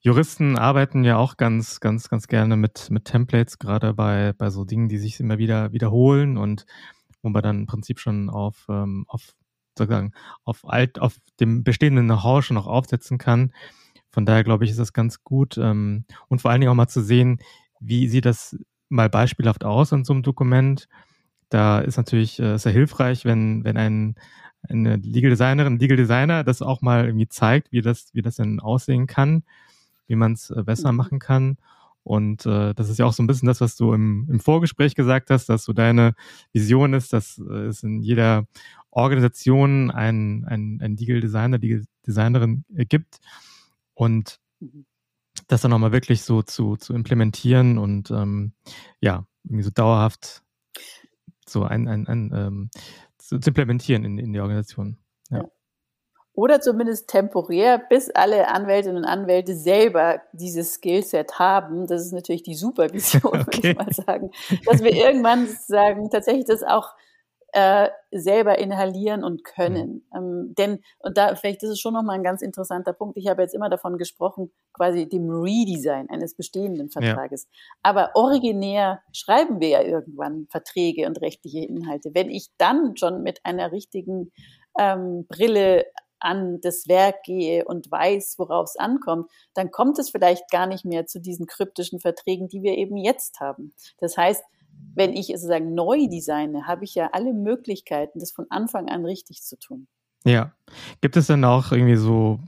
Juristen 0.02 0.58
arbeiten 0.58 1.04
ja 1.04 1.16
auch 1.16 1.36
ganz, 1.36 1.80
ganz, 1.80 2.08
ganz 2.08 2.28
gerne 2.28 2.56
mit, 2.56 2.90
mit 2.90 3.06
Templates, 3.06 3.58
gerade 3.58 3.94
bei, 3.94 4.34
bei 4.36 4.50
so 4.50 4.64
Dingen, 4.64 4.88
die 4.88 4.98
sich 4.98 5.18
immer 5.20 5.38
wieder 5.38 5.72
wiederholen 5.72 6.36
und 6.36 6.66
wo 7.22 7.30
man 7.30 7.42
dann 7.42 7.60
im 7.60 7.66
Prinzip 7.66 7.98
schon 7.98 8.30
auf, 8.30 8.66
ähm, 8.68 9.04
auf 9.08 9.34
sozusagen 9.84 10.12
auf 10.44 10.68
alt, 10.68 11.00
auf 11.00 11.16
dem 11.40 11.64
bestehenden 11.64 12.06
Know-how 12.06 12.44
schon 12.44 12.54
noch 12.54 12.66
aufsetzen 12.66 13.18
kann. 13.18 13.52
Von 14.10 14.26
daher 14.26 14.44
glaube 14.44 14.64
ich, 14.64 14.70
ist 14.70 14.80
das 14.80 14.92
ganz 14.92 15.22
gut. 15.22 15.56
Ähm, 15.58 16.04
und 16.28 16.40
vor 16.40 16.50
allen 16.50 16.60
Dingen 16.60 16.70
auch 16.70 16.76
mal 16.76 16.88
zu 16.88 17.02
sehen, 17.02 17.38
wie 17.80 18.08
sieht 18.08 18.24
das 18.24 18.56
mal 18.88 19.08
beispielhaft 19.08 19.64
aus 19.64 19.92
in 19.92 20.04
so 20.04 20.12
einem 20.12 20.22
Dokument. 20.22 20.88
Da 21.48 21.80
ist 21.80 21.96
natürlich 21.96 22.38
äh, 22.40 22.58
sehr 22.58 22.72
hilfreich, 22.72 23.24
wenn, 23.24 23.64
wenn 23.64 23.76
ein, 23.76 24.16
eine 24.68 24.96
Legal 24.96 25.30
Designerin, 25.30 25.78
Legal 25.78 25.96
Designer 25.96 26.44
das 26.44 26.62
auch 26.62 26.82
mal 26.82 27.06
irgendwie 27.06 27.28
zeigt, 27.28 27.72
wie 27.72 27.80
das, 27.80 28.10
wie 28.12 28.22
das 28.22 28.36
denn 28.36 28.60
aussehen 28.60 29.06
kann, 29.06 29.44
wie 30.06 30.16
man 30.16 30.32
es 30.32 30.50
äh, 30.50 30.62
besser 30.62 30.92
mhm. 30.92 30.98
machen 30.98 31.18
kann. 31.18 31.56
Und 32.02 32.46
äh, 32.46 32.74
das 32.74 32.88
ist 32.88 32.98
ja 32.98 33.04
auch 33.04 33.12
so 33.12 33.22
ein 33.22 33.26
bisschen 33.26 33.46
das, 33.46 33.60
was 33.60 33.76
du 33.76 33.92
im, 33.92 34.26
im 34.30 34.40
Vorgespräch 34.40 34.94
gesagt 34.94 35.30
hast, 35.30 35.48
dass 35.48 35.64
so 35.64 35.72
deine 35.72 36.14
Vision 36.52 36.94
ist, 36.94 37.12
dass 37.12 37.38
äh, 37.38 37.66
es 37.66 37.82
in 37.82 38.00
jeder 38.00 38.46
Organisation 38.90 39.90
ein, 39.90 40.44
ein, 40.46 40.80
ein 40.82 40.96
Legal 40.96 41.20
Designer, 41.20 41.58
Legal 41.58 41.84
Designerin 42.06 42.64
gibt. 42.68 43.18
Und 43.94 44.40
das 45.48 45.62
dann 45.62 45.70
nochmal 45.70 45.92
wirklich 45.92 46.22
so 46.22 46.42
zu, 46.42 46.76
zu 46.76 46.94
implementieren 46.94 47.78
und 47.78 48.10
ähm, 48.10 48.52
ja, 49.00 49.26
irgendwie 49.44 49.64
so 49.64 49.70
dauerhaft 49.70 50.42
so 51.48 51.64
ein, 51.64 51.88
ein, 51.88 52.06
ein 52.06 52.32
ähm, 52.34 52.70
zu, 53.18 53.38
zu 53.38 53.50
implementieren 53.50 54.04
in, 54.04 54.18
in 54.18 54.32
die 54.32 54.40
Organisation. 54.40 54.98
Ja. 55.30 55.44
Oder 56.32 56.60
zumindest 56.60 57.08
temporär, 57.08 57.78
bis 57.78 58.08
alle 58.10 58.48
Anwältinnen 58.48 58.98
und 58.98 59.04
Anwälte 59.04 59.56
selber 59.56 60.22
dieses 60.32 60.74
Skillset 60.74 61.38
haben. 61.38 61.86
Das 61.86 62.02
ist 62.02 62.12
natürlich 62.12 62.44
die 62.44 62.54
Supervision, 62.54 63.22
okay. 63.24 63.42
würde 63.46 63.68
ich 63.68 63.76
mal 63.76 63.92
sagen. 63.92 64.30
Dass 64.64 64.82
wir 64.82 64.92
irgendwann 64.92 65.46
sozusagen 65.48 66.08
tatsächlich 66.10 66.46
das 66.46 66.62
auch 66.62 66.94
äh, 67.52 67.88
selber 68.10 68.58
inhalieren 68.58 69.24
und 69.24 69.44
können. 69.44 70.04
Mhm. 70.12 70.16
Ähm, 70.16 70.54
denn, 70.56 70.82
und 70.98 71.16
da 71.16 71.34
vielleicht 71.34 71.62
ist 71.62 71.80
schon 71.80 71.94
nochmal 71.94 72.16
ein 72.16 72.22
ganz 72.22 72.42
interessanter 72.42 72.92
Punkt, 72.92 73.16
ich 73.16 73.28
habe 73.28 73.42
jetzt 73.42 73.54
immer 73.54 73.68
davon 73.68 73.98
gesprochen, 73.98 74.52
quasi 74.72 75.08
dem 75.08 75.30
Redesign 75.30 76.08
eines 76.10 76.34
bestehenden 76.34 76.90
Vertrages. 76.90 77.44
Ja. 77.44 77.58
Aber 77.82 78.10
originär 78.14 79.00
schreiben 79.12 79.60
wir 79.60 79.68
ja 79.68 79.82
irgendwann 79.82 80.46
Verträge 80.50 81.06
und 81.06 81.20
rechtliche 81.20 81.60
Inhalte. 81.60 82.10
Wenn 82.14 82.30
ich 82.30 82.48
dann 82.58 82.96
schon 82.96 83.22
mit 83.22 83.40
einer 83.44 83.72
richtigen 83.72 84.32
ähm, 84.78 85.26
Brille 85.28 85.86
an 86.20 86.60
das 86.60 86.86
Werk 86.86 87.22
gehe 87.24 87.64
und 87.64 87.90
weiß, 87.90 88.34
worauf 88.38 88.66
es 88.68 88.76
ankommt, 88.76 89.30
dann 89.54 89.70
kommt 89.70 89.98
es 89.98 90.10
vielleicht 90.10 90.50
gar 90.50 90.66
nicht 90.66 90.84
mehr 90.84 91.06
zu 91.06 91.18
diesen 91.18 91.46
kryptischen 91.46 91.98
Verträgen, 91.98 92.48
die 92.48 92.62
wir 92.62 92.76
eben 92.76 92.96
jetzt 92.96 93.40
haben. 93.40 93.74
Das 93.98 94.16
heißt, 94.16 94.44
wenn 94.94 95.12
ich 95.12 95.28
sozusagen 95.28 95.74
neu 95.74 96.08
designe, 96.08 96.66
habe 96.66 96.84
ich 96.84 96.94
ja 96.94 97.10
alle 97.12 97.32
Möglichkeiten, 97.32 98.18
das 98.18 98.32
von 98.32 98.46
Anfang 98.50 98.88
an 98.88 99.04
richtig 99.04 99.42
zu 99.42 99.58
tun. 99.58 99.86
Ja. 100.24 100.52
Gibt 101.00 101.16
es 101.16 101.26
denn 101.26 101.44
auch 101.44 101.72
irgendwie 101.72 101.96
so 101.96 102.40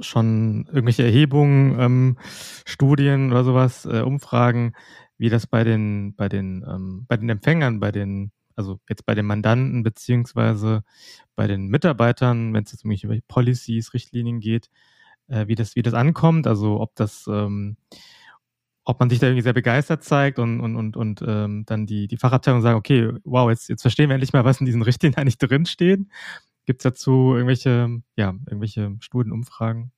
schon 0.00 0.66
irgendwelche 0.66 1.04
Erhebungen, 1.04 1.78
ähm, 1.78 2.18
Studien 2.64 3.32
oder 3.32 3.44
sowas, 3.44 3.84
äh, 3.84 4.00
Umfragen, 4.00 4.74
wie 5.18 5.28
das 5.28 5.46
bei 5.46 5.64
den, 5.64 6.14
bei 6.14 6.28
den, 6.28 6.64
ähm, 6.68 7.04
bei 7.08 7.16
den 7.16 7.28
Empfängern, 7.28 7.80
bei 7.80 7.90
den, 7.90 8.30
also 8.54 8.78
jetzt 8.88 9.06
bei 9.06 9.14
den 9.14 9.26
Mandanten 9.26 9.82
beziehungsweise 9.82 10.84
bei 11.34 11.46
den 11.46 11.66
Mitarbeitern, 11.66 12.54
wenn 12.54 12.64
es 12.64 12.72
jetzt 12.72 12.84
um 12.84 12.90
irgendwelche 12.90 13.24
Policies, 13.26 13.92
Richtlinien 13.94 14.40
geht, 14.40 14.70
äh, 15.28 15.46
wie 15.48 15.54
das, 15.56 15.76
wie 15.76 15.82
das 15.82 15.94
ankommt, 15.94 16.46
also 16.46 16.80
ob 16.80 16.94
das, 16.94 17.26
ähm, 17.26 17.76
ob 18.88 19.00
man 19.00 19.10
sich 19.10 19.18
da 19.18 19.26
irgendwie 19.26 19.42
sehr 19.42 19.52
begeistert 19.52 20.02
zeigt 20.02 20.38
und, 20.38 20.60
und, 20.60 20.74
und, 20.74 20.96
und 20.96 21.22
ähm, 21.26 21.64
dann 21.66 21.84
die, 21.86 22.08
die 22.08 22.16
Fachabteilung 22.16 22.62
sagen, 22.62 22.78
okay, 22.78 23.12
wow, 23.24 23.50
jetzt, 23.50 23.68
jetzt 23.68 23.82
verstehen 23.82 24.08
wir 24.08 24.14
endlich 24.14 24.32
mal, 24.32 24.46
was 24.46 24.60
in 24.60 24.66
diesen 24.66 24.80
Richtlinien 24.80 25.18
eigentlich 25.18 25.36
drinstehen. 25.36 26.10
Gibt 26.64 26.80
es 26.80 26.84
dazu 26.84 27.34
irgendwelche, 27.34 28.00
ja, 28.16 28.28
irgendwelche 28.46 28.96
Studienumfragen? 29.00 29.92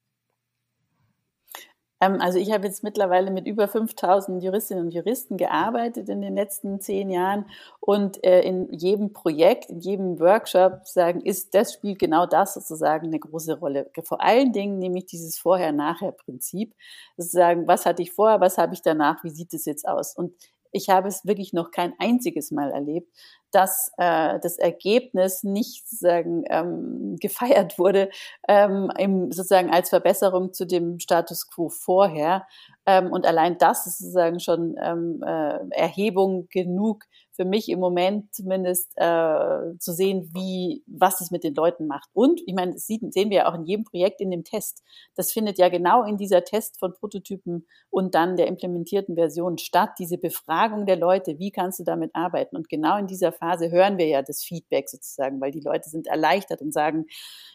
Also 2.01 2.39
ich 2.39 2.51
habe 2.51 2.67
jetzt 2.67 2.83
mittlerweile 2.83 3.31
mit 3.31 3.47
über 3.47 3.69
5000 3.69 4.43
Juristinnen 4.43 4.87
und 4.87 4.95
Juristen 4.95 5.37
gearbeitet 5.37 6.09
in 6.09 6.23
den 6.23 6.35
letzten 6.35 6.81
zehn 6.81 7.11
Jahren 7.11 7.45
und 7.79 8.25
äh, 8.25 8.41
in 8.41 8.73
jedem 8.73 9.13
Projekt, 9.13 9.69
in 9.69 9.81
jedem 9.81 10.19
Workshop 10.19 10.87
sagen, 10.87 11.21
ist 11.21 11.55
das 11.55 11.75
spielt 11.75 11.99
genau 11.99 12.25
das 12.25 12.55
sozusagen 12.55 13.09
eine 13.09 13.19
große 13.19 13.59
Rolle. 13.59 13.91
Vor 14.03 14.23
allen 14.23 14.53
Dingen 14.53 14.79
nämlich 14.79 15.07
dieses 15.07 15.37
Vorher-Nachher-Prinzip, 15.39 16.75
sozusagen, 17.19 17.69
was 17.69 17.85
hatte 17.85 18.01
ich 18.03 18.13
vorher, 18.13 18.41
was 18.41 18.57
habe 18.57 18.73
ich 18.73 18.81
danach, 18.81 19.23
wie 19.23 19.31
sieht 19.31 19.53
es 19.53 19.67
jetzt 19.67 19.87
aus? 19.87 20.17
Und 20.17 20.33
ich 20.73 20.89
habe 20.89 21.09
es 21.09 21.25
wirklich 21.25 21.53
noch 21.53 21.71
kein 21.71 21.95
einziges 21.99 22.51
Mal 22.51 22.71
erlebt, 22.71 23.09
dass 23.51 23.91
äh, 23.99 24.39
das 24.41 24.59
Ergebnis 24.59 25.43
nicht 25.43 25.89
sozusagen 25.89 26.45
ähm, 26.49 27.17
gefeiert 27.21 27.79
wurde, 27.79 28.11
ähm, 28.49 28.91
im, 28.99 29.33
sozusagen 29.33 29.71
als 29.71 29.89
Verbesserung 29.89 30.53
zu 30.53 30.67
dem 30.67 30.99
Status 30.99 31.49
quo 31.51 31.69
vorher. 31.69 32.47
Ähm, 32.87 33.11
und 33.11 33.27
allein 33.27 33.59
das 33.59 33.87
ist 33.87 33.99
sozusagen 33.99 34.41
schon 34.41 34.77
ähm, 34.81 35.23
äh, 35.27 35.59
Erhebung 35.71 36.49
genug, 36.51 37.05
für 37.41 37.47
mich 37.47 37.71
im 37.71 37.81
Moment 37.81 38.35
zumindest 38.35 38.93
äh, 38.97 39.79
zu 39.79 39.95
sehen, 39.95 40.29
wie, 40.35 40.85
was 40.87 41.23
es 41.23 41.31
mit 41.31 41.43
den 41.43 41.55
Leuten 41.55 41.87
macht. 41.87 42.11
Und 42.13 42.43
ich 42.47 42.53
meine, 42.53 42.75
das 42.75 42.87
sieht, 42.87 43.01
sehen 43.15 43.31
wir 43.31 43.39
ja 43.39 43.49
auch 43.49 43.55
in 43.55 43.65
jedem 43.65 43.85
Projekt 43.85 44.21
in 44.21 44.31
dem 44.31 44.45
Test. 44.45 44.83
Das 45.15 45.33
findet 45.33 45.57
ja 45.57 45.71
genau 45.71 46.05
in 46.05 46.19
dieser 46.19 46.45
Test 46.45 46.79
von 46.79 46.93
Prototypen 46.93 47.67
und 47.89 48.15
dann 48.15 48.37
der 48.37 48.47
implementierten 48.47 49.15
Version 49.15 49.57
statt, 49.57 49.93
diese 49.99 50.19
Befragung 50.19 50.85
der 50.85 50.97
Leute, 50.97 51.39
wie 51.39 51.51
kannst 51.51 51.81
du 51.81 51.85
damit 51.85 52.11
arbeiten? 52.15 52.57
Und 52.57 52.69
genau 52.69 52.99
in 52.99 53.07
dieser 53.07 53.33
Phase 53.33 53.71
hören 53.71 53.97
wir 53.97 54.07
ja 54.07 54.21
das 54.21 54.45
Feedback 54.45 54.91
sozusagen, 54.91 55.41
weil 55.41 55.51
die 55.51 55.61
Leute 55.61 55.89
sind 55.89 56.09
erleichtert 56.09 56.61
und 56.61 56.75
sagen, 56.75 57.07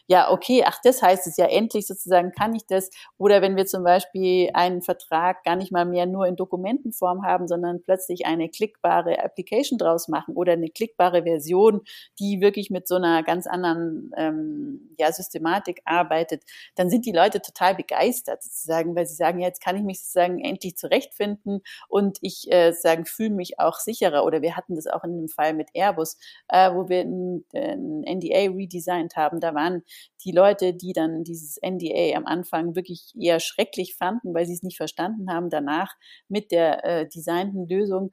ja, 0.08 0.30
okay, 0.32 0.64
ach, 0.66 0.80
das 0.82 1.00
heißt 1.00 1.28
es 1.28 1.36
ja 1.36 1.46
endlich 1.46 1.86
sozusagen, 1.86 2.32
kann 2.32 2.54
ich 2.54 2.66
das? 2.66 2.90
Oder 3.18 3.40
wenn 3.40 3.54
wir 3.54 3.66
zum 3.66 3.84
Beispiel 3.84 4.50
einen 4.52 4.82
Vertrag 4.82 5.44
gar 5.44 5.54
nicht 5.54 5.70
mal 5.70 5.84
mehr 5.84 6.06
nur 6.06 6.26
in 6.26 6.34
Dokumentenform 6.34 7.24
haben, 7.24 7.46
sondern 7.46 7.82
plötzlich 7.82 8.26
eine 8.26 8.48
klickbare 8.48 9.22
Application 9.22 9.75
draus 9.78 10.08
machen 10.08 10.34
oder 10.34 10.52
eine 10.52 10.68
klickbare 10.68 11.22
Version, 11.22 11.82
die 12.18 12.40
wirklich 12.40 12.70
mit 12.70 12.88
so 12.88 12.96
einer 12.96 13.22
ganz 13.22 13.46
anderen 13.46 14.12
ähm, 14.16 14.94
ja, 14.98 15.12
Systematik 15.12 15.82
arbeitet, 15.84 16.42
dann 16.74 16.90
sind 16.90 17.06
die 17.06 17.12
Leute 17.12 17.40
total 17.40 17.74
begeistert 17.74 18.42
sozusagen, 18.42 18.94
weil 18.94 19.06
sie 19.06 19.14
sagen, 19.14 19.40
ja, 19.40 19.48
jetzt 19.48 19.62
kann 19.62 19.76
ich 19.76 19.82
mich 19.82 20.00
sozusagen 20.00 20.40
endlich 20.44 20.76
zurechtfinden 20.76 21.62
und 21.88 22.18
ich 22.20 22.50
äh, 22.50 22.72
fühle 23.04 23.30
mich 23.30 23.58
auch 23.58 23.78
sicherer. 23.78 24.24
Oder 24.24 24.42
wir 24.42 24.56
hatten 24.56 24.76
das 24.76 24.86
auch 24.86 25.04
in 25.04 25.16
dem 25.16 25.28
Fall 25.28 25.54
mit 25.54 25.68
Airbus, 25.74 26.16
äh, 26.48 26.72
wo 26.72 26.88
wir 26.88 27.00
ein, 27.00 27.44
ein 27.54 28.02
NDA 28.02 28.50
redesigned 28.52 29.16
haben. 29.16 29.40
Da 29.40 29.54
waren 29.54 29.82
die 30.24 30.32
Leute, 30.32 30.74
die 30.74 30.92
dann 30.92 31.24
dieses 31.24 31.58
NDA 31.62 32.16
am 32.16 32.26
Anfang 32.26 32.74
wirklich 32.74 33.12
eher 33.18 33.40
schrecklich 33.40 33.94
fanden, 33.96 34.34
weil 34.34 34.46
sie 34.46 34.54
es 34.54 34.62
nicht 34.62 34.76
verstanden 34.76 35.30
haben, 35.30 35.50
danach 35.50 35.94
mit 36.28 36.50
der 36.50 36.84
äh, 36.84 37.08
designten 37.08 37.68
Lösung 37.68 38.12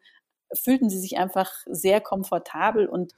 fühlten 0.53 0.89
sie 0.89 0.99
sich 0.99 1.17
einfach 1.17 1.51
sehr 1.65 2.01
komfortabel 2.01 2.87
und 2.87 3.13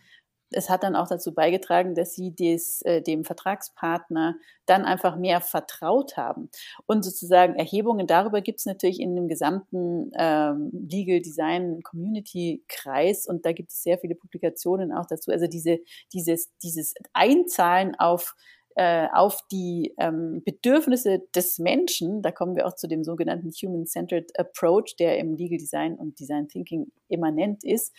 es 0.51 0.69
hat 0.69 0.83
dann 0.83 0.95
auch 0.95 1.07
dazu 1.07 1.33
beigetragen, 1.33 1.95
dass 1.95 2.13
sie 2.13 2.33
des, 2.33 2.81
äh, 2.83 3.01
dem 3.01 3.25
Vertragspartner 3.25 4.35
dann 4.65 4.85
einfach 4.85 5.17
mehr 5.17 5.41
vertraut 5.41 6.17
haben. 6.17 6.49
Und 6.85 7.03
sozusagen 7.03 7.55
Erhebungen 7.55 8.07
darüber 8.07 8.41
gibt 8.41 8.59
es 8.59 8.65
natürlich 8.65 8.99
in 8.99 9.15
dem 9.15 9.27
gesamten 9.27 10.11
ähm, 10.17 10.69
Legal 10.71 11.21
Design 11.21 11.81
Community 11.83 12.63
Kreis 12.67 13.27
und 13.27 13.45
da 13.45 13.51
gibt 13.51 13.71
es 13.71 13.83
sehr 13.83 13.97
viele 13.97 14.15
Publikationen 14.15 14.93
auch 14.93 15.07
dazu. 15.07 15.31
Also 15.31 15.47
diese, 15.47 15.79
dieses, 16.13 16.55
dieses 16.59 16.93
Einzahlen 17.13 17.95
auf 17.95 18.35
äh, 18.75 19.07
auf 19.13 19.41
die 19.51 19.93
ähm, 19.97 20.41
Bedürfnisse 20.45 21.23
des 21.33 21.59
Menschen, 21.59 22.21
da 22.21 22.31
kommen 22.31 22.55
wir 22.55 22.67
auch 22.67 22.75
zu 22.75 22.87
dem 22.87 23.03
sogenannten 23.03 23.49
Human-Centered 23.49 24.37
Approach, 24.37 24.95
der 24.99 25.17
im 25.17 25.33
Legal 25.33 25.57
Design 25.57 25.95
und 25.95 26.19
Design 26.19 26.47
Thinking 26.47 26.91
immanent 27.07 27.63
ist. 27.63 27.95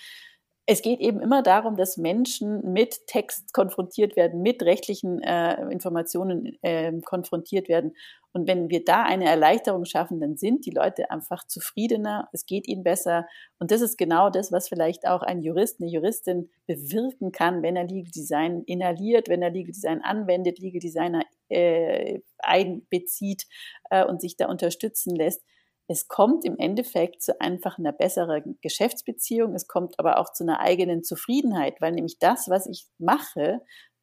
Es 0.69 0.83
geht 0.83 0.99
eben 1.01 1.21
immer 1.21 1.43
darum, 1.43 1.77
dass 1.77 1.97
Menschen 1.97 2.73
mit 2.73 3.07
Text 3.07 3.53
konfrontiert 3.53 4.17
werden, 4.17 4.43
mit 4.43 4.65
rechtlichen 4.65 5.23
äh, 5.23 5.63
Informationen 5.71 6.59
äh, 6.63 6.93
konfrontiert 7.03 7.69
werden 7.69 7.93
und 8.37 8.47
wenn 8.47 8.69
wir 8.69 8.85
da 8.85 9.03
eine 9.03 9.25
Erleichterung 9.25 9.87
schaffen, 9.87 10.21
dann 10.21 10.37
sind 10.37 10.67
die 10.67 10.71
Leute 10.71 11.11
einfach 11.11 11.47
zufriedener, 11.47 12.29
es 12.33 12.45
geht 12.45 12.69
ihnen 12.69 12.85
besser. 12.85 13.27
Und 13.59 13.71
das 13.71 13.81
ist 13.81 13.97
genau 13.97 14.29
das, 14.29 14.53
was 14.53 14.69
vielleicht 14.69 15.07
auch 15.07 15.23
ein 15.23 15.41
Jurist, 15.41 15.81
eine 15.81 15.91
Juristin 15.91 16.51
bewirken 16.67 17.33
kann, 17.33 17.63
wenn 17.63 17.77
er 17.77 17.85
Legal 17.85 18.11
Design 18.15 18.63
inhaliert, 18.67 19.31
wenn 19.31 19.41
er 19.41 19.49
Legal 19.49 19.73
Design 19.73 20.03
anwendet, 20.03 20.59
Legal 20.59 20.81
Designer 20.81 21.23
äh, 21.49 22.21
einbezieht 22.37 23.47
äh, 23.89 24.05
und 24.05 24.21
sich 24.21 24.37
da 24.37 24.49
unterstützen 24.51 25.17
lässt. 25.17 25.43
Es 25.89 26.09
kommt 26.09 26.45
im 26.45 26.59
Endeffekt 26.59 27.23
zu 27.23 27.41
einfach 27.41 27.79
einer 27.79 27.93
besseren 27.93 28.59
Geschäftsbeziehung. 28.61 29.55
Es 29.55 29.69
kommt 29.69 29.99
aber 29.99 30.19
auch 30.19 30.33
zu 30.33 30.45
einer 30.45 30.61
eigenen 30.61 31.05
Zufriedenheit, 31.05 31.81
weil 31.81 31.93
nämlich 31.93 32.19
das, 32.19 32.49
was 32.49 32.67
ich 32.67 32.87
mache, 32.99 33.61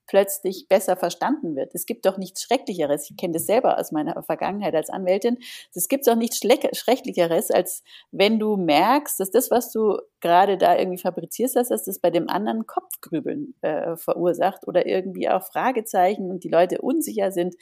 plötzlich 0.08 0.68
besser 0.68 0.95
verstanden 0.95 1.56
wird. 1.56 1.74
Es 1.74 1.86
gibt 1.86 2.06
doch 2.06 2.18
nichts 2.18 2.43
Schrecklicheres. 2.43 3.10
Ich 3.10 3.18
kenne 3.18 3.34
das 3.34 3.45
selber 3.45 3.80
aus 3.80 3.91
meiner 3.91 4.22
Vergangenheit 4.24 4.76
als 4.76 4.89
Anwältin. 4.89 5.38
Es 5.74 5.88
gibt 5.88 6.08
doch 6.08 6.16
nichts 6.16 6.39
Schrecklicheres, 6.39 7.51
als 7.51 7.84
wenn 8.12 8.39
du 8.39 8.58
merkst, 8.58 9.20
dass 9.20 9.32
das, 9.32 9.51
was 9.51 9.72
du 9.72 9.97
gerade 10.20 10.58
da 10.58 10.78
irgendwie 10.78 11.01
fabrizierst, 11.01 11.56
dass 11.56 11.70
das 11.70 11.99
bei 11.99 12.10
dem 12.10 12.30
anderen 12.30 12.66
Kopfgrübeln 12.66 13.56
äh, 13.62 13.95
verursacht 13.95 14.68
oder 14.68 14.86
irgendwie 14.86 15.30
auch 15.30 15.43
Fragezeichen 15.43 16.30
und 16.30 16.43
die 16.43 16.49
Leute 16.49 16.82
unsicher 16.82 17.32
sind. 17.32 17.56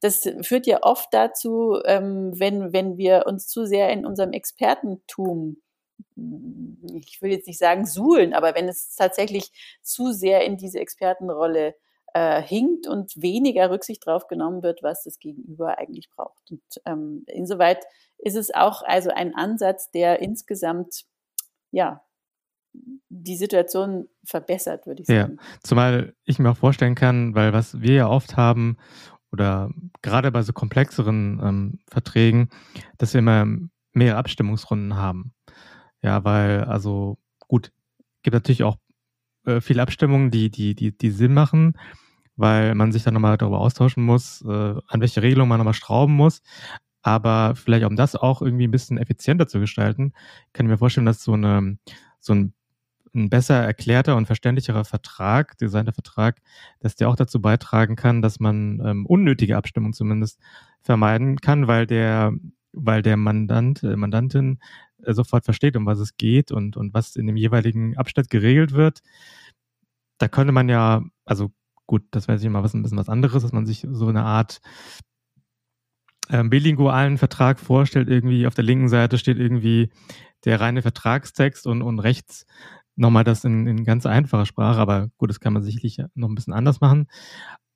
Das 0.00 0.28
führt 0.42 0.66
ja 0.66 0.80
oft 0.82 1.08
dazu, 1.12 1.80
ähm, 1.84 2.32
wenn, 2.38 2.72
wenn 2.72 2.98
wir 2.98 3.24
uns 3.26 3.48
zu 3.48 3.66
sehr 3.66 3.90
in 3.90 4.04
unserem 4.04 4.32
Expertentum 4.32 5.56
ich 6.16 7.20
will 7.22 7.30
jetzt 7.30 7.46
nicht 7.46 7.58
sagen 7.58 7.86
suhlen, 7.86 8.34
aber 8.34 8.54
wenn 8.54 8.68
es 8.68 8.94
tatsächlich 8.94 9.52
zu 9.82 10.12
sehr 10.12 10.44
in 10.44 10.56
diese 10.56 10.78
Expertenrolle 10.78 11.74
äh, 12.14 12.42
hinkt 12.42 12.86
und 12.86 13.20
weniger 13.20 13.70
Rücksicht 13.70 14.06
drauf 14.06 14.26
genommen 14.26 14.62
wird, 14.62 14.82
was 14.82 15.04
das 15.04 15.18
Gegenüber 15.18 15.78
eigentlich 15.78 16.08
braucht. 16.10 16.50
Und 16.50 16.62
ähm, 16.86 17.24
insoweit 17.26 17.84
ist 18.18 18.36
es 18.36 18.54
auch 18.54 18.82
also 18.82 19.10
ein 19.10 19.34
Ansatz, 19.34 19.90
der 19.90 20.20
insgesamt 20.20 21.04
ja 21.70 22.02
die 23.08 23.36
Situation 23.36 24.08
verbessert, 24.24 24.86
würde 24.86 25.02
ich 25.02 25.08
sagen. 25.08 25.38
Ja, 25.38 25.58
zumal 25.62 26.14
ich 26.24 26.38
mir 26.38 26.50
auch 26.50 26.56
vorstellen 26.56 26.94
kann, 26.94 27.34
weil 27.34 27.52
was 27.52 27.80
wir 27.80 27.94
ja 27.94 28.08
oft 28.08 28.36
haben 28.36 28.76
oder 29.32 29.70
gerade 30.02 30.32
bei 30.32 30.42
so 30.42 30.52
komplexeren 30.52 31.40
ähm, 31.42 31.78
Verträgen, 31.88 32.48
dass 32.98 33.12
wir 33.12 33.18
immer 33.18 33.46
mehr 33.92 34.16
Abstimmungsrunden 34.16 34.96
haben. 34.96 35.32
Ja, 36.06 36.22
weil, 36.22 36.62
also 36.64 37.18
gut, 37.48 37.72
gibt 38.22 38.34
natürlich 38.34 38.62
auch 38.62 38.76
äh, 39.44 39.60
viele 39.60 39.82
Abstimmungen, 39.82 40.30
die, 40.30 40.50
die, 40.50 40.76
die, 40.76 40.96
die 40.96 41.10
Sinn 41.10 41.34
machen, 41.34 41.76
weil 42.36 42.76
man 42.76 42.92
sich 42.92 43.02
dann 43.02 43.14
nochmal 43.14 43.36
darüber 43.36 43.58
austauschen 43.60 44.04
muss, 44.04 44.40
äh, 44.42 44.48
an 44.86 45.00
welche 45.00 45.22
Regelung 45.22 45.48
man 45.48 45.58
nochmal 45.58 45.74
schrauben 45.74 46.14
muss. 46.14 46.42
Aber 47.02 47.56
vielleicht, 47.56 47.84
um 47.86 47.96
das 47.96 48.14
auch 48.14 48.40
irgendwie 48.40 48.68
ein 48.68 48.70
bisschen 48.70 48.98
effizienter 48.98 49.48
zu 49.48 49.58
gestalten, 49.58 50.12
kann 50.52 50.66
ich 50.66 50.70
mir 50.70 50.78
vorstellen, 50.78 51.06
dass 51.06 51.24
so, 51.24 51.32
eine, 51.32 51.76
so 52.20 52.34
ein, 52.34 52.54
ein 53.12 53.28
besser 53.28 53.56
erklärter 53.64 54.14
und 54.14 54.26
verständlicherer 54.26 54.84
Vertrag, 54.84 55.58
designter 55.58 55.92
Vertrag, 55.92 56.40
dass 56.78 56.94
der 56.94 57.08
auch 57.08 57.16
dazu 57.16 57.40
beitragen 57.42 57.96
kann, 57.96 58.22
dass 58.22 58.38
man 58.38 58.80
ähm, 58.86 59.06
unnötige 59.06 59.56
Abstimmungen 59.56 59.92
zumindest 59.94 60.40
vermeiden 60.82 61.40
kann, 61.40 61.66
weil 61.66 61.88
der, 61.88 62.32
weil 62.72 63.02
der 63.02 63.16
Mandant, 63.16 63.82
äh, 63.82 63.96
Mandantin 63.96 64.60
sofort 65.14 65.44
versteht, 65.44 65.76
um 65.76 65.86
was 65.86 65.98
es 65.98 66.16
geht 66.16 66.52
und, 66.52 66.76
und 66.76 66.94
was 66.94 67.16
in 67.16 67.26
dem 67.26 67.36
jeweiligen 67.36 67.96
Abschnitt 67.96 68.30
geregelt 68.30 68.72
wird. 68.72 69.00
Da 70.18 70.28
könnte 70.28 70.52
man 70.52 70.68
ja, 70.68 71.02
also 71.24 71.52
gut, 71.86 72.02
das 72.10 72.28
wäre 72.28 72.38
sich 72.38 72.48
mal 72.48 72.62
was, 72.62 72.74
ein 72.74 72.82
bisschen 72.82 72.98
was 72.98 73.08
anderes, 73.08 73.42
dass 73.42 73.52
man 73.52 73.66
sich 73.66 73.86
so 73.90 74.08
eine 74.08 74.24
Art 74.24 74.60
ähm, 76.30 76.50
bilingualen 76.50 77.18
Vertrag 77.18 77.60
vorstellt. 77.60 78.08
Irgendwie 78.08 78.46
auf 78.46 78.54
der 78.54 78.64
linken 78.64 78.88
Seite 78.88 79.18
steht 79.18 79.38
irgendwie 79.38 79.90
der 80.44 80.60
reine 80.60 80.82
Vertragstext 80.82 81.66
und, 81.66 81.82
und 81.82 81.98
rechts 82.00 82.46
nochmal 82.96 83.24
das 83.24 83.44
in, 83.44 83.66
in 83.66 83.84
ganz 83.84 84.06
einfacher 84.06 84.46
Sprache. 84.46 84.80
Aber 84.80 85.08
gut, 85.18 85.30
das 85.30 85.40
kann 85.40 85.52
man 85.52 85.62
sicherlich 85.62 85.98
noch 86.14 86.28
ein 86.28 86.34
bisschen 86.34 86.54
anders 86.54 86.80
machen. 86.80 87.08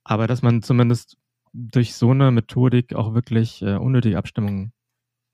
Aber 0.05 0.27
dass 0.27 0.43
man 0.43 0.63
zumindest 0.63 1.17
durch 1.53 1.95
so 1.95 2.11
eine 2.11 2.31
Methodik 2.31 2.95
auch 2.95 3.15
wirklich 3.15 3.63
äh, 3.63 3.77
unnötige 3.77 4.19
Abstimmungen 4.19 4.73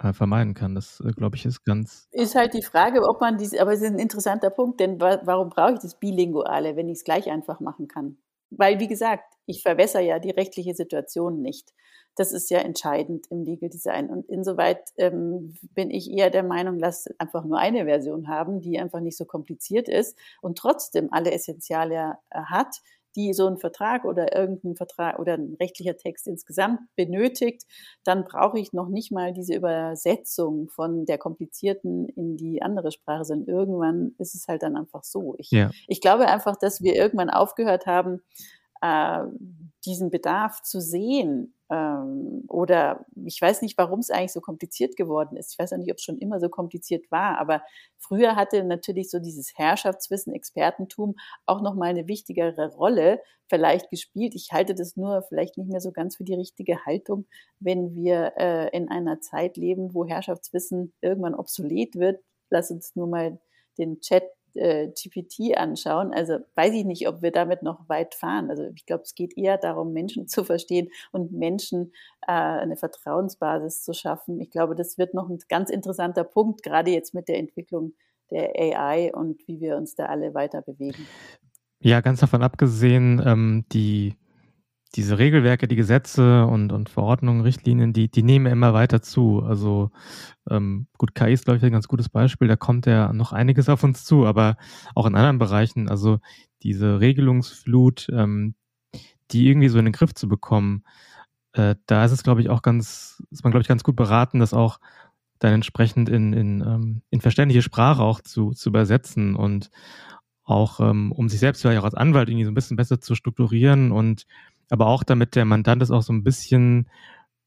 äh, 0.02 0.12
vermeiden 0.12 0.54
kann. 0.54 0.74
Das, 0.74 1.00
äh, 1.00 1.12
glaube 1.12 1.36
ich, 1.36 1.46
ist 1.46 1.64
ganz. 1.64 2.08
Ist 2.12 2.34
halt 2.34 2.54
die 2.54 2.62
Frage, 2.62 3.02
ob 3.08 3.20
man 3.20 3.38
diese, 3.38 3.60
aber 3.60 3.72
es 3.72 3.80
ist 3.80 3.90
ein 3.90 3.98
interessanter 3.98 4.50
Punkt, 4.50 4.80
denn 4.80 5.00
wa 5.00 5.20
warum 5.24 5.48
brauche 5.48 5.74
ich 5.74 5.80
das 5.80 5.98
Bilinguale, 5.98 6.76
wenn 6.76 6.88
ich 6.88 6.98
es 6.98 7.04
gleich 7.04 7.30
einfach 7.30 7.60
machen 7.60 7.88
kann? 7.88 8.18
Weil, 8.50 8.78
wie 8.78 8.88
gesagt, 8.88 9.34
ich 9.46 9.62
verwässer 9.62 10.00
ja 10.00 10.18
die 10.18 10.30
rechtliche 10.30 10.74
Situation 10.74 11.40
nicht. 11.40 11.72
Das 12.14 12.32
ist 12.32 12.50
ja 12.50 12.58
entscheidend 12.60 13.26
im 13.30 13.42
Legal 13.42 13.68
Design. 13.68 14.08
Und 14.08 14.28
insoweit 14.28 14.80
ähm, 14.96 15.54
bin 15.74 15.90
ich 15.90 16.10
eher 16.10 16.30
der 16.30 16.42
Meinung, 16.42 16.78
lass 16.78 17.06
einfach 17.18 17.44
nur 17.44 17.58
eine 17.58 17.84
Version 17.84 18.28
haben, 18.28 18.60
die 18.60 18.78
einfach 18.78 19.00
nicht 19.00 19.16
so 19.18 19.26
kompliziert 19.26 19.88
ist 19.88 20.16
und 20.40 20.56
trotzdem 20.56 21.08
alle 21.12 21.32
Essentiale 21.32 22.18
äh, 22.30 22.40
hat, 22.42 22.76
die 23.16 23.32
so 23.32 23.46
ein 23.46 23.56
Vertrag 23.56 24.04
oder 24.04 24.36
irgendein 24.36 24.76
Vertrag 24.76 25.18
oder 25.18 25.34
ein 25.34 25.56
rechtlicher 25.58 25.96
Text 25.96 26.26
insgesamt 26.28 26.80
benötigt, 26.94 27.62
dann 28.04 28.24
brauche 28.24 28.58
ich 28.58 28.72
noch 28.72 28.88
nicht 28.88 29.10
mal 29.10 29.32
diese 29.32 29.54
Übersetzung 29.54 30.68
von 30.68 31.06
der 31.06 31.18
komplizierten 31.18 32.08
in 32.10 32.36
die 32.36 32.62
andere 32.62 32.92
Sprache, 32.92 33.24
sondern 33.24 33.48
irgendwann 33.48 34.14
ist 34.18 34.34
es 34.34 34.46
halt 34.46 34.62
dann 34.62 34.76
einfach 34.76 35.02
so. 35.02 35.34
Ich, 35.38 35.50
ja. 35.50 35.70
ich 35.88 36.00
glaube 36.00 36.28
einfach, 36.28 36.56
dass 36.56 36.82
wir 36.82 36.94
irgendwann 36.94 37.30
aufgehört 37.30 37.86
haben, 37.86 38.20
äh, 38.80 39.24
diesen 39.84 40.10
Bedarf 40.10 40.62
zu 40.62 40.80
sehen. 40.80 41.54
Ähm, 41.70 42.44
oder 42.48 43.06
ich 43.24 43.40
weiß 43.40 43.62
nicht, 43.62 43.76
warum 43.78 44.00
es 44.00 44.10
eigentlich 44.10 44.32
so 44.32 44.40
kompliziert 44.40 44.96
geworden 44.96 45.36
ist. 45.36 45.52
Ich 45.52 45.58
weiß 45.58 45.72
auch 45.72 45.78
nicht, 45.78 45.90
ob 45.90 45.96
es 45.98 46.02
schon 46.02 46.18
immer 46.18 46.38
so 46.38 46.48
kompliziert 46.48 47.10
war, 47.10 47.38
aber 47.38 47.62
früher 47.98 48.36
hatte 48.36 48.62
natürlich 48.62 49.10
so 49.10 49.18
dieses 49.18 49.56
Herrschaftswissen, 49.56 50.32
Expertentum 50.32 51.16
auch 51.44 51.62
nochmal 51.62 51.90
eine 51.90 52.06
wichtigere 52.06 52.72
Rolle 52.74 53.20
vielleicht 53.48 53.90
gespielt. 53.90 54.34
Ich 54.34 54.52
halte 54.52 54.74
das 54.74 54.96
nur 54.96 55.22
vielleicht 55.22 55.56
nicht 55.56 55.70
mehr 55.70 55.80
so 55.80 55.92
ganz 55.92 56.16
für 56.16 56.24
die 56.24 56.34
richtige 56.34 56.84
Haltung, 56.84 57.26
wenn 57.58 57.94
wir 57.94 58.34
äh, 58.36 58.76
in 58.76 58.88
einer 58.88 59.20
Zeit 59.20 59.56
leben, 59.56 59.94
wo 59.94 60.04
Herrschaftswissen 60.04 60.92
irgendwann 61.00 61.34
obsolet 61.34 61.96
wird. 61.96 62.22
Lass 62.50 62.70
uns 62.70 62.94
nur 62.94 63.06
mal 63.06 63.38
den 63.78 64.00
Chat 64.00 64.24
äh, 64.56 64.88
GPT 64.88 65.56
anschauen. 65.56 66.12
Also 66.12 66.38
weiß 66.54 66.74
ich 66.74 66.84
nicht, 66.84 67.08
ob 67.08 67.22
wir 67.22 67.30
damit 67.30 67.62
noch 67.62 67.88
weit 67.88 68.14
fahren. 68.14 68.50
Also 68.50 68.64
ich 68.74 68.86
glaube, 68.86 69.02
es 69.02 69.14
geht 69.14 69.36
eher 69.36 69.58
darum, 69.58 69.92
Menschen 69.92 70.28
zu 70.28 70.44
verstehen 70.44 70.88
und 71.12 71.32
Menschen 71.32 71.92
äh, 72.26 72.32
eine 72.32 72.76
Vertrauensbasis 72.76 73.82
zu 73.82 73.92
schaffen. 73.92 74.40
Ich 74.40 74.50
glaube, 74.50 74.74
das 74.74 74.98
wird 74.98 75.14
noch 75.14 75.28
ein 75.28 75.38
ganz 75.48 75.70
interessanter 75.70 76.24
Punkt, 76.24 76.62
gerade 76.62 76.90
jetzt 76.90 77.14
mit 77.14 77.28
der 77.28 77.38
Entwicklung 77.38 77.94
der 78.30 78.50
AI 78.56 79.12
und 79.14 79.46
wie 79.46 79.60
wir 79.60 79.76
uns 79.76 79.94
da 79.94 80.06
alle 80.06 80.34
weiter 80.34 80.62
bewegen. 80.62 81.06
Ja, 81.80 82.00
ganz 82.00 82.20
davon 82.20 82.42
abgesehen, 82.42 83.22
ähm, 83.24 83.64
die 83.72 84.16
diese 84.94 85.18
Regelwerke, 85.18 85.68
die 85.68 85.76
Gesetze 85.76 86.46
und, 86.46 86.72
und 86.72 86.88
Verordnungen, 86.88 87.42
Richtlinien, 87.42 87.92
die, 87.92 88.10
die 88.10 88.22
nehmen 88.22 88.46
immer 88.46 88.72
weiter 88.72 89.02
zu. 89.02 89.42
Also 89.42 89.90
ähm, 90.48 90.86
gut, 90.96 91.14
KI 91.14 91.32
ist, 91.32 91.44
glaube 91.44 91.58
ich, 91.58 91.64
ein 91.64 91.72
ganz 91.72 91.88
gutes 91.88 92.08
Beispiel. 92.08 92.48
Da 92.48 92.56
kommt 92.56 92.86
ja 92.86 93.12
noch 93.12 93.32
einiges 93.32 93.68
auf 93.68 93.82
uns 93.84 94.04
zu, 94.04 94.26
aber 94.26 94.56
auch 94.94 95.06
in 95.06 95.14
anderen 95.14 95.38
Bereichen. 95.38 95.88
Also 95.88 96.18
diese 96.62 97.00
Regelungsflut, 97.00 98.08
ähm, 98.12 98.54
die 99.32 99.48
irgendwie 99.48 99.68
so 99.68 99.78
in 99.78 99.84
den 99.86 99.92
Griff 99.92 100.14
zu 100.14 100.28
bekommen, 100.28 100.84
äh, 101.52 101.74
da 101.86 102.04
ist 102.04 102.12
es, 102.12 102.22
glaube 102.22 102.40
ich, 102.40 102.48
auch 102.48 102.62
ganz, 102.62 103.22
ist 103.30 103.44
man, 103.44 103.50
glaube 103.50 103.62
ich, 103.62 103.68
ganz 103.68 103.82
gut 103.82 103.96
beraten, 103.96 104.38
das 104.38 104.54
auch 104.54 104.78
dann 105.38 105.52
entsprechend 105.52 106.08
in, 106.08 106.32
in, 106.32 106.60
ähm, 106.62 107.02
in 107.10 107.20
verständliche 107.20 107.62
Sprache 107.62 108.02
auch 108.02 108.20
zu, 108.20 108.52
zu 108.52 108.70
übersetzen 108.70 109.34
und 109.34 109.70
auch, 110.44 110.80
ähm, 110.80 111.12
um 111.12 111.28
sich 111.28 111.40
selbst 111.40 111.60
vielleicht 111.60 111.80
auch 111.80 111.84
als 111.84 111.94
Anwalt 111.94 112.28
irgendwie 112.28 112.44
so 112.44 112.50
ein 112.50 112.54
bisschen 112.54 112.76
besser 112.76 113.00
zu 113.00 113.14
strukturieren 113.14 113.90
und 113.90 114.26
aber 114.70 114.86
auch 114.86 115.02
damit 115.02 115.34
der 115.34 115.44
Mandant 115.44 115.82
es 115.82 115.90
auch 115.90 116.02
so 116.02 116.12
ein 116.12 116.24
bisschen 116.24 116.88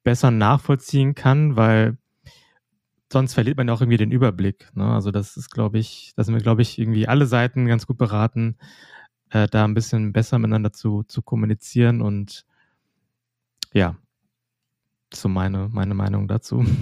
besser 0.03 0.32
nachvollziehen 0.32 1.15
kann, 1.15 1.55
weil 1.55 1.97
sonst 3.11 3.34
verliert 3.34 3.57
man 3.57 3.70
auch 3.70 3.82
irgendwie 3.82 3.97
den 3.97 4.11
Überblick. 4.11 4.70
Ne? 4.76 4.86
Also 4.86 5.11
das 5.11 5.36
ist, 5.38 5.49
glaube 5.49 5.80
ich, 5.80 6.13
da 6.15 6.24
sind 6.24 6.36
wir, 6.36 6.41
glaube 6.41 6.61
ich, 6.61 6.80
irgendwie 6.80 7.07
alle 7.07 7.26
Seiten 7.26 7.65
ganz 7.65 7.88
gut 7.88 7.97
beraten, 7.97 8.57
äh, 9.32 9.47
da 9.47 9.65
ein 9.65 9.74
bisschen 9.74 10.13
besser 10.13 10.39
miteinander 10.39 10.72
zu, 10.72 11.03
zu 11.03 11.22
kommunizieren 11.22 12.01
und 12.01 12.45
ja, 13.74 13.95
so 15.13 15.28
meine, 15.30 15.70
meine 15.72 15.93
Meinung 15.95 16.28
dazu. 16.28 16.65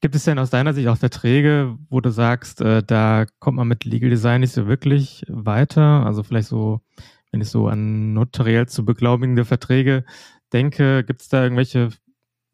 Gibt 0.00 0.14
es 0.14 0.22
denn 0.24 0.38
aus 0.38 0.50
deiner 0.50 0.74
Sicht 0.74 0.86
auch 0.86 0.96
Verträge, 0.96 1.76
wo 1.90 2.00
du 2.00 2.10
sagst, 2.10 2.60
äh, 2.60 2.84
da 2.84 3.26
kommt 3.40 3.56
man 3.56 3.66
mit 3.66 3.84
Legal 3.84 4.10
Design 4.10 4.42
nicht 4.42 4.52
so 4.52 4.68
wirklich 4.68 5.24
weiter? 5.28 6.06
Also 6.06 6.22
vielleicht 6.22 6.46
so 6.46 6.80
wenn 7.38 7.42
ich 7.42 7.50
so 7.50 7.68
an 7.68 8.14
notariell 8.14 8.66
zu 8.66 8.84
beglaubigende 8.84 9.44
Verträge 9.44 10.04
denke, 10.52 11.04
gibt 11.04 11.22
es 11.22 11.28
da 11.28 11.44
irgendwelche 11.44 11.90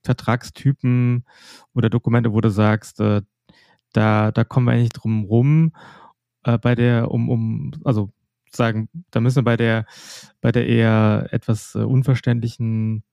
Vertragstypen 0.03 1.25
oder 1.73 1.89
Dokumente, 1.89 2.35
wo 2.35 2.43
du 2.43 2.51
sagst, 2.51 3.01
äh, 3.01 3.23
da, 3.95 4.31
da 4.31 4.45
kommen 4.45 4.67
wir 4.67 4.73
eigentlich 4.73 4.91
drum 4.91 5.25
rum, 5.25 5.73
äh, 6.43 6.59
bei 6.59 6.75
der, 6.75 7.11
um, 7.11 7.31
um, 7.31 7.73
also 7.83 8.13
sagen, 8.51 8.91
da 9.11 9.21
müssen 9.21 9.39
wir 9.39 9.45
bei 9.45 9.57
der, 9.57 9.87
bei 10.43 10.53
der 10.53 10.69
eher 10.69 11.29
etwas 11.31 11.75
äh, 11.75 11.79
unverständlichen 11.79 13.05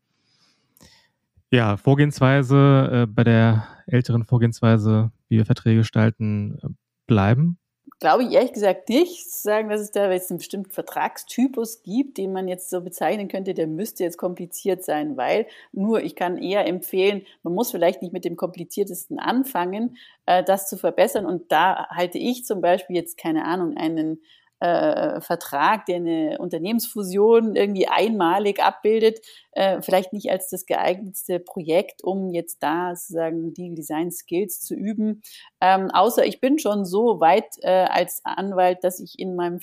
ja, 1.52 1.78
Vorgehensweise, 1.78 2.90
äh, 2.92 3.06
bei 3.08 3.24
der 3.24 3.66
älteren 3.88 4.26
Vorgehensweise, 4.26 5.14
wie 5.30 5.38
wir 5.38 5.46
Verträge 5.46 5.80
gestalten, 5.80 6.58
äh, 6.62 6.68
bleiben? 7.08 7.61
Glaube 8.02 8.24
ich 8.24 8.32
ehrlich 8.32 8.52
gesagt 8.52 8.90
nicht, 8.90 9.32
zu 9.32 9.44
sagen, 9.44 9.70
dass 9.70 9.80
es 9.80 9.92
da 9.92 10.12
jetzt 10.12 10.32
einen 10.32 10.40
bestimmten 10.40 10.72
Vertragstypus 10.72 11.84
gibt, 11.84 12.18
den 12.18 12.34
man 12.34 12.48
jetzt 12.48 12.70
so 12.72 12.82
bezeichnen 12.82 13.28
könnte, 13.28 13.54
der 13.54 13.68
müsste 13.68 14.04
jetzt 14.04 14.18
kompliziert 14.18 14.84
sein, 14.84 15.16
weil 15.18 15.46
nur 15.72 16.02
ich 16.02 16.16
kann 16.16 16.38
eher 16.40 16.66
empfehlen, 16.66 17.22
man 17.44 17.54
muss 17.54 17.70
vielleicht 17.72 18.02
nicht 18.02 18.12
mit 18.12 18.26
dem 18.26 18.36
kompliziertesten 18.36 19.20
anfangen, 19.20 19.98
äh, 20.26 20.44
das 20.44 20.68
zu 20.68 20.78
verbessern. 20.78 21.28
Und 21.28 21.52
da 21.52 21.88
halte 21.90 22.18
ich 22.18 22.44
zum 22.44 22.60
Beispiel 22.60 22.96
jetzt 22.96 23.18
keine 23.18 23.46
Ahnung 23.46 23.78
einen 23.78 24.20
äh, 24.62 25.20
Vertrag, 25.22 25.86
der 25.88 25.98
eine 25.98 26.38
Unternehmensfusion 26.40 27.56
irgendwie 27.56 27.88
einmalig 27.88 28.62
abbildet, 28.64 29.20
äh, 29.54 29.82
vielleicht 29.82 30.14
nicht 30.14 30.30
als 30.30 30.50
das 30.50 30.66
geeignetste 30.66 31.40
Projekt, 31.40 32.04
um 32.04 32.30
jetzt 32.30 32.62
da 32.62 32.96
sozusagen 32.96 33.54
die 33.54 33.74
Design 33.74 34.12
Skills 34.12 34.62
zu 34.62 34.76
üben. 34.76 35.24
Ähm, 35.60 35.90
außer 35.92 36.26
ich 36.26 36.40
bin 36.40 36.60
schon 36.60 36.86
so 36.86 37.20
weit 37.20 37.46
äh, 37.62 37.86
als 37.86 38.22
Anwalt, 38.24 38.84
dass 38.84 39.00
ich 39.00 39.18
in 39.18 39.36
meinem 39.36 39.60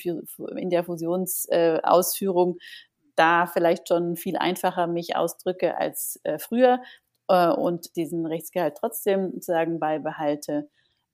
in 0.55 0.69
der 0.69 0.83
Fusionsausführung 0.83 2.57
äh, 2.57 2.61
da 3.15 3.47
vielleicht 3.47 3.87
schon 3.87 4.15
viel 4.15 4.37
einfacher 4.37 4.87
mich 4.87 5.15
ausdrücke 5.15 5.77
als 5.77 6.19
äh, 6.23 6.39
früher 6.39 6.81
äh, 7.29 7.49
und 7.49 7.95
diesen 7.95 8.25
Rechtsgehalt 8.25 8.75
trotzdem 8.77 9.31
sozusagen 9.31 9.79
beibehalte. 9.79 10.69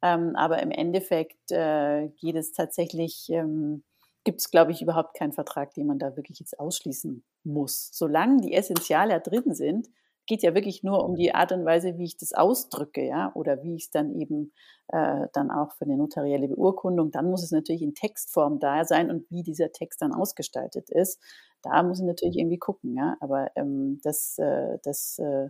Ähm, 0.05 0.35
aber 0.35 0.61
im 0.61 0.69
Endeffekt 0.69 1.51
äh, 1.51 2.09
geht 2.17 2.35
es 2.35 2.51
tatsächlich, 2.51 3.27
ähm, 3.29 3.83
gibt 4.23 4.39
es, 4.39 4.51
glaube 4.51 4.71
ich, 4.71 4.83
überhaupt 4.83 5.15
keinen 5.17 5.33
Vertrag, 5.33 5.73
den 5.73 5.87
man 5.87 5.97
da 5.97 6.15
wirklich 6.15 6.39
jetzt 6.39 6.59
ausschließen 6.59 7.23
muss. 7.43 7.89
Solange 7.91 8.41
die 8.41 8.53
Essentiale 8.53 9.19
drin 9.19 9.55
sind, 9.55 9.87
geht 10.27 10.43
ja 10.43 10.53
wirklich 10.53 10.83
nur 10.83 11.03
um 11.03 11.15
die 11.15 11.33
Art 11.33 11.51
und 11.51 11.65
Weise, 11.65 11.97
wie 11.97 12.03
ich 12.03 12.17
das 12.17 12.33
ausdrücke, 12.33 13.03
ja, 13.03 13.31
oder 13.33 13.63
wie 13.63 13.75
ich 13.75 13.85
es 13.85 13.89
dann 13.89 14.13
eben 14.19 14.51
äh, 14.89 15.27
dann 15.33 15.49
auch 15.49 15.73
für 15.73 15.85
eine 15.85 15.97
notarielle 15.97 16.49
Beurkundung, 16.49 17.09
dann 17.09 17.29
muss 17.29 17.43
es 17.43 17.51
natürlich 17.51 17.81
in 17.81 17.95
Textform 17.95 18.59
da 18.59 18.85
sein 18.85 19.09
und 19.09 19.29
wie 19.31 19.41
dieser 19.41 19.71
Text 19.71 20.03
dann 20.03 20.13
ausgestaltet 20.13 20.91
ist. 20.91 21.19
Da 21.63 21.81
muss 21.81 21.99
ich 21.99 22.05
natürlich 22.05 22.37
irgendwie 22.37 22.59
gucken, 22.59 22.95
ja, 22.95 23.17
aber 23.21 23.49
ähm, 23.55 23.99
das, 24.03 24.37
äh, 24.37 24.77
das, 24.83 25.17
äh, 25.17 25.49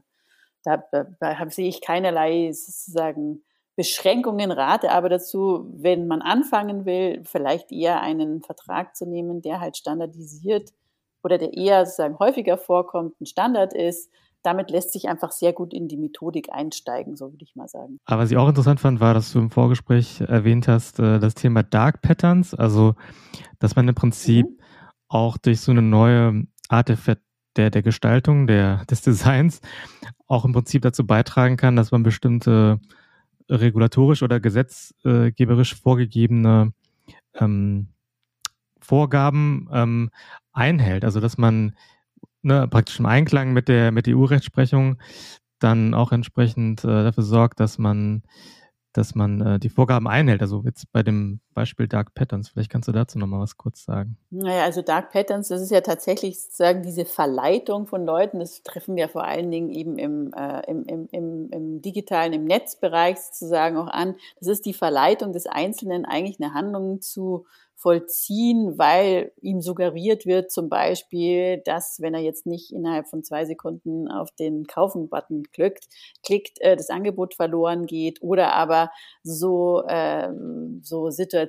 da, 0.64 0.78
da, 0.91 1.06
da 1.20 1.49
sehe 1.49 1.68
ich 1.68 1.82
keinerlei 1.82 2.51
sozusagen 2.53 3.43
Beschränkungen, 3.76 4.51
rate 4.51 4.91
aber 4.91 5.09
dazu, 5.09 5.69
wenn 5.76 6.07
man 6.07 6.21
anfangen 6.21 6.86
will, 6.86 7.21
vielleicht 7.26 7.71
eher 7.71 8.01
einen 8.01 8.41
Vertrag 8.41 8.95
zu 8.95 9.05
nehmen, 9.05 9.41
der 9.41 9.59
halt 9.59 9.76
standardisiert 9.76 10.71
oder 11.23 11.38
der 11.38 11.53
eher 11.53 11.86
sozusagen 11.86 12.17
häufiger 12.19 12.57
vorkommt, 12.57 13.19
ein 13.19 13.26
Standard 13.26 13.73
ist. 13.73 14.09
Damit 14.43 14.69
lässt 14.69 14.93
sich 14.93 15.09
einfach 15.09 15.32
sehr 15.32 15.53
gut 15.53 15.73
in 15.73 15.88
die 15.88 15.97
Methodik 15.97 16.49
einsteigen, 16.51 17.15
so 17.15 17.32
würde 17.32 17.43
ich 17.43 17.55
mal 17.55 17.67
sagen. 17.67 17.97
Aber 18.05 18.21
was 18.21 18.32
ich 18.32 18.38
auch 18.38 18.47
interessant 18.47 18.80
fand, 18.80 18.99
war, 18.99 19.15
dass 19.15 19.34
du 19.34 19.39
im 19.39 19.49
Vorgespräch 19.49 20.21
erwähnt 20.21 20.67
hast, 20.67 20.99
äh, 20.99 21.19
das 21.19 21.34
Thema 21.34 21.63
Dark 21.63 22.01
Patterns, 22.01 22.53
also 22.53 22.93
dass 23.59 23.76
man 23.76 23.88
im 23.88 23.95
Prinzip 23.95 24.45
mhm. 24.45 24.59
auch 25.07 25.38
durch 25.38 25.61
so 25.61 25.71
eine 25.71 25.82
neue 25.82 26.43
Art 26.69 26.89
der, 26.89 27.17
der, 27.57 27.71
der 27.71 27.82
Gestaltung, 27.82 28.45
der, 28.45 28.86
des 28.89 29.01
Designs 29.01 29.61
auch 30.28 30.45
im 30.45 30.53
Prinzip 30.53 30.84
dazu 30.84 31.05
beitragen 31.05 31.57
kann, 31.57 31.76
dass 31.76 31.91
man 31.91 32.03
bestimmte 32.03 32.80
regulatorisch 33.49 34.23
oder 34.23 34.39
gesetzgeberisch 34.39 35.75
vorgegebene 35.75 36.73
ähm, 37.35 37.87
Vorgaben 38.79 39.67
ähm, 39.71 40.11
einhält. 40.53 41.05
Also 41.05 41.19
dass 41.19 41.37
man 41.37 41.75
ne, 42.41 42.67
praktisch 42.67 42.99
im 42.99 43.05
Einklang 43.05 43.53
mit 43.53 43.67
der 43.67 43.91
mit 43.91 44.07
EU-Rechtsprechung 44.07 44.97
dann 45.59 45.93
auch 45.93 46.11
entsprechend 46.11 46.83
äh, 46.83 47.03
dafür 47.03 47.23
sorgt, 47.23 47.59
dass 47.59 47.77
man 47.77 48.23
dass 48.93 49.15
man 49.15 49.41
äh, 49.41 49.59
die 49.59 49.69
Vorgaben 49.69 50.07
einhält. 50.07 50.41
Also 50.41 50.63
jetzt 50.63 50.91
bei 50.91 51.03
dem 51.03 51.41
Beispiel 51.56 51.88
Dark 51.88 52.14
Patterns. 52.14 52.49
Vielleicht 52.49 52.70
kannst 52.70 52.88
du 52.88 52.91
dazu 52.91 53.18
nochmal 53.18 53.39
was 53.39 53.58
kurz 53.58 53.84
sagen. 53.84 54.18
Naja, 54.30 54.64
also 54.64 54.84
Dark 54.84 55.12
Patterns, 55.12 55.47
das 55.47 55.62
ist 55.62 55.72
ja 55.72 55.82
tatsächlich 55.82 56.39
sozusagen 56.39 56.84
diese 56.84 57.06
Verleitung 57.06 57.88
von 57.88 58.06
Leuten. 58.06 58.39
Das 58.39 58.62
treffen 58.62 58.95
wir 58.95 59.10
vor 59.10 59.24
allen 59.24 59.49
Dingen 59.49 59.70
eben 59.70 59.97
im, 59.97 60.34
äh, 60.34 60.62
im, 60.70 60.84
im, 60.84 61.08
im, 61.12 61.49
im 61.49 61.82
digitalen, 61.82 62.34
im 62.34 62.43
Netzbereich 62.43 63.18
sozusagen 63.18 63.78
auch 63.78 63.88
an. 63.88 64.16
Das 64.39 64.49
ist 64.49 64.66
die 64.66 64.74
Verleitung 64.74 65.34
des 65.34 65.47
Einzelnen, 65.47 66.06
eigentlich 66.06 66.39
eine 66.39 66.53
Handlung 66.53 67.01
zu 67.01 67.45
vollziehen, 67.86 68.78
weil 68.78 69.32
ihm 69.41 69.62
suggeriert 69.62 70.26
wird 70.26 70.49
zum 70.51 70.70
Beispiel, 70.70 71.62
dass 71.66 72.01
wenn 72.01 72.14
er 72.14 72.22
jetzt 72.22 72.45
nicht 72.45 72.72
innerhalb 72.72 73.08
von 73.08 73.24
zwei 73.24 73.45
Sekunden 73.45 74.08
auf 74.08 74.32
den 74.32 74.66
Kaufen-Button 74.66 75.43
klickt, 75.51 75.86
klickt, 76.24 76.60
äh, 76.62 76.76
das 76.76 76.89
Angebot 76.89 77.36
verloren 77.36 77.86
geht 77.86 78.22
oder 78.22 78.53
aber 78.53 78.89
so, 79.24 79.84
ähm, 79.88 80.82
so 80.84 81.10
Situationen, 81.12 81.44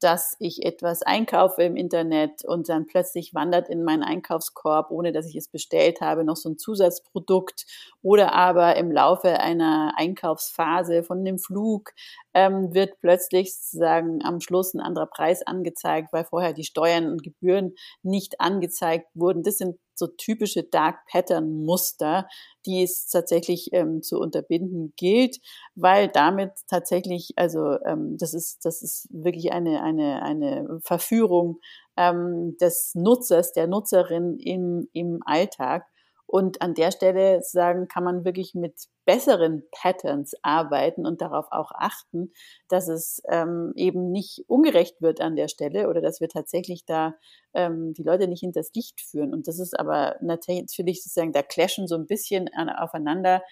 dass 0.00 0.36
ich 0.38 0.64
etwas 0.64 1.02
einkaufe 1.02 1.62
im 1.62 1.76
Internet 1.76 2.44
und 2.44 2.68
dann 2.68 2.86
plötzlich 2.86 3.34
wandert 3.34 3.68
in 3.68 3.82
meinen 3.82 4.02
Einkaufskorb, 4.02 4.90
ohne 4.90 5.12
dass 5.12 5.26
ich 5.26 5.36
es 5.36 5.48
bestellt 5.48 6.00
habe, 6.00 6.24
noch 6.24 6.36
so 6.36 6.50
ein 6.50 6.58
Zusatzprodukt 6.58 7.66
oder 8.02 8.32
aber 8.32 8.76
im 8.76 8.92
Laufe 8.92 9.40
einer 9.40 9.94
Einkaufsphase 9.96 11.02
von 11.02 11.24
dem 11.24 11.38
Flug 11.38 11.90
ähm, 12.38 12.72
wird 12.72 13.00
plötzlich 13.00 13.52
sozusagen 13.52 14.20
am 14.24 14.40
Schluss 14.40 14.72
ein 14.72 14.80
anderer 14.80 15.06
Preis 15.06 15.42
angezeigt, 15.44 16.12
weil 16.12 16.24
vorher 16.24 16.52
die 16.52 16.62
Steuern 16.62 17.10
und 17.10 17.24
Gebühren 17.24 17.74
nicht 18.04 18.40
angezeigt 18.40 19.08
wurden. 19.14 19.42
Das 19.42 19.58
sind 19.58 19.76
so 19.94 20.06
typische 20.06 20.62
Dark 20.62 21.04
Pattern 21.10 21.64
Muster, 21.64 22.28
die 22.64 22.84
es 22.84 23.08
tatsächlich 23.08 23.70
ähm, 23.72 24.02
zu 24.02 24.20
unterbinden 24.20 24.92
gilt, 24.96 25.38
weil 25.74 26.06
damit 26.06 26.52
tatsächlich, 26.68 27.32
also 27.34 27.76
ähm, 27.84 28.16
das 28.18 28.34
ist 28.34 28.64
das 28.64 28.82
ist 28.82 29.08
wirklich 29.10 29.50
eine 29.50 29.82
eine 29.82 30.22
eine 30.22 30.78
Verführung 30.84 31.58
ähm, 31.96 32.56
des 32.60 32.92
Nutzers, 32.94 33.52
der 33.52 33.66
Nutzerin 33.66 34.38
im 34.38 34.88
im 34.92 35.20
Alltag 35.24 35.86
und 36.30 36.60
an 36.60 36.74
der 36.74 36.90
Stelle 36.90 37.40
sagen, 37.42 37.88
kann 37.88 38.04
man 38.04 38.22
wirklich 38.26 38.54
mit 38.54 38.74
besseren 39.06 39.62
Patterns 39.72 40.34
arbeiten 40.42 41.06
und 41.06 41.22
darauf 41.22 41.46
auch 41.50 41.72
achten, 41.74 42.34
dass 42.68 42.86
es 42.86 43.22
ähm, 43.30 43.72
eben 43.76 44.12
nicht 44.12 44.44
ungerecht 44.46 45.00
wird 45.00 45.22
an 45.22 45.36
der 45.36 45.48
Stelle 45.48 45.88
oder 45.88 46.02
dass 46.02 46.20
wir 46.20 46.28
tatsächlich 46.28 46.84
da 46.84 47.14
ähm, 47.54 47.94
die 47.94 48.02
Leute 48.02 48.28
nicht 48.28 48.40
hinters 48.40 48.70
Licht 48.74 49.00
führen. 49.00 49.32
Und 49.32 49.48
das 49.48 49.58
ist 49.58 49.78
aber 49.78 50.16
natürlich 50.20 51.02
sozusagen, 51.02 51.32
da 51.32 51.42
clashen 51.42 51.88
so 51.88 51.94
ein 51.94 52.06
bisschen 52.06 52.50
aufeinander 52.54 53.42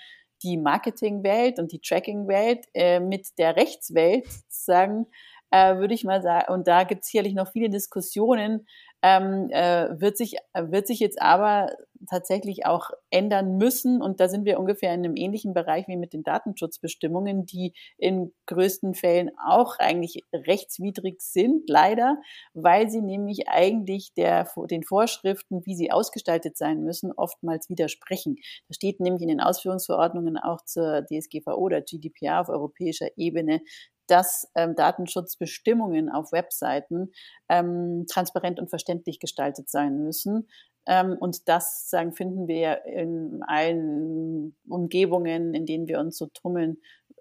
die 0.42 0.58
Marketingwelt 0.58 1.58
und 1.58 1.72
die 1.72 1.80
Tracking-Welt 1.80 2.66
äh, 2.74 3.00
mit 3.00 3.26
der 3.38 3.56
Rechtswelt 3.56 4.26
sozusagen, 4.30 5.06
äh, 5.50 5.76
würde 5.76 5.94
ich 5.94 6.04
mal 6.04 6.20
sagen. 6.20 6.52
Und 6.52 6.68
da 6.68 6.84
gibt 6.84 7.04
es 7.04 7.08
sicherlich 7.08 7.32
noch 7.32 7.52
viele 7.52 7.70
Diskussionen, 7.70 8.66
ähm, 9.06 9.50
äh, 9.50 10.00
wird, 10.00 10.16
sich, 10.16 10.36
wird 10.52 10.88
sich 10.88 10.98
jetzt 10.98 11.22
aber 11.22 11.70
tatsächlich 12.08 12.66
auch 12.66 12.90
ändern 13.10 13.56
müssen. 13.56 14.02
Und 14.02 14.18
da 14.20 14.28
sind 14.28 14.44
wir 14.44 14.58
ungefähr 14.58 14.92
in 14.92 15.04
einem 15.04 15.16
ähnlichen 15.16 15.54
Bereich 15.54 15.86
wie 15.86 15.96
mit 15.96 16.12
den 16.12 16.24
Datenschutzbestimmungen, 16.24 17.46
die 17.46 17.72
in 17.98 18.32
größten 18.46 18.94
Fällen 18.94 19.30
auch 19.46 19.78
eigentlich 19.78 20.24
rechtswidrig 20.32 21.20
sind, 21.22 21.68
leider, 21.68 22.18
weil 22.52 22.90
sie 22.90 23.00
nämlich 23.00 23.48
eigentlich 23.48 24.12
der, 24.14 24.50
den 24.70 24.82
Vorschriften, 24.82 25.64
wie 25.64 25.76
sie 25.76 25.92
ausgestaltet 25.92 26.56
sein 26.56 26.82
müssen, 26.82 27.12
oftmals 27.12 27.70
widersprechen. 27.70 28.36
Da 28.68 28.74
steht 28.74 29.00
nämlich 29.00 29.22
in 29.22 29.28
den 29.28 29.40
Ausführungsverordnungen 29.40 30.36
auch 30.36 30.64
zur 30.64 31.04
DSGVO 31.04 31.54
oder 31.54 31.80
GDPR 31.80 32.40
auf 32.40 32.48
europäischer 32.48 33.08
Ebene, 33.16 33.60
dass 34.06 34.50
ähm, 34.54 34.74
Datenschutzbestimmungen 34.74 36.10
auf 36.10 36.32
Webseiten 36.32 37.12
ähm, 37.48 38.06
transparent 38.08 38.60
und 38.60 38.68
verständlich 38.70 39.20
gestaltet 39.20 39.70
sein 39.70 40.02
müssen. 40.02 40.48
Ähm, 40.86 41.16
und 41.18 41.48
das 41.48 41.90
sagen, 41.90 42.12
finden 42.12 42.48
wir 42.48 42.84
in 42.86 43.42
allen 43.46 44.56
Umgebungen, 44.68 45.54
in 45.54 45.66
denen 45.66 45.88
wir 45.88 45.98
uns 45.98 46.16
so 46.16 46.26
tummeln, 46.26 46.78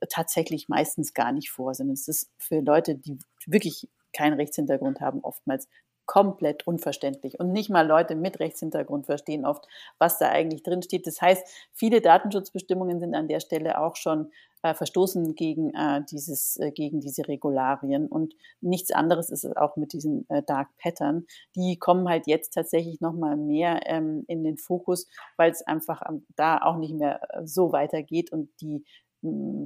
tatsächlich 0.10 0.68
meistens 0.68 1.14
gar 1.14 1.32
nicht 1.32 1.50
vor, 1.50 1.74
sondern 1.74 1.94
es 1.94 2.08
ist 2.08 2.30
für 2.38 2.60
Leute, 2.60 2.96
die 2.96 3.18
wirklich 3.46 3.90
keinen 4.14 4.34
Rechtshintergrund 4.34 5.02
haben, 5.02 5.20
oftmals 5.22 5.68
komplett 6.06 6.66
unverständlich. 6.68 7.40
Und 7.40 7.52
nicht 7.52 7.70
mal 7.70 7.86
Leute 7.86 8.16
mit 8.16 8.40
Rechtshintergrund 8.40 9.06
verstehen 9.06 9.46
oft, 9.46 9.68
was 9.98 10.18
da 10.18 10.30
eigentlich 10.30 10.64
drin 10.64 10.82
steht. 10.82 11.08
Das 11.08 11.22
heißt, 11.22 11.46
viele 11.74 12.02
Datenschutzbestimmungen 12.02 13.00
sind 13.00 13.16
an 13.16 13.28
der 13.28 13.40
Stelle 13.40 13.80
auch 13.80 13.96
schon 13.96 14.32
äh, 14.66 14.74
verstoßen 14.74 15.36
gegen 15.36 15.74
äh, 15.76 16.02
dieses, 16.10 16.58
äh, 16.58 16.72
gegen 16.72 17.00
diese 17.00 17.28
Regularien. 17.28 18.08
Und 18.08 18.34
nichts 18.62 18.92
anderes 18.92 19.30
ist 19.30 19.46
es 19.46 19.56
auch 19.56 19.76
mit 19.76 19.94
diesen 19.94 20.28
äh, 20.30 20.42
Dark 20.42 20.70
Pattern. 20.78 21.26
Die 21.56 21.78
kommen 21.78 22.10
halt 22.10 22.26
jetzt 22.28 22.54
tatsächlich 22.54 23.00
nochmal 23.00 23.38
mehr 23.38 23.82
ähm, 23.86 24.24
in 24.28 24.44
den 24.44 24.58
Fokus, 24.58 25.08
weil 25.38 25.52
es 25.52 25.62
einfach 25.62 26.02
da 26.36 26.58
auch 26.58 26.78
nicht 26.78 26.96
mehr 26.96 27.22
äh, 27.30 27.46
so 27.46 27.72
weitergeht 27.72 28.32
und 28.32 28.50
die 28.60 28.84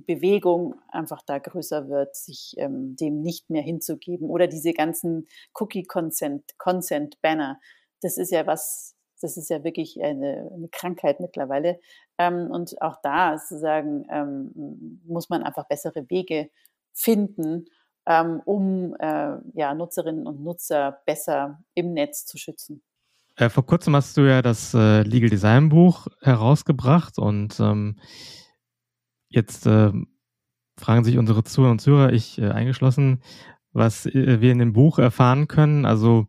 Bewegung 0.06 0.76
einfach 0.90 1.22
da 1.22 1.38
größer 1.40 1.90
wird, 1.90 2.16
sich 2.16 2.56
ähm, 2.58 2.96
dem 2.96 3.22
nicht 3.22 3.50
mehr 3.50 3.62
hinzugeben. 3.62 4.30
Oder 4.30 4.48
diese 4.48 4.74
ganzen 4.74 5.28
Cookie-Consent, 5.54 6.58
Consent-Banner. 6.58 7.60
Das 8.02 8.18
ist 8.18 8.32
ja 8.32 8.48
was, 8.48 8.96
das 9.22 9.38
ist 9.38 9.50
ja 9.50 9.64
wirklich 9.64 10.02
eine, 10.02 10.50
eine 10.54 10.70
Krankheit 10.70 11.20
mittlerweile. 11.20 11.80
Ähm, 12.18 12.50
und 12.52 12.82
auch 12.82 12.98
da 13.02 13.38
sozusagen 13.38 14.06
ähm, 14.10 15.02
muss 15.06 15.30
man 15.30 15.44
einfach 15.44 15.68
bessere 15.68 16.10
Wege 16.10 16.50
finden, 16.94 17.66
ähm, 18.06 18.42
um 18.46 18.96
äh, 19.00 19.38
ja, 19.54 19.74
Nutzerinnen 19.74 20.28
und 20.28 20.44
Nutzer 20.44 21.02
besser 21.06 21.64
im 21.76 21.94
Netz 21.94 22.26
zu 22.26 22.38
schützen. 22.38 22.82
Äh, 23.40 23.50
vor 23.50 23.66
kurzem 23.66 23.96
hast 23.96 24.18
du 24.18 24.22
ja 24.22 24.42
das 24.42 24.74
äh, 24.74 25.02
Legal 25.04 25.30
Design 25.30 25.70
Buch 25.70 26.08
herausgebracht 26.22 27.18
und 27.18 27.58
ähm, 27.62 27.98
Jetzt 29.30 29.66
äh, 29.68 29.92
fragen 30.78 31.04
sich 31.04 31.18
unsere 31.18 31.44
Zuhörer 31.44 31.72
und 31.72 31.82
Zuhörer, 31.82 32.14
ich 32.14 32.40
äh, 32.40 32.50
eingeschlossen, 32.50 33.22
was 33.74 34.06
äh, 34.06 34.42
wir 34.42 34.52
in 34.52 34.60
dem 34.60 34.74
Buch 34.74 35.00
erfahren 35.00 35.48
können. 35.48 35.86
Also 35.86 36.28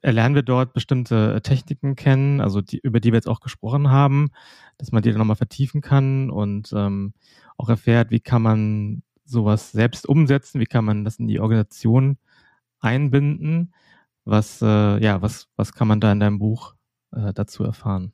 erlernen 0.00 0.34
wir 0.34 0.42
dort 0.42 0.72
bestimmte 0.72 1.40
Techniken 1.42 1.94
kennen, 1.96 2.40
also 2.40 2.60
die, 2.60 2.78
über 2.78 3.00
die 3.00 3.12
wir 3.12 3.16
jetzt 3.16 3.28
auch 3.28 3.40
gesprochen 3.40 3.90
haben, 3.90 4.30
dass 4.78 4.92
man 4.92 5.02
die 5.02 5.10
dann 5.10 5.18
nochmal 5.18 5.36
vertiefen 5.36 5.80
kann 5.80 6.30
und 6.30 6.72
ähm, 6.74 7.14
auch 7.56 7.68
erfährt, 7.68 8.10
wie 8.10 8.20
kann 8.20 8.42
man 8.42 9.02
sowas 9.24 9.72
selbst 9.72 10.08
umsetzen, 10.08 10.60
wie 10.60 10.66
kann 10.66 10.84
man 10.84 11.04
das 11.04 11.18
in 11.18 11.28
die 11.28 11.40
Organisation 11.40 12.18
einbinden. 12.80 13.74
Was, 14.24 14.62
äh, 14.62 15.02
ja, 15.02 15.22
was, 15.22 15.48
was 15.56 15.72
kann 15.72 15.88
man 15.88 16.00
da 16.00 16.12
in 16.12 16.20
deinem 16.20 16.38
Buch 16.38 16.74
äh, 17.12 17.32
dazu 17.32 17.64
erfahren? 17.64 18.12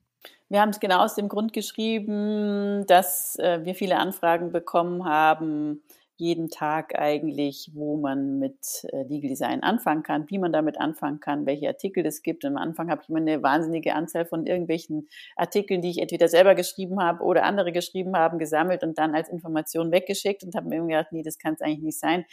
Wir 0.51 0.63
haben 0.63 0.71
es 0.71 0.81
genau 0.81 1.05
aus 1.05 1.15
dem 1.15 1.29
Grund 1.29 1.53
geschrieben, 1.53 2.87
dass 2.87 3.37
äh, 3.39 3.65
wir 3.65 3.75
viele 3.75 3.99
Anfragen 3.99 4.51
bekommen 4.51 5.05
haben, 5.05 5.83
jeden 6.17 6.49
Tag 6.49 6.99
eigentlich, 6.99 7.71
wo 7.75 7.99
man 7.99 8.39
mit 8.39 8.59
äh, 8.93 9.03
Legal 9.03 9.29
Design 9.29 9.63
anfangen 9.63 10.03
kann, 10.03 10.25
wie 10.31 10.39
man 10.39 10.51
damit 10.51 10.81
anfangen 10.81 11.21
kann, 11.21 11.45
welche 11.45 11.69
Artikel 11.69 12.05
es 12.07 12.23
gibt. 12.23 12.45
Und 12.45 12.57
am 12.57 12.63
Anfang 12.63 12.91
habe 12.91 13.03
ich 13.03 13.11
immer 13.11 13.19
eine 13.19 13.43
wahnsinnige 13.43 13.95
Anzahl 13.95 14.25
von 14.25 14.47
irgendwelchen 14.47 15.09
Artikeln, 15.37 15.83
die 15.83 15.91
ich 15.91 15.99
entweder 15.99 16.29
selber 16.29 16.55
geschrieben 16.55 17.01
habe 17.01 17.23
oder 17.23 17.45
andere 17.45 17.71
geschrieben 17.71 18.17
haben, 18.17 18.39
gesammelt 18.39 18.83
und 18.83 18.99
dann 18.99 19.15
als 19.15 19.29
Information 19.29 19.93
weggeschickt 19.93 20.45
und 20.45 20.55
habe 20.57 20.69
mir 20.69 20.83
gedacht, 20.83 21.13
nee, 21.13 21.23
das 21.23 21.39
kann 21.39 21.55
es 21.55 21.61
eigentlich 21.61 21.83
nicht 21.83 22.01
sein. 22.01 22.25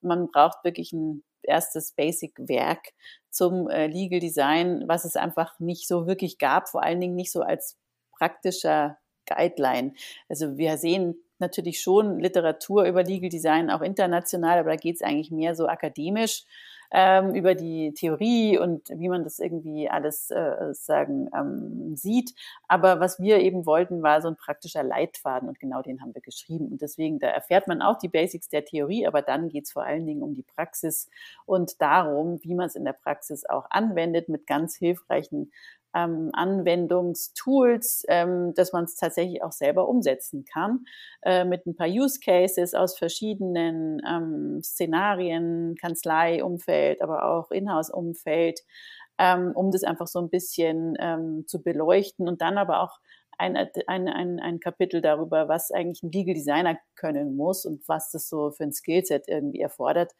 Man 0.00 0.28
braucht 0.28 0.62
wirklich 0.64 0.92
ein 0.92 1.24
erstes 1.44 1.92
Basic-Werk 1.92 2.92
zum 3.30 3.68
äh, 3.68 3.86
Legal 3.86 4.20
Design, 4.20 4.84
was 4.86 5.04
es 5.04 5.16
einfach 5.16 5.58
nicht 5.58 5.88
so 5.88 6.06
wirklich 6.06 6.38
gab, 6.38 6.68
vor 6.68 6.82
allen 6.82 7.00
Dingen 7.00 7.16
nicht 7.16 7.32
so 7.32 7.42
als 7.42 7.76
praktischer 8.12 8.98
Guideline. 9.26 9.94
Also 10.28 10.56
wir 10.56 10.76
sehen 10.78 11.16
natürlich 11.38 11.80
schon 11.80 12.20
Literatur 12.20 12.84
über 12.84 13.02
Legal 13.02 13.28
Design 13.28 13.70
auch 13.70 13.80
international, 13.80 14.58
aber 14.58 14.70
da 14.70 14.76
geht 14.76 14.96
es 14.96 15.02
eigentlich 15.02 15.30
mehr 15.30 15.54
so 15.54 15.66
akademisch 15.66 16.44
ähm, 16.96 17.34
über 17.34 17.56
die 17.56 17.92
Theorie 17.92 18.56
und 18.56 18.88
wie 18.88 19.08
man 19.08 19.24
das 19.24 19.40
irgendwie 19.40 19.90
alles 19.90 20.30
äh, 20.30 20.72
sagen 20.72 21.28
ähm, 21.36 21.96
sieht. 21.96 22.32
Aber 22.68 23.00
was 23.00 23.18
wir 23.18 23.40
eben 23.40 23.66
wollten, 23.66 24.04
war 24.04 24.22
so 24.22 24.28
ein 24.28 24.36
praktischer 24.36 24.84
Leitfaden 24.84 25.48
und 25.48 25.58
genau 25.58 25.82
den 25.82 26.00
haben 26.00 26.14
wir 26.14 26.22
geschrieben. 26.22 26.68
Und 26.68 26.82
deswegen, 26.82 27.18
da 27.18 27.26
erfährt 27.26 27.66
man 27.66 27.82
auch 27.82 27.98
die 27.98 28.08
Basics 28.08 28.48
der 28.48 28.64
Theorie, 28.64 29.08
aber 29.08 29.22
dann 29.22 29.48
geht 29.48 29.64
es 29.64 29.72
vor 29.72 29.82
allen 29.82 30.06
Dingen 30.06 30.22
um 30.22 30.34
die 30.34 30.44
Praxis 30.44 31.10
und 31.46 31.82
darum, 31.82 32.38
wie 32.44 32.54
man 32.54 32.66
es 32.66 32.76
in 32.76 32.84
der 32.84 32.92
Praxis 32.92 33.44
auch 33.44 33.66
anwendet 33.70 34.28
mit 34.28 34.46
ganz 34.46 34.76
hilfreichen 34.76 35.50
ähm, 35.94 36.30
Anwendungstools, 36.32 38.04
ähm, 38.08 38.54
dass 38.54 38.72
man 38.72 38.84
es 38.84 38.96
tatsächlich 38.96 39.42
auch 39.42 39.52
selber 39.52 39.88
umsetzen 39.88 40.44
kann, 40.44 40.84
äh, 41.22 41.44
mit 41.44 41.66
ein 41.66 41.76
paar 41.76 41.88
Use 41.88 42.20
Cases 42.20 42.74
aus 42.74 42.98
verschiedenen 42.98 44.02
ähm, 44.06 44.60
Szenarien, 44.62 45.76
Kanzleiumfeld, 45.80 47.02
aber 47.02 47.24
auch 47.24 47.50
Inhouse-Umfeld, 47.50 48.60
ähm, 49.18 49.52
um 49.54 49.70
das 49.70 49.84
einfach 49.84 50.08
so 50.08 50.18
ein 50.18 50.30
bisschen 50.30 50.96
ähm, 50.98 51.44
zu 51.46 51.62
beleuchten 51.62 52.28
und 52.28 52.40
dann 52.40 52.58
aber 52.58 52.82
auch 52.82 52.98
ein, 53.38 53.56
ein, 53.56 54.08
ein, 54.08 54.40
ein 54.40 54.60
Kapitel 54.60 55.00
darüber, 55.00 55.48
was 55.48 55.70
eigentlich 55.70 56.02
ein 56.02 56.12
Legal 56.12 56.34
Designer 56.34 56.78
können 56.94 57.36
muss 57.36 57.64
und 57.64 57.86
was 57.88 58.10
das 58.10 58.28
so 58.28 58.50
für 58.50 58.64
ein 58.64 58.72
Skillset 58.72 59.28
irgendwie 59.28 59.60
erfordert. 59.60 60.12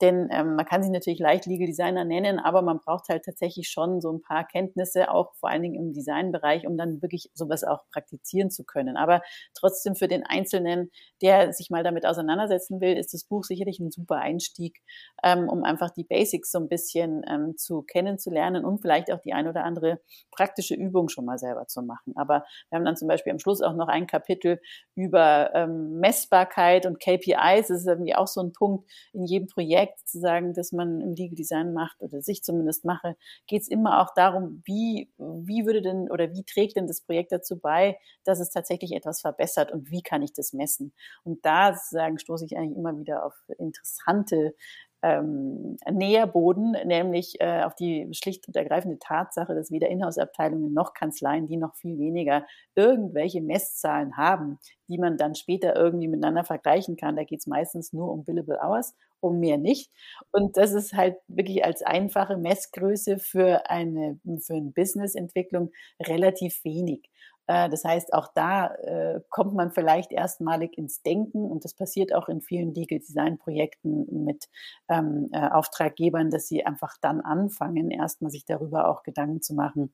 Denn 0.00 0.28
ähm, 0.30 0.54
man 0.56 0.64
kann 0.66 0.82
sich 0.82 0.92
natürlich 0.92 1.18
leicht 1.18 1.46
Legal 1.46 1.66
Designer 1.66 2.04
nennen, 2.04 2.38
aber 2.38 2.62
man 2.62 2.78
braucht 2.78 3.08
halt 3.08 3.24
tatsächlich 3.24 3.68
schon 3.68 4.00
so 4.00 4.12
ein 4.12 4.22
paar 4.22 4.46
Kenntnisse, 4.46 5.10
auch 5.10 5.34
vor 5.34 5.48
allen 5.50 5.62
Dingen 5.62 5.74
im 5.74 5.92
Designbereich, 5.92 6.66
um 6.66 6.76
dann 6.76 7.02
wirklich 7.02 7.30
sowas 7.34 7.64
auch 7.64 7.84
praktizieren 7.92 8.50
zu 8.50 8.64
können. 8.64 8.96
Aber 8.96 9.22
trotzdem 9.54 9.94
für 9.96 10.08
den 10.08 10.24
Einzelnen, 10.24 10.90
der 11.22 11.52
sich 11.52 11.70
mal 11.70 11.82
damit 11.82 12.06
auseinandersetzen 12.06 12.80
will, 12.80 12.96
ist 12.96 13.12
das 13.14 13.24
Buch 13.24 13.44
sicherlich 13.44 13.80
ein 13.80 13.90
super 13.90 14.16
Einstieg, 14.16 14.80
ähm, 15.24 15.48
um 15.48 15.64
einfach 15.64 15.90
die 15.90 16.04
Basics 16.04 16.50
so 16.52 16.58
ein 16.58 16.68
bisschen 16.68 17.22
ähm, 17.28 17.56
zu 17.56 17.82
kennenzulernen 17.82 18.64
und 18.64 18.80
vielleicht 18.80 19.10
auch 19.12 19.20
die 19.20 19.32
ein 19.32 19.48
oder 19.48 19.64
andere 19.64 20.00
praktische 20.30 20.74
Übung 20.74 21.08
schon 21.08 21.24
mal 21.24 21.38
selber 21.38 21.66
zu 21.66 21.82
machen. 21.82 22.14
Aber 22.16 22.44
wir 22.70 22.76
haben 22.78 22.84
dann 22.84 22.96
zum 22.96 23.08
Beispiel 23.08 23.32
am 23.32 23.38
Schluss 23.38 23.62
auch 23.62 23.74
noch 23.74 23.88
ein 23.88 24.06
Kapitel 24.06 24.60
über 24.94 25.50
ähm, 25.54 25.98
Messbarkeit 26.00 26.86
und 26.86 27.00
KPIs. 27.00 27.68
Das 27.68 27.80
ist 27.80 27.86
irgendwie 27.86 28.14
auch 28.14 28.26
so 28.26 28.40
ein 28.40 28.52
Punkt 28.52 28.88
in 29.12 29.24
jedem 29.24 29.48
Projekt 29.48 29.87
Projekt 29.88 30.00
sozusagen, 30.00 30.52
das 30.54 30.72
man 30.72 31.00
im 31.00 31.14
Legal 31.14 31.34
Design 31.34 31.72
macht 31.72 32.00
oder 32.00 32.20
sich 32.22 32.42
zumindest 32.42 32.84
mache, 32.84 33.16
geht 33.46 33.62
es 33.62 33.68
immer 33.68 34.00
auch 34.00 34.14
darum, 34.14 34.62
wie, 34.64 35.10
wie 35.18 35.66
würde 35.66 35.82
denn 35.82 36.10
oder 36.10 36.32
wie 36.32 36.44
trägt 36.44 36.76
denn 36.76 36.86
das 36.86 37.00
Projekt 37.00 37.32
dazu 37.32 37.58
bei, 37.58 37.98
dass 38.24 38.40
es 38.40 38.50
tatsächlich 38.50 38.92
etwas 38.92 39.20
verbessert 39.20 39.72
und 39.72 39.90
wie 39.90 40.02
kann 40.02 40.22
ich 40.22 40.32
das 40.32 40.52
messen? 40.52 40.92
Und 41.24 41.44
da 41.44 41.74
sozusagen 41.74 42.18
stoße 42.18 42.44
ich 42.44 42.56
eigentlich 42.56 42.76
immer 42.76 42.98
wieder 42.98 43.24
auf 43.24 43.34
interessante 43.58 44.54
ähm, 45.02 45.76
Nährboden, 45.88 46.72
nämlich 46.84 47.40
äh, 47.40 47.62
auf 47.62 47.74
die 47.76 48.08
schlicht 48.12 48.48
und 48.48 48.56
ergreifende 48.56 48.98
Tatsache, 48.98 49.54
dass 49.54 49.70
weder 49.70 49.88
Inhouse-Abteilungen 49.88 50.72
noch 50.72 50.92
Kanzleien, 50.92 51.46
die 51.46 51.56
noch 51.56 51.76
viel 51.76 51.98
weniger 51.98 52.44
irgendwelche 52.74 53.40
Messzahlen 53.40 54.16
haben, 54.16 54.58
die 54.88 54.98
man 54.98 55.16
dann 55.16 55.36
später 55.36 55.76
irgendwie 55.76 56.08
miteinander 56.08 56.42
vergleichen 56.42 56.96
kann. 56.96 57.14
Da 57.14 57.22
geht 57.22 57.40
es 57.40 57.46
meistens 57.46 57.92
nur 57.92 58.10
um 58.10 58.24
Billable 58.24 58.58
Hours, 58.60 58.94
um 59.20 59.38
mehr 59.40 59.58
nicht. 59.58 59.90
Und 60.32 60.56
das 60.56 60.72
ist 60.72 60.94
halt 60.94 61.16
wirklich 61.28 61.64
als 61.64 61.82
einfache 61.82 62.36
Messgröße 62.36 63.18
für 63.18 63.70
eine, 63.70 64.18
für 64.40 64.54
eine 64.54 64.70
Businessentwicklung 64.70 65.70
relativ 66.00 66.62
wenig. 66.64 67.10
Äh, 67.48 67.68
das 67.70 67.84
heißt, 67.84 68.12
auch 68.12 68.28
da 68.34 68.68
äh, 68.74 69.20
kommt 69.30 69.54
man 69.54 69.72
vielleicht 69.72 70.12
erstmalig 70.12 70.76
ins 70.78 71.02
Denken 71.02 71.50
und 71.50 71.64
das 71.64 71.74
passiert 71.74 72.14
auch 72.14 72.28
in 72.28 72.40
vielen 72.42 72.74
Legal 72.74 73.00
Design 73.00 73.38
Projekten 73.38 74.24
mit 74.24 74.48
ähm, 74.88 75.28
äh, 75.32 75.48
Auftraggebern, 75.48 76.30
dass 76.30 76.46
sie 76.48 76.64
einfach 76.64 76.96
dann 77.00 77.20
anfangen, 77.20 77.90
erstmal 77.90 78.30
sich 78.30 78.44
darüber 78.44 78.88
auch 78.88 79.02
Gedanken 79.02 79.42
zu 79.42 79.54
machen, 79.54 79.92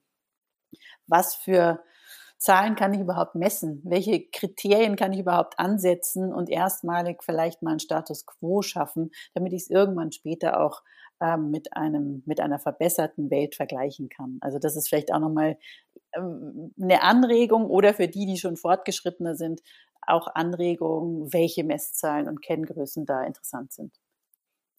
was 1.07 1.35
für 1.35 1.83
Zahlen 2.39 2.77
kann 2.77 2.93
ich 2.93 3.01
überhaupt 3.01 3.35
messen? 3.35 3.81
Welche 3.85 4.29
Kriterien 4.31 4.97
kann 4.97 5.13
ich 5.13 5.21
überhaupt 5.21 5.59
ansetzen 5.59 6.33
und 6.33 6.51
erstmalig 6.51 7.23
vielleicht 7.23 7.63
mal 7.63 7.71
einen 7.71 7.81
Status 7.81 8.27
quo 8.27 8.63
schaffen, 8.63 9.11
damit 9.35 9.53
ich 9.53 9.63
es 9.63 9.71
irgendwann 9.71 10.13
später 10.13 10.61
auch 10.61 10.83
ähm, 11.21 11.51
mit 11.51 11.77
einem, 11.77 12.23
mit 12.27 12.41
einer 12.41 12.59
verbesserten 12.59 13.31
Welt 13.31 13.55
vergleichen 13.55 14.09
kann. 14.09 14.39
Also 14.41 14.59
das 14.59 14.77
ist 14.77 14.89
vielleicht 14.89 15.13
auch 15.13 15.21
nochmal 15.21 15.59
ähm, 16.15 16.73
eine 16.81 17.03
Anregung 17.03 17.67
oder 17.67 17.95
für 17.95 18.09
die, 18.09 18.27
die 18.27 18.37
schon 18.37 18.57
fortgeschrittener 18.57 19.37
sind, 19.37 19.63
auch 20.07 20.29
Anregungen, 20.35 21.33
welche 21.33 21.65
Messzahlen 21.65 22.29
und 22.29 22.43
Kenngrößen 22.43 23.07
da 23.07 23.23
interessant 23.25 23.73
sind. 23.73 23.93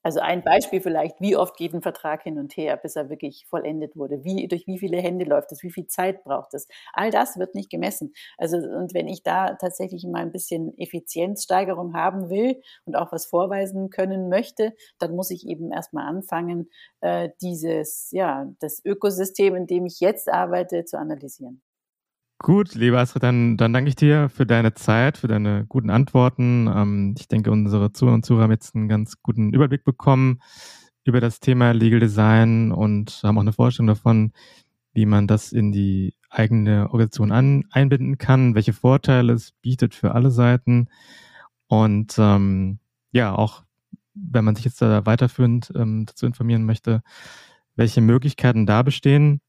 Also 0.05 0.19
ein 0.19 0.43
Beispiel 0.43 0.81
vielleicht, 0.81 1.19
wie 1.19 1.35
oft 1.35 1.57
geht 1.57 1.73
ein 1.73 1.81
Vertrag 1.81 2.21
hin 2.21 2.37
und 2.37 2.55
her, 2.55 2.77
bis 2.77 2.95
er 2.95 3.09
wirklich 3.09 3.47
vollendet 3.47 3.95
wurde? 3.95 4.23
Wie, 4.23 4.47
durch 4.47 4.67
wie 4.67 4.77
viele 4.77 4.97
Hände 5.01 5.25
läuft 5.25 5.51
es? 5.51 5.63
Wie 5.63 5.71
viel 5.71 5.87
Zeit 5.87 6.23
braucht 6.23 6.53
es? 6.53 6.67
All 6.93 7.09
das 7.09 7.39
wird 7.39 7.55
nicht 7.55 7.71
gemessen. 7.71 8.13
Also, 8.37 8.57
und 8.57 8.93
wenn 8.93 9.07
ich 9.07 9.23
da 9.23 9.55
tatsächlich 9.55 10.05
mal 10.05 10.21
ein 10.21 10.31
bisschen 10.31 10.77
Effizienzsteigerung 10.77 11.95
haben 11.95 12.29
will 12.29 12.61
und 12.85 12.95
auch 12.95 13.11
was 13.11 13.25
vorweisen 13.25 13.89
können 13.89 14.29
möchte, 14.29 14.73
dann 14.99 15.15
muss 15.15 15.31
ich 15.31 15.47
eben 15.47 15.71
erstmal 15.71 16.05
anfangen, 16.07 16.69
äh, 17.01 17.29
dieses, 17.41 18.09
ja, 18.11 18.47
das 18.59 18.85
Ökosystem, 18.85 19.55
in 19.55 19.65
dem 19.65 19.87
ich 19.87 19.99
jetzt 20.01 20.29
arbeite, 20.29 20.85
zu 20.85 20.99
analysieren. 20.99 21.64
Gut, 22.39 22.75
lieber 22.75 22.99
Astrid, 22.99 23.23
dann, 23.23 23.57
dann 23.57 23.73
danke 23.73 23.89
ich 23.89 23.95
dir 23.95 24.29
für 24.29 24.45
deine 24.45 24.73
Zeit, 24.73 25.17
für 25.17 25.27
deine 25.27 25.65
guten 25.67 25.89
Antworten. 25.89 26.67
Ähm, 26.67 27.15
ich 27.17 27.27
denke, 27.27 27.49
unsere 27.49 27.91
Zuhörer 27.93 28.15
und 28.15 28.25
Zuhörer 28.25 28.43
haben 28.43 28.51
jetzt 28.51 28.75
einen 28.75 28.89
ganz 28.89 29.21
guten 29.21 29.53
Überblick 29.53 29.83
bekommen 29.85 30.41
über 31.05 31.21
das 31.21 31.39
Thema 31.39 31.71
Legal 31.71 31.99
Design 31.99 32.71
und 32.71 33.21
haben 33.23 33.37
auch 33.37 33.41
eine 33.41 33.53
Vorstellung 33.53 33.87
davon, 33.87 34.33
wie 34.93 35.05
man 35.05 35.27
das 35.27 35.53
in 35.53 35.71
die 35.71 36.13
eigene 36.29 36.89
Organisation 36.91 37.31
an, 37.31 37.63
einbinden 37.71 38.17
kann, 38.17 38.53
welche 38.53 38.73
Vorteile 38.73 39.33
es 39.33 39.51
bietet 39.61 39.95
für 39.95 40.13
alle 40.13 40.31
Seiten. 40.31 40.89
Und 41.67 42.15
ähm, 42.17 42.79
ja, 43.11 43.33
auch 43.33 43.63
wenn 44.13 44.45
man 44.45 44.55
sich 44.55 44.65
jetzt 44.65 44.81
da 44.81 45.05
weiterführend 45.05 45.71
ähm, 45.75 46.05
dazu 46.05 46.25
informieren 46.25 46.65
möchte, 46.65 47.01
welche 47.75 48.01
Möglichkeiten 48.01 48.65
da 48.65 48.81
bestehen, 48.83 49.41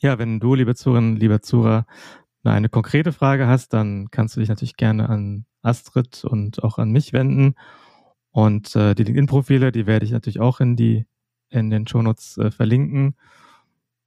ja, 0.00 0.18
wenn 0.18 0.40
du, 0.40 0.54
liebe 0.54 0.74
Zuhörerinnen, 0.74 1.16
lieber 1.16 1.42
Zuhörer, 1.42 1.86
eine 2.44 2.68
konkrete 2.68 3.12
Frage 3.12 3.46
hast, 3.48 3.72
dann 3.72 4.10
kannst 4.10 4.36
du 4.36 4.40
dich 4.40 4.48
natürlich 4.48 4.76
gerne 4.76 5.08
an 5.08 5.46
Astrid 5.62 6.24
und 6.24 6.62
auch 6.62 6.78
an 6.78 6.92
mich 6.92 7.12
wenden. 7.12 7.54
Und 8.30 8.76
äh, 8.76 8.94
die 8.94 9.02
LinkedIn-Profile, 9.02 9.72
die 9.72 9.86
werde 9.86 10.04
ich 10.04 10.12
natürlich 10.12 10.40
auch 10.40 10.60
in 10.60 10.76
die 10.76 11.06
in 11.48 11.70
den 11.70 11.86
Shownotes 11.86 12.38
äh, 12.38 12.50
verlinken. 12.50 13.16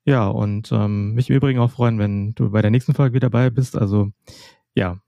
Ja, 0.06 0.28
und 0.28 0.72
ähm, 0.72 1.14
mich 1.14 1.30
im 1.30 1.36
Übrigen 1.36 1.60
auch 1.60 1.72
freuen, 1.72 2.00
wenn 2.00 2.34
du 2.36 2.52
bei 2.52 2.62
der 2.62 2.72
nächsten 2.72 2.94
Folge 2.94 3.16
wieder 3.16 3.30
dabei 3.30 3.50
bist. 3.50 3.78
Also 3.78 4.12
ja, 4.76 5.00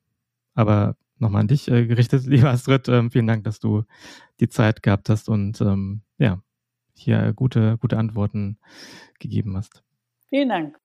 aber 0.53 0.95
nochmal 1.17 1.41
an 1.41 1.47
dich 1.47 1.69
äh, 1.69 1.86
gerichtet, 1.86 2.25
lieber 2.27 2.49
Astrid. 2.49 2.88
Ähm, 2.89 3.11
vielen 3.11 3.27
Dank, 3.27 3.43
dass 3.43 3.59
du 3.59 3.84
die 4.39 4.49
Zeit 4.49 4.84
gehabt 4.84 5.09
hast 5.09 5.29
und 5.29 5.61
ähm, 5.61 6.01
ja, 6.17 6.41
hier 6.95 7.34
gute, 7.34 7.77
gute 7.77 7.97
Antworten 7.97 8.57
gegeben 9.19 9.55
hast. 9.55 9.84
Vielen 10.32 10.47
Dank. 10.47 10.79